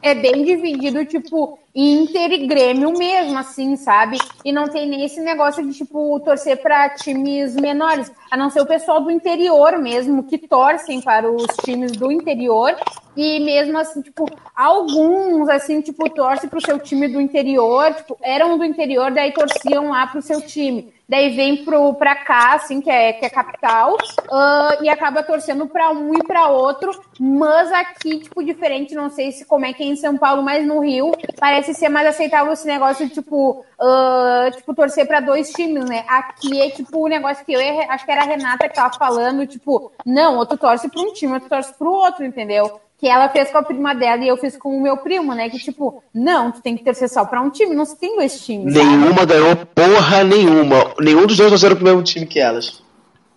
[0.01, 4.17] é bem dividido, tipo, Inter e Grêmio mesmo, assim, sabe?
[4.45, 8.61] E não tem nem esse negócio de, tipo, torcer para times menores, a não ser
[8.61, 12.73] o pessoal do interior mesmo, que torcem para os times do interior.
[13.17, 14.25] E mesmo assim, tipo,
[14.55, 19.89] alguns, assim, tipo, torcem pro seu time do interior, tipo, eram do interior, daí torciam
[19.89, 20.93] lá pro seu time.
[21.07, 23.95] Daí vem pro, pra cá, assim, que é, que é capital,
[24.31, 29.31] ah, e acaba torcendo pra um e pra outro, mas aqui, tipo, diferente, não sei
[29.31, 32.53] se como é que é em São Paulo, mas no Rio, parece ser mais aceitável
[32.53, 36.03] esse negócio de, tipo, ah, tipo, torcer pra dois times, né?
[36.07, 37.59] Aqui é, tipo, o negócio que eu
[37.89, 41.13] acho que era a Renata que tava falando, tipo, não, ou tu torce pra um
[41.13, 42.79] time, ou tu torce pro outro, entendeu?
[42.97, 45.49] Que ela fez com a prima dela e eu fiz com o meu primo, né?
[45.49, 48.45] Que, tipo, não, tu tem que torcer só pra um time, não se tem dois
[48.45, 48.73] times.
[48.73, 48.85] sabe?
[48.85, 50.93] Nenhuma ganhou porra nenhuma.
[50.99, 52.81] Nenhum dos dois torceram pro mesmo time que elas.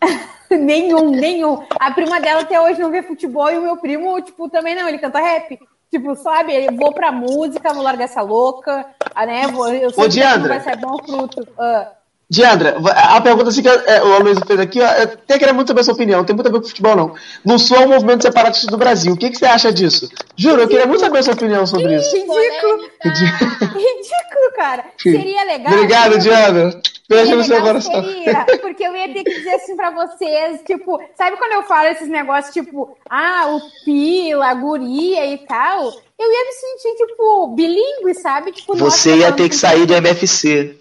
[0.51, 1.63] nenhum, nenhum.
[1.79, 4.89] A prima dela até hoje não vê futebol e o meu primo, tipo, também não,
[4.89, 5.59] ele canta rap.
[5.91, 9.47] Tipo, sabe, eu vou pra música, vou largar essa louca, ah, né?
[9.49, 10.39] Vou, eu sei que Diandra.
[10.41, 11.49] não vai sair bom fruto.
[11.59, 11.93] Ah.
[12.31, 15.69] Diandra, a pergunta assim que é, o Aloysio fez aqui, ó, eu até queria muito
[15.69, 17.15] saber a sua opinião, não tem muito a ver com futebol, não.
[17.43, 19.15] No Sul é um movimento separatista do Brasil.
[19.15, 20.11] O que, que você acha disso?
[20.37, 22.15] Juro, eu queria muito saber a sua opinião sobre isso.
[22.15, 24.85] Ridículo, ridículo, cara.
[24.99, 25.73] Seria legal.
[25.73, 26.81] Obrigado, Diandra.
[27.09, 28.05] Beijo no seu coração.
[28.05, 31.89] seria, porque eu ia ter que dizer assim pra vocês, tipo, sabe quando eu falo
[31.89, 37.55] esses negócios, tipo, ah, o pila, a guria e tal, eu ia me sentir, tipo,
[37.57, 38.53] bilíngue, sabe?
[38.53, 40.77] Tipo, nossa, Você ia ter que sair do MFC.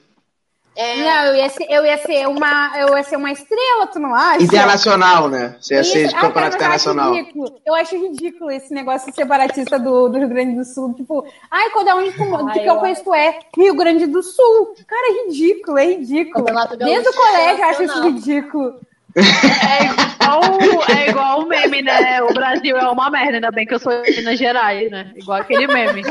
[0.78, 4.14] Não, eu ia, ser, eu, ia ser uma, eu ia ser uma estrela, tu não
[4.14, 4.44] acha?
[4.44, 5.56] Internacional, né?
[5.60, 6.10] Você ia ser Isso.
[6.10, 7.14] de Ah, cara, campeonato mas eu acho internacional.
[7.14, 7.62] ridículo.
[7.66, 10.94] Eu acho ridículo esse negócio separatista do, do Rio Grande do Sul.
[10.94, 13.40] Tipo, ai, qual da onde tu, Ai, de que eu conheço tu é?
[13.58, 14.76] Rio Grande do Sul.
[14.88, 16.46] Cara, é ridículo, é ridículo.
[16.78, 18.80] Desde o colégio eu acho isso ridículo.
[19.18, 20.42] É igual,
[20.90, 22.22] é igual o meme, né?
[22.22, 25.12] O Brasil é uma merda, ainda bem que eu sou de Minas Gerais, né?
[25.16, 26.04] Igual aquele meme.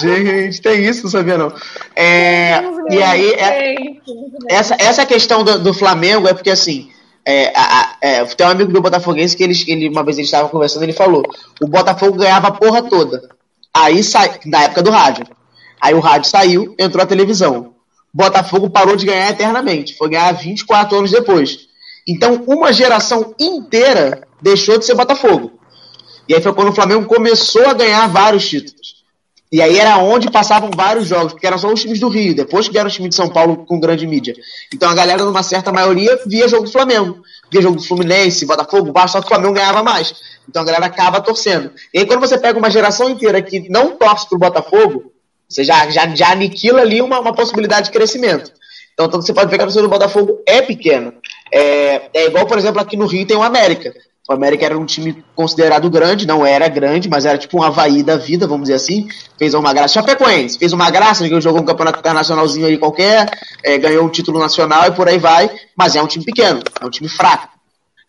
[0.00, 1.52] Gente, tem isso, não sabia não.
[1.94, 2.60] É,
[2.90, 3.74] e aí, é-
[4.48, 6.90] essa, essa questão do, do Flamengo é porque assim.
[7.26, 10.26] É, a- a- é, tem um amigo meu botafoguense que ele, ele uma vez ele
[10.26, 11.22] estava conversando ele falou:
[11.60, 13.30] o Botafogo ganhava a porra toda.
[13.72, 15.26] Aí sai, na época do rádio.
[15.80, 17.72] Aí o rádio saiu, entrou a televisão.
[18.12, 19.96] Botafogo parou de ganhar eternamente.
[19.96, 21.66] Foi ganhar 24 anos depois.
[22.06, 25.58] Então, uma geração inteira deixou de ser Botafogo.
[26.28, 29.04] E aí foi quando o Flamengo começou a ganhar vários títulos.
[29.54, 32.66] E aí era onde passavam vários jogos, porque eram só os times do Rio, depois
[32.66, 34.34] que vieram os times de São Paulo com grande mídia.
[34.74, 37.22] Então a galera, numa certa maioria, via jogo do Flamengo.
[37.52, 40.12] Via jogo do Fluminense, Botafogo, Vasco, só que o Flamengo ganhava mais.
[40.48, 41.70] Então a galera acaba torcendo.
[41.92, 45.12] E aí quando você pega uma geração inteira que não torce pro Botafogo,
[45.48, 48.50] você já, já, já aniquila ali uma, uma possibilidade de crescimento.
[48.94, 51.12] Então, então você pode ver que a torcida do Botafogo é pequena.
[51.52, 53.92] É, é igual, por exemplo, aqui no Rio tem o América.
[54.26, 58.02] O América era um time considerado grande, não era grande, mas era tipo um Havaí
[58.02, 59.06] da vida, vamos dizer assim.
[59.38, 59.94] Fez uma graça.
[59.94, 63.28] Chapecoense fez uma graça, jogou um campeonato internacionalzinho aí qualquer,
[63.62, 66.86] é, ganhou um título nacional e por aí vai, mas é um time pequeno, é
[66.86, 67.50] um time fraco.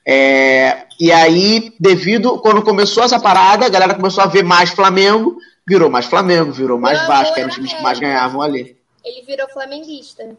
[0.08, 5.36] É, e aí, devido, quando começou essa parada, a galera começou a ver mais Flamengo,
[5.68, 8.78] virou mais Flamengo, virou mais Vasco, eram os times que mais ganhavam ali.
[9.04, 10.38] Ele virou flamenguista.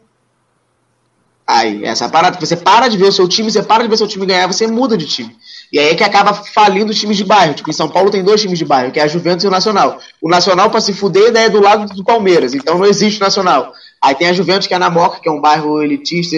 [1.47, 2.37] Aí, essa é parada.
[2.37, 4.67] Você para de ver o seu time, você para de ver seu time ganhar, você
[4.67, 5.33] muda de time.
[5.71, 7.53] E aí é que acaba falindo os times de bairro.
[7.53, 9.51] Tipo, em São Paulo tem dois times de bairro, que é a Juventus e o
[9.51, 9.97] Nacional.
[10.21, 13.71] O Nacional, pra se fuder, é do lado do Palmeiras, então não existe Nacional.
[14.01, 16.35] Aí tem a Juventus, que é na Moca, que é um bairro elitista,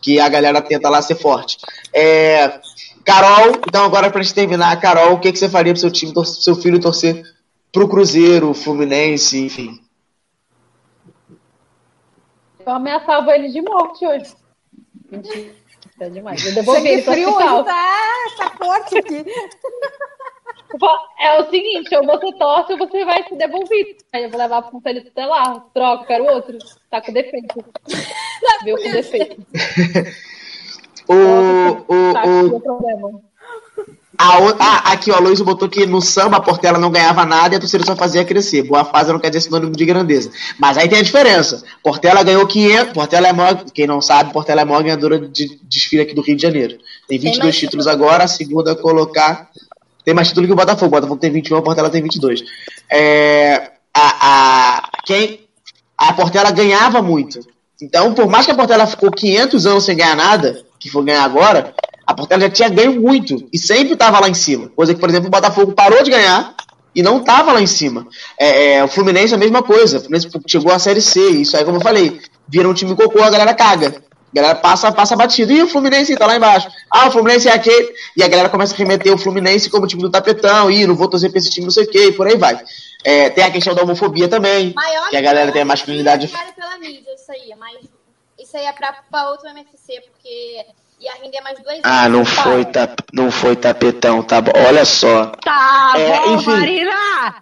[0.00, 1.58] que a galera tenta lá ser forte.
[1.92, 2.60] É,
[3.04, 6.12] Carol, então agora pra gente terminar, Carol, o que, que você faria pro seu time,
[6.12, 7.22] pro seu filho torcer
[7.72, 9.78] pro Cruzeiro, Fluminense, enfim?
[12.66, 14.34] Eu ameaçava ele de morte hoje.
[15.10, 15.54] Mentira,
[16.00, 16.44] é demais.
[16.44, 17.56] Eu devolvi ele Sangue pro frio hospital.
[17.56, 19.24] hoje tá, tá forte aqui.
[21.18, 24.04] É o seguinte, ou você torce ou você vai ser devolvido.
[24.12, 25.66] Aí eu vou levar pro conselho tutelar.
[25.74, 26.56] Troca, quero outro.
[26.88, 27.64] Tá com defeito.
[28.64, 29.46] Viu com defeito.
[31.08, 32.70] O, o, Tá o, com
[33.06, 33.22] o
[34.22, 37.24] A o- ah, aqui, ó, a Luiz botou que no samba a Portela não ganhava
[37.24, 38.62] nada e a torcida só fazia crescer.
[38.64, 40.30] Boa fase não quer dizer sinônimo de grandeza.
[40.58, 41.64] Mas aí tem a diferença.
[41.82, 42.92] Portela ganhou 500.
[42.92, 46.20] Portela é maior, quem não sabe, Portela é a maior ganhadora de desfile aqui do
[46.20, 46.76] Rio de Janeiro.
[47.08, 49.48] Tem 22 mais títulos agora, a segunda colocar.
[50.04, 50.88] Tem mais título que o Botafogo.
[50.88, 52.42] O Botafogo tem 21, a Portela tem 22.
[52.90, 54.16] É, a,
[54.82, 55.40] a, quem,
[55.96, 57.40] a Portela ganhava muito.
[57.80, 61.24] Então, por mais que a Portela ficou 500 anos sem ganhar nada, que for ganhar
[61.24, 61.72] agora,
[62.10, 64.68] a Portela já tinha ganho muito e sempre estava lá em cima.
[64.74, 66.56] Coisa que, por exemplo, o Botafogo parou de ganhar
[66.92, 68.04] e não estava lá em cima.
[68.36, 69.98] É, é, o Fluminense é a mesma coisa.
[69.98, 73.22] O Fluminense chegou à Série C, isso aí, como eu falei, vira um time cocô,
[73.22, 74.02] a galera caga.
[74.32, 75.52] A galera passa, passa batido.
[75.52, 76.68] E o Fluminense tá lá embaixo.
[76.90, 77.94] Ah, o Fluminense é aquele.
[78.16, 80.68] E a galera começa a remeter o Fluminense como time do tapetão.
[80.68, 82.60] Ih, não vou torcer pra esse time, não sei o quê, e por aí vai.
[83.04, 84.72] É, tem a questão da homofobia também.
[84.74, 86.28] Maior Que a galera tem a masculinidade.
[86.32, 87.78] Era pela mídia, isso aí, mas
[88.36, 90.66] isso aí é pra, pra outro MFC, porque
[91.00, 94.52] ia render mais dois Ah, não foi, tap, não foi tapetão, tá bom.
[94.68, 95.26] Olha só.
[95.44, 96.50] Tá É, bom, enfim.
[96.50, 97.34] Marina!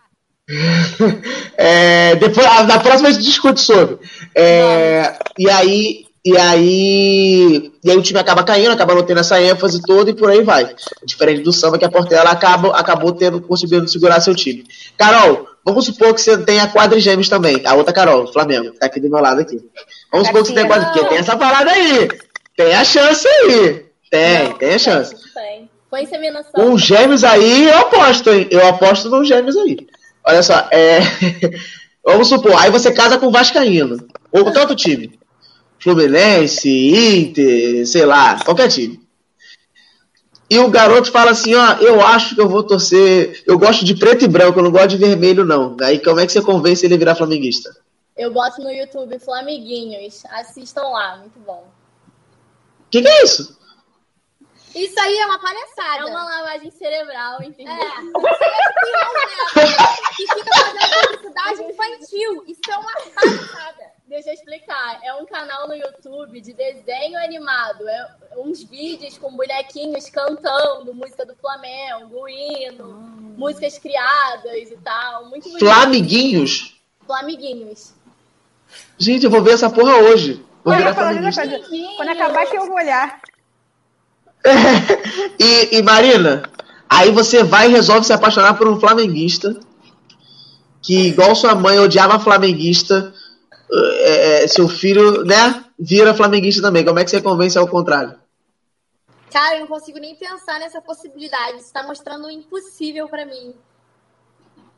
[1.57, 3.99] É, depois, a- na próxima a gente discute sobre.
[4.35, 6.09] É, e aí.
[6.25, 10.15] E aí, e aí o time acaba caindo, acaba não tendo essa ênfase toda e
[10.15, 10.69] por aí vai.
[11.03, 14.65] Diferente do samba que a Portela acaba, acabou tendo, conseguindo segurar seu time.
[14.99, 17.63] Carol, vamos supor que você tenha quadrigêmeos também.
[17.65, 19.59] A outra Carol, Flamengo, que tá aqui do meu lado aqui.
[20.13, 22.09] Vamos supor que você tenha quadrigêmeos, porque tem essa parada aí.
[22.59, 23.87] Tem a chance aí.
[24.11, 25.15] Tem, tem a chance.
[25.33, 25.71] Tem.
[25.89, 26.51] Foi inseminação.
[26.53, 28.49] Com gêmeos aí, eu aposto, hein?
[28.51, 29.87] Eu aposto nos gêmeos aí.
[30.27, 30.99] Olha só, é.
[32.05, 33.97] Vamos supor, aí você casa com o Vascaíno.
[34.33, 35.17] Ou com tanto time.
[35.79, 38.99] Fluminense, Inter, sei lá, qualquer time.
[40.51, 43.41] E o garoto fala assim, ó, eu acho que eu vou torcer.
[43.47, 45.77] Eu gosto de preto e branco, eu não gosto de vermelho, não.
[45.81, 47.71] Aí como é que você convence ele a virar flamenguista?
[48.17, 50.25] Eu boto no YouTube Flamiguinhos.
[50.33, 51.78] Assistam lá, muito bom.
[52.89, 53.59] O que, que é isso?
[54.74, 56.01] Isso aí é uma palhaçada.
[56.01, 57.74] É uma lavagem cerebral, entendeu?
[57.74, 58.23] É, isso
[58.94, 59.77] é né?
[60.16, 62.44] Que fica fazendo publicidade infantil.
[62.47, 63.93] Isso é uma palhaçada.
[64.06, 65.01] Deixa eu explicar.
[65.05, 67.86] É um canal no YouTube de desenho animado.
[67.86, 68.09] É
[68.39, 72.86] uns vídeos com bonequinhos cantando música do Flamengo, hino,
[73.36, 75.27] músicas criadas e tal.
[75.27, 75.59] Muito bonito.
[75.59, 76.81] Flamiguinhos?
[77.06, 77.93] Flamiguinhos.
[78.97, 80.43] Gente, eu vou ver essa porra hoje.
[81.97, 83.20] Quando acabar que eu vou olhar.
[85.39, 86.43] e, e, Marina,
[86.89, 89.59] aí você vai e resolve se apaixonar por um flamenguista
[90.81, 93.12] que, igual sua mãe odiava flamenguista,
[93.70, 96.85] é, é, seu filho, né, vira flamenguista também.
[96.85, 98.15] Como é que você convence ao contrário?
[99.31, 101.59] Cara, eu não consigo nem pensar nessa possibilidade.
[101.59, 103.55] Isso tá mostrando o impossível pra mim.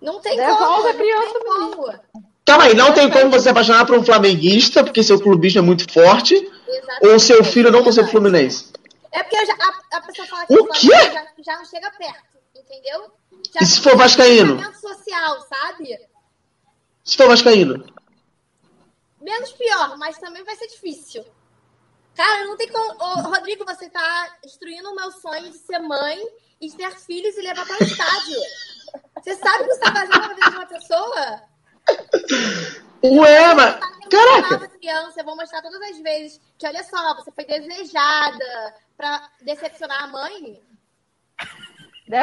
[0.01, 0.89] Não tem Devolve como.
[0.89, 2.01] a criança não tem como.
[2.45, 5.63] Calma aí, não tem como você se apaixonar por um flamenguista, porque seu clubismo é
[5.63, 7.07] muito forte, Exatamente.
[7.07, 8.73] ou seu filho não torcer pro Fluminense.
[9.13, 10.89] É porque já- a, a pessoa fala que O quê?
[10.89, 13.13] Já, já não chega perto, entendeu?
[13.53, 14.61] Já E se for vascaíno?
[14.75, 15.99] social, sabe?
[17.05, 17.85] Se for vascaíno.
[19.21, 21.25] Menos pior, mas também vai ser difícil.
[22.17, 22.93] Cara, não tem como.
[23.03, 26.19] Ô, Rodrigo, você tá destruindo o meu sonho de ser mãe
[26.61, 28.37] e ter filhos e levar para o estádio.
[29.23, 31.43] Você sabe o que você tá fazendo na vida de uma pessoa?
[33.03, 33.79] Ué, mas.
[34.11, 34.69] Caraca!
[34.69, 40.05] Criança, eu vou mostrar todas as vezes que, olha só, você foi desejada pra decepcionar
[40.05, 40.61] a mãe.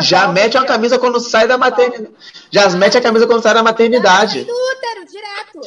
[0.01, 2.13] Já mete a camisa quando sai da maternidade.
[2.51, 4.43] Já mete a camisa quando sai da maternidade.
[4.43, 5.61] Do útero, direto.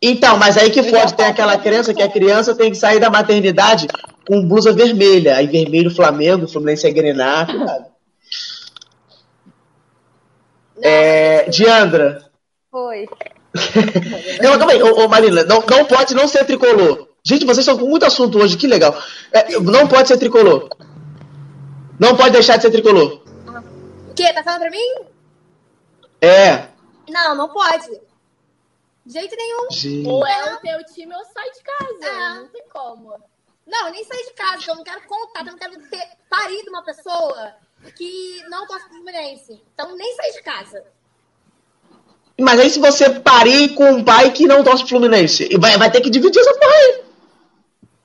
[0.00, 3.10] Então, mas aí que pode ter aquela crença que a criança tem que sair da
[3.10, 3.86] maternidade
[4.26, 5.36] com blusa vermelha.
[5.36, 7.86] Aí vermelho Flamengo, Fluminense é Grenar, cuidado.
[10.82, 12.30] É, Diandra.
[12.70, 13.06] Foi.
[14.42, 17.08] não, calma aí, ô, ô Marina, não, não pode não ser tricolor.
[17.24, 18.96] Gente, vocês estão com muito assunto hoje, que legal.
[19.32, 20.68] É, não pode ser tricolor.
[21.98, 23.22] Não pode deixar de ser tricolor.
[24.08, 24.32] O quê?
[24.32, 24.94] Tá falando pra mim?
[26.20, 26.68] É.
[27.08, 28.00] Não, não pode.
[29.04, 29.70] De jeito nenhum.
[29.70, 30.08] Gente.
[30.08, 32.06] Ou é o teu time ou sai de casa.
[32.06, 32.34] É.
[32.34, 33.14] Não tem como.
[33.66, 36.84] Não, nem sair de casa, eu não quero contar, eu não quero ter parido uma
[36.84, 37.54] pessoa
[37.96, 39.60] que não gosta do Fluminense.
[39.74, 40.84] Então nem sair de casa.
[42.38, 45.76] Mas aí se você parir com um pai que não torce pro Fluminense, e vai,
[45.78, 47.00] vai ter que dividir essa porra aí.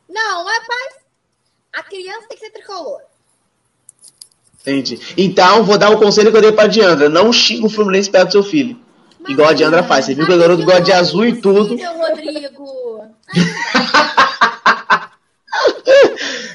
[0.10, 0.88] Não, é pai.
[1.74, 3.02] A criança tem que ser tricolor.
[4.62, 5.00] Entendi.
[5.18, 7.10] Então, vou dar o conselho que eu dei pra Diandra.
[7.10, 8.78] Não xinga o Fluminense perto do seu filho.
[9.28, 10.06] Igual a Diandra faz.
[10.06, 11.76] Você viu que o garoto gosta de azul e tudo.
[11.76, 13.06] Meu Rodrigo.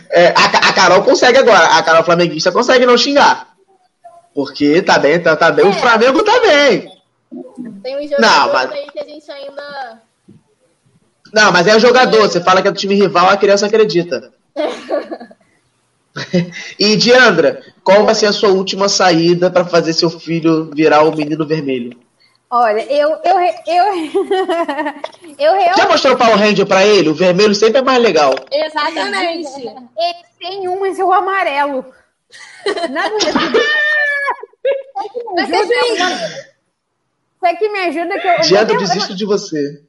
[0.09, 1.77] É, a, a Carol consegue agora.
[1.77, 3.55] A Carol flamenguista consegue não xingar.
[4.35, 5.66] Porque tá bem, tá, tá bem.
[5.66, 6.90] O Flamengo tá bem.
[7.82, 10.03] Tem um Não, jogador mas- aí que a gente ainda.
[11.32, 12.20] Não, mas é o jogador.
[12.23, 14.32] Você fala que é do time rival, a criança acredita.
[16.78, 21.15] e Diandra, qual vai ser a sua última saída pra fazer seu filho virar o
[21.15, 21.98] menino vermelho?
[22.48, 23.85] Olha, eu, eu, eu,
[25.36, 27.09] eu Já realmente mostrou o Power Ranger pra ele?
[27.09, 28.35] O vermelho sempre é mais legal.
[28.51, 29.66] Exatamente.
[29.66, 31.85] ele tem um, mas é o amarelo.
[32.90, 33.59] Na verdade.
[35.35, 36.56] Vai ser
[37.45, 38.41] Isso que me ajuda que eu.
[38.41, 39.83] Diandra, eu desisto de você.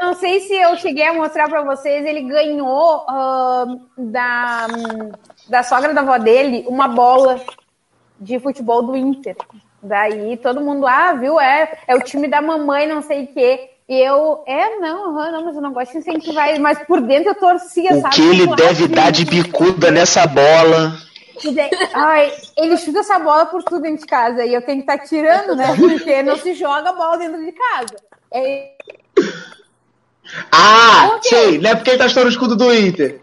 [0.00, 3.66] Eu não sei se eu cheguei a mostrar pra vocês, ele ganhou ah,
[3.98, 4.66] da,
[5.48, 7.40] da sogra da avó dele uma bola
[8.18, 9.36] de futebol do Inter.
[9.82, 13.70] Daí todo mundo, ah, viu, é, é o time da mamãe, não sei o quê.
[13.86, 17.30] E eu, é, não, não, mas eu não gosto de incentivar ele, mas por dentro
[17.32, 18.14] eu torcia, O sabe?
[18.14, 20.96] que ele Tipo, deve dar de bicuda nessa bola?
[21.54, 24.90] Daí- Ai, ele chuta essa bola por tudo dentro de casa e eu tenho que
[24.90, 25.74] estar tirando, né?
[25.76, 27.96] Porque não se joga bola dentro de casa.
[28.32, 28.72] É,
[30.50, 33.20] Ah, sei, não é porque ele tá estourando o escudo do Inter.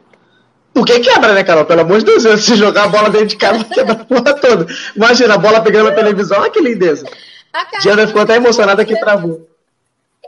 [0.73, 1.65] Porque quebra, né, Carol?
[1.65, 4.33] Pelo amor de Deus, se jogar a bola dentro de casa, vai quebrar a porra
[4.35, 4.67] toda.
[4.95, 7.05] Imagina, a bola pegando na televisão, olha que lindeza.
[7.53, 9.47] A Diana ficou até emocionada que travou.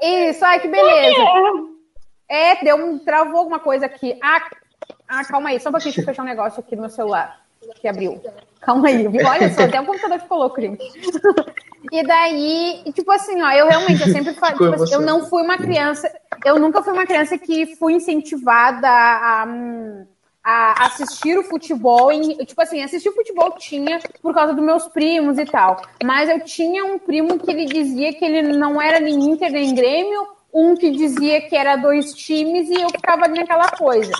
[0.01, 1.22] Isso, ai, que beleza.
[2.27, 2.97] É, deu um.
[2.99, 4.18] Travou alguma coisa aqui.
[4.22, 4.41] Ah,
[5.07, 7.39] ah, calma aí, só um pouquinho, deixa eu fechar um negócio aqui no meu celular.
[7.80, 8.22] Que abriu.
[8.61, 9.07] Calma aí?
[9.07, 10.84] Olha só, até o computador ficou louco, gente.
[11.91, 15.44] E daí, tipo assim, ó, eu realmente, eu sempre Ficou tipo assim, eu não fui
[15.44, 16.10] uma criança,
[16.45, 19.45] eu nunca fui uma criança que fui incentivada a,
[20.44, 24.88] a assistir o futebol, em, tipo assim, assistir o futebol tinha por causa dos meus
[24.88, 28.99] primos e tal, mas eu tinha um primo que ele dizia que ele não era
[28.99, 33.40] nem Inter nem Grêmio, um que dizia que era dois times e eu ficava ali
[33.40, 34.11] naquela coisa.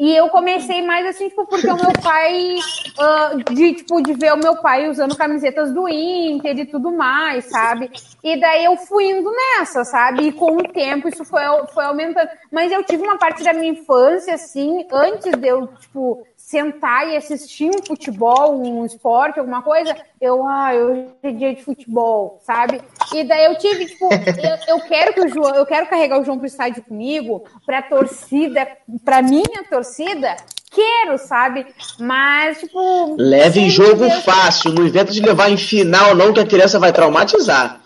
[0.00, 2.56] E eu comecei mais assim, tipo, porque o meu pai,
[2.98, 7.44] ah, de, tipo, de ver o meu pai usando camisetas do Inter e tudo mais,
[7.44, 7.90] sabe?
[8.24, 10.28] E daí eu fui indo nessa, sabe?
[10.28, 11.42] E com o tempo isso foi,
[11.74, 12.30] foi aumentando.
[12.50, 17.16] Mas eu tive uma parte da minha infância, assim, antes de eu, tipo, sentar e
[17.16, 22.80] assistir um futebol, um esporte, alguma coisa, eu, ah, eu é dia de futebol, sabe?
[23.14, 26.24] E daí eu tive, tipo, eu, eu quero que o João, eu quero carregar o
[26.24, 28.66] João pro estádio comigo, pra torcida,
[29.04, 30.36] pra minha torcida,
[30.70, 31.66] quero, sabe?
[31.98, 33.16] Mas, tipo.
[33.18, 36.78] Leve em jogo Deus- fácil, não inventa de levar em final, não, que a criança
[36.78, 37.80] vai traumatizar.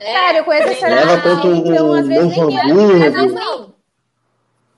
[0.00, 3.00] Cara, eu conheço essa Leva contra um, então, às um vezes Novo nem eu, às
[3.00, 3.34] vezes Hamburgo.
[3.40, 3.74] não.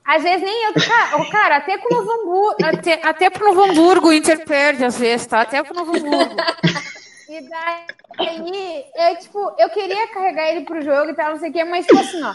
[0.03, 0.73] Às vezes nem eu.
[0.73, 2.55] Cara, ô, cara até pro Novo Hamburgo.
[2.63, 5.41] Até, até pro Novo Hamburgo o Inter perde, às vezes, tá?
[5.41, 6.35] Até pro Novo Hamburgo.
[7.31, 7.47] E
[8.19, 11.63] daí, é tipo, eu queria carregar ele pro jogo e tal, não sei o quê,
[11.63, 12.33] mas tipo assim, ó.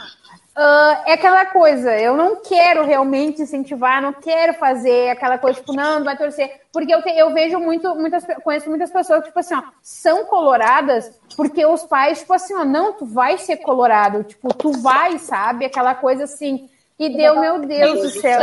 [0.57, 5.75] ah, é aquela coisa, eu não quero realmente incentivar, não quero fazer aquela coisa, tipo,
[5.75, 6.63] não, não vai torcer.
[6.73, 10.25] Porque eu, te- eu vejo muito, muitas, conheço muitas pessoas que, tipo assim, ó, são
[10.25, 15.19] coloradas porque os pais, tipo assim, ó, não, tu vai ser colorado, tipo, tu vai,
[15.19, 15.67] sabe?
[15.67, 16.71] Aquela coisa assim.
[16.99, 18.41] E deu, meu Deus do céu.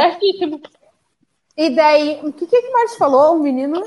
[1.57, 3.35] E daí, o que que o Marcos falou?
[3.35, 3.81] O menino?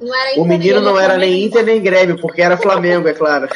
[0.00, 1.44] Não era O menino não é era nem.
[1.44, 3.48] Inter nem Grêmio, porque era Flamengo, é claro.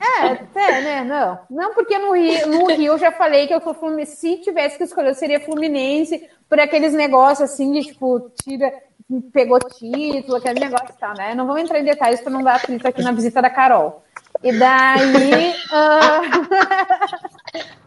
[0.00, 1.04] É, até, né?
[1.04, 1.38] Não.
[1.48, 4.16] Não, porque no Rio, no Rio eu já falei que eu sou Fluminense.
[4.16, 8.72] Se tivesse que escolher, eu seria Fluminense por aqueles negócios assim de tipo, tira,
[9.32, 11.34] pegou título, aquele negócio e tal, né?
[11.34, 14.02] Não vamos entrar em detalhes para não dar atrito aqui na visita da Carol.
[14.42, 15.50] E daí.
[15.72, 16.24] uh...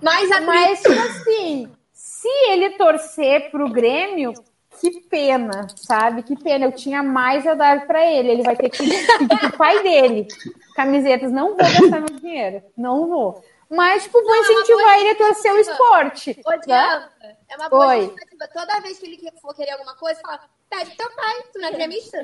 [0.01, 4.33] Mas, tipo assim, se ele torcer pro Grêmio,
[4.79, 6.23] que pena, sabe?
[6.23, 6.65] Que pena.
[6.65, 8.31] Eu tinha mais a dar para ele.
[8.31, 10.27] Ele vai ter que pedir pro pai dele.
[10.75, 12.63] Camisetas, não vou gastar meu dinheiro.
[12.77, 13.43] Não vou.
[13.69, 16.41] Mas, tipo, vou Não, é incentivar boa ele a torcer o esporte.
[16.45, 16.59] Ô, né?
[16.65, 17.11] Diana,
[17.49, 18.15] é uma boa Oi.
[18.53, 20.39] Toda vez que ele for querer alguma coisa, fala,
[20.69, 21.43] pede pro teu pai.
[21.51, 22.17] Tu não é gremista?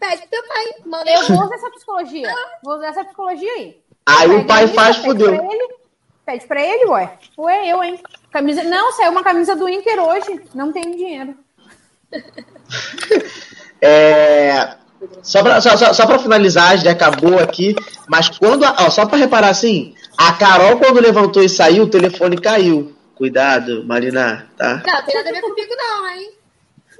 [0.00, 0.74] Pede pro teu pai.
[0.84, 2.34] Manda Eu vou usar essa psicologia.
[2.64, 3.80] Vou usar essa psicologia aí.
[4.06, 5.36] Aí o pai isso, faz, pede fudeu.
[5.36, 5.80] pra ele,
[6.26, 7.18] Pede pra ele, ué.
[7.38, 8.00] Ué, eu, hein?
[8.30, 8.62] Camisa...
[8.64, 10.42] Não, saiu uma camisa do Inter hoje.
[10.54, 11.36] Não tenho dinheiro.
[13.82, 14.74] É,
[15.22, 17.74] só, pra, só, só, só finalizar, já acabou aqui,
[18.08, 18.64] mas quando.
[18.64, 22.94] a- Ó, só pra reparar assim, a Carol, quando levantou e saiu, o telefone caiu.
[23.14, 24.82] Cuidado, Marina, tá?
[24.86, 26.30] Não, tem nada a ver comigo, não, hein?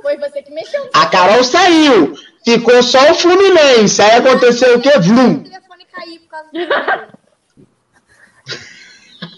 [0.03, 0.89] Foi você que mexeu.
[0.95, 4.01] A Carol saiu, ficou só o Fluminense.
[4.01, 4.93] Aí aconteceu o quê?
[4.97, 5.43] O Vlum.
[5.43, 6.59] telefone caiu por causa do.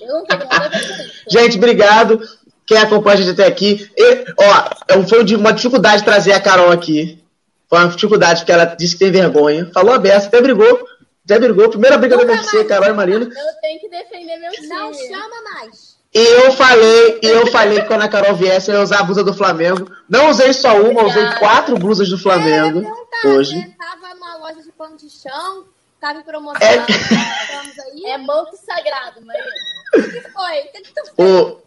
[0.00, 1.12] Eu não tenho nada a ver com isso.
[1.28, 2.20] Gente, obrigado.
[2.66, 3.90] Quem acompanha a gente até aqui.
[3.96, 7.22] E, ó, é- foi de- uma dificuldade trazer a Carol aqui.
[7.68, 9.70] Foi uma dificuldade, porque ela disse que tem vergonha.
[9.72, 10.86] Falou aberto, até brigou.
[11.24, 11.68] Até brigou.
[11.70, 12.68] Primeira briga da UFC, mais.
[12.68, 13.24] Carol e Marina.
[13.24, 14.66] Eu tenho que defender meu time.
[14.68, 15.92] Não chama mais.
[16.14, 19.02] E eu falei, e eu falei que quando a Carol viesse, eu ia usar a
[19.02, 19.90] blusa do Flamengo.
[20.08, 22.80] Não usei só uma, usei quatro blusas do Flamengo
[23.24, 23.54] É, eu hoje.
[23.58, 25.64] Você tava numa loja de pano de chão,
[25.98, 26.60] tava em promoção.
[26.60, 26.76] É.
[28.04, 28.18] É
[28.66, 29.42] sagrado, Maria.
[29.94, 30.60] O que foi?
[30.60, 31.30] O que que tu fez?
[31.30, 31.62] O-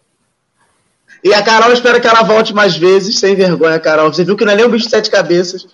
[1.25, 4.13] E a Carol, eu espero que ela volte mais vezes, sem vergonha, Carol.
[4.13, 5.65] Você viu que não é nem um bicho de sete cabeças.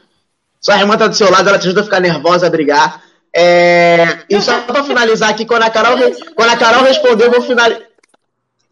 [0.62, 3.04] Sua irmã tá do seu lado, ela te ajuda a ficar nervosa, a brigar.
[3.36, 5.98] É, E só pra finalizar aqui, quando a Carol,
[6.36, 7.86] quando a Carol responder, eu vou, finali-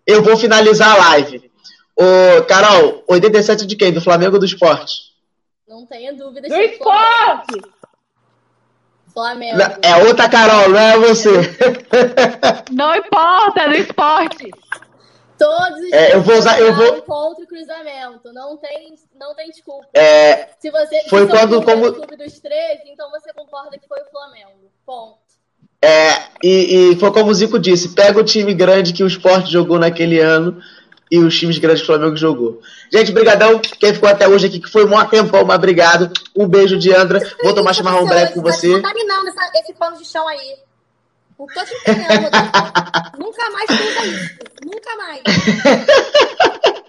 [0.08, 1.52] eu vou finalizar a live.
[1.98, 3.92] Ô, Carol, 87 de quem?
[3.92, 4.94] Do Flamengo ou do esporte?
[5.68, 6.50] Não tenha dúvidas.
[6.50, 7.62] Do é esporte!
[9.14, 9.58] Flamengo.
[9.58, 11.30] Não, É outra Carol, não é você.
[12.72, 14.50] Não importa, é do esporte.
[15.40, 18.32] Todos os É, eu vou usar- eu vou- contra o cruzamento.
[18.34, 19.88] Não tem, não tem desculpa.
[19.94, 24.02] É, Se você Foi se quando- como- clube dos 13, então você concorda que foi
[24.02, 24.70] o Flamengo.
[24.86, 25.18] Ponto.
[25.82, 29.50] É, e, e foi como o Zico disse: pega o time grande que o esporte
[29.50, 30.62] jogou naquele ano
[31.10, 32.60] e os times grandes que o Flamengo jogou.
[32.92, 33.60] Gente, brigadão.
[33.60, 36.12] Quem ficou até hoje aqui, que foi um maior tempão, mas obrigado.
[36.36, 37.20] Um beijo, Diandra.
[37.42, 38.74] Vou tomar chimarrão breve com Tá você.
[38.74, 40.58] contaminando essa- esse pano de chão aí.
[41.40, 42.52] Não tô te entendendo, Rodrigo.
[43.18, 44.40] Nunca mais usa isso.
[44.66, 45.24] Nunca mais.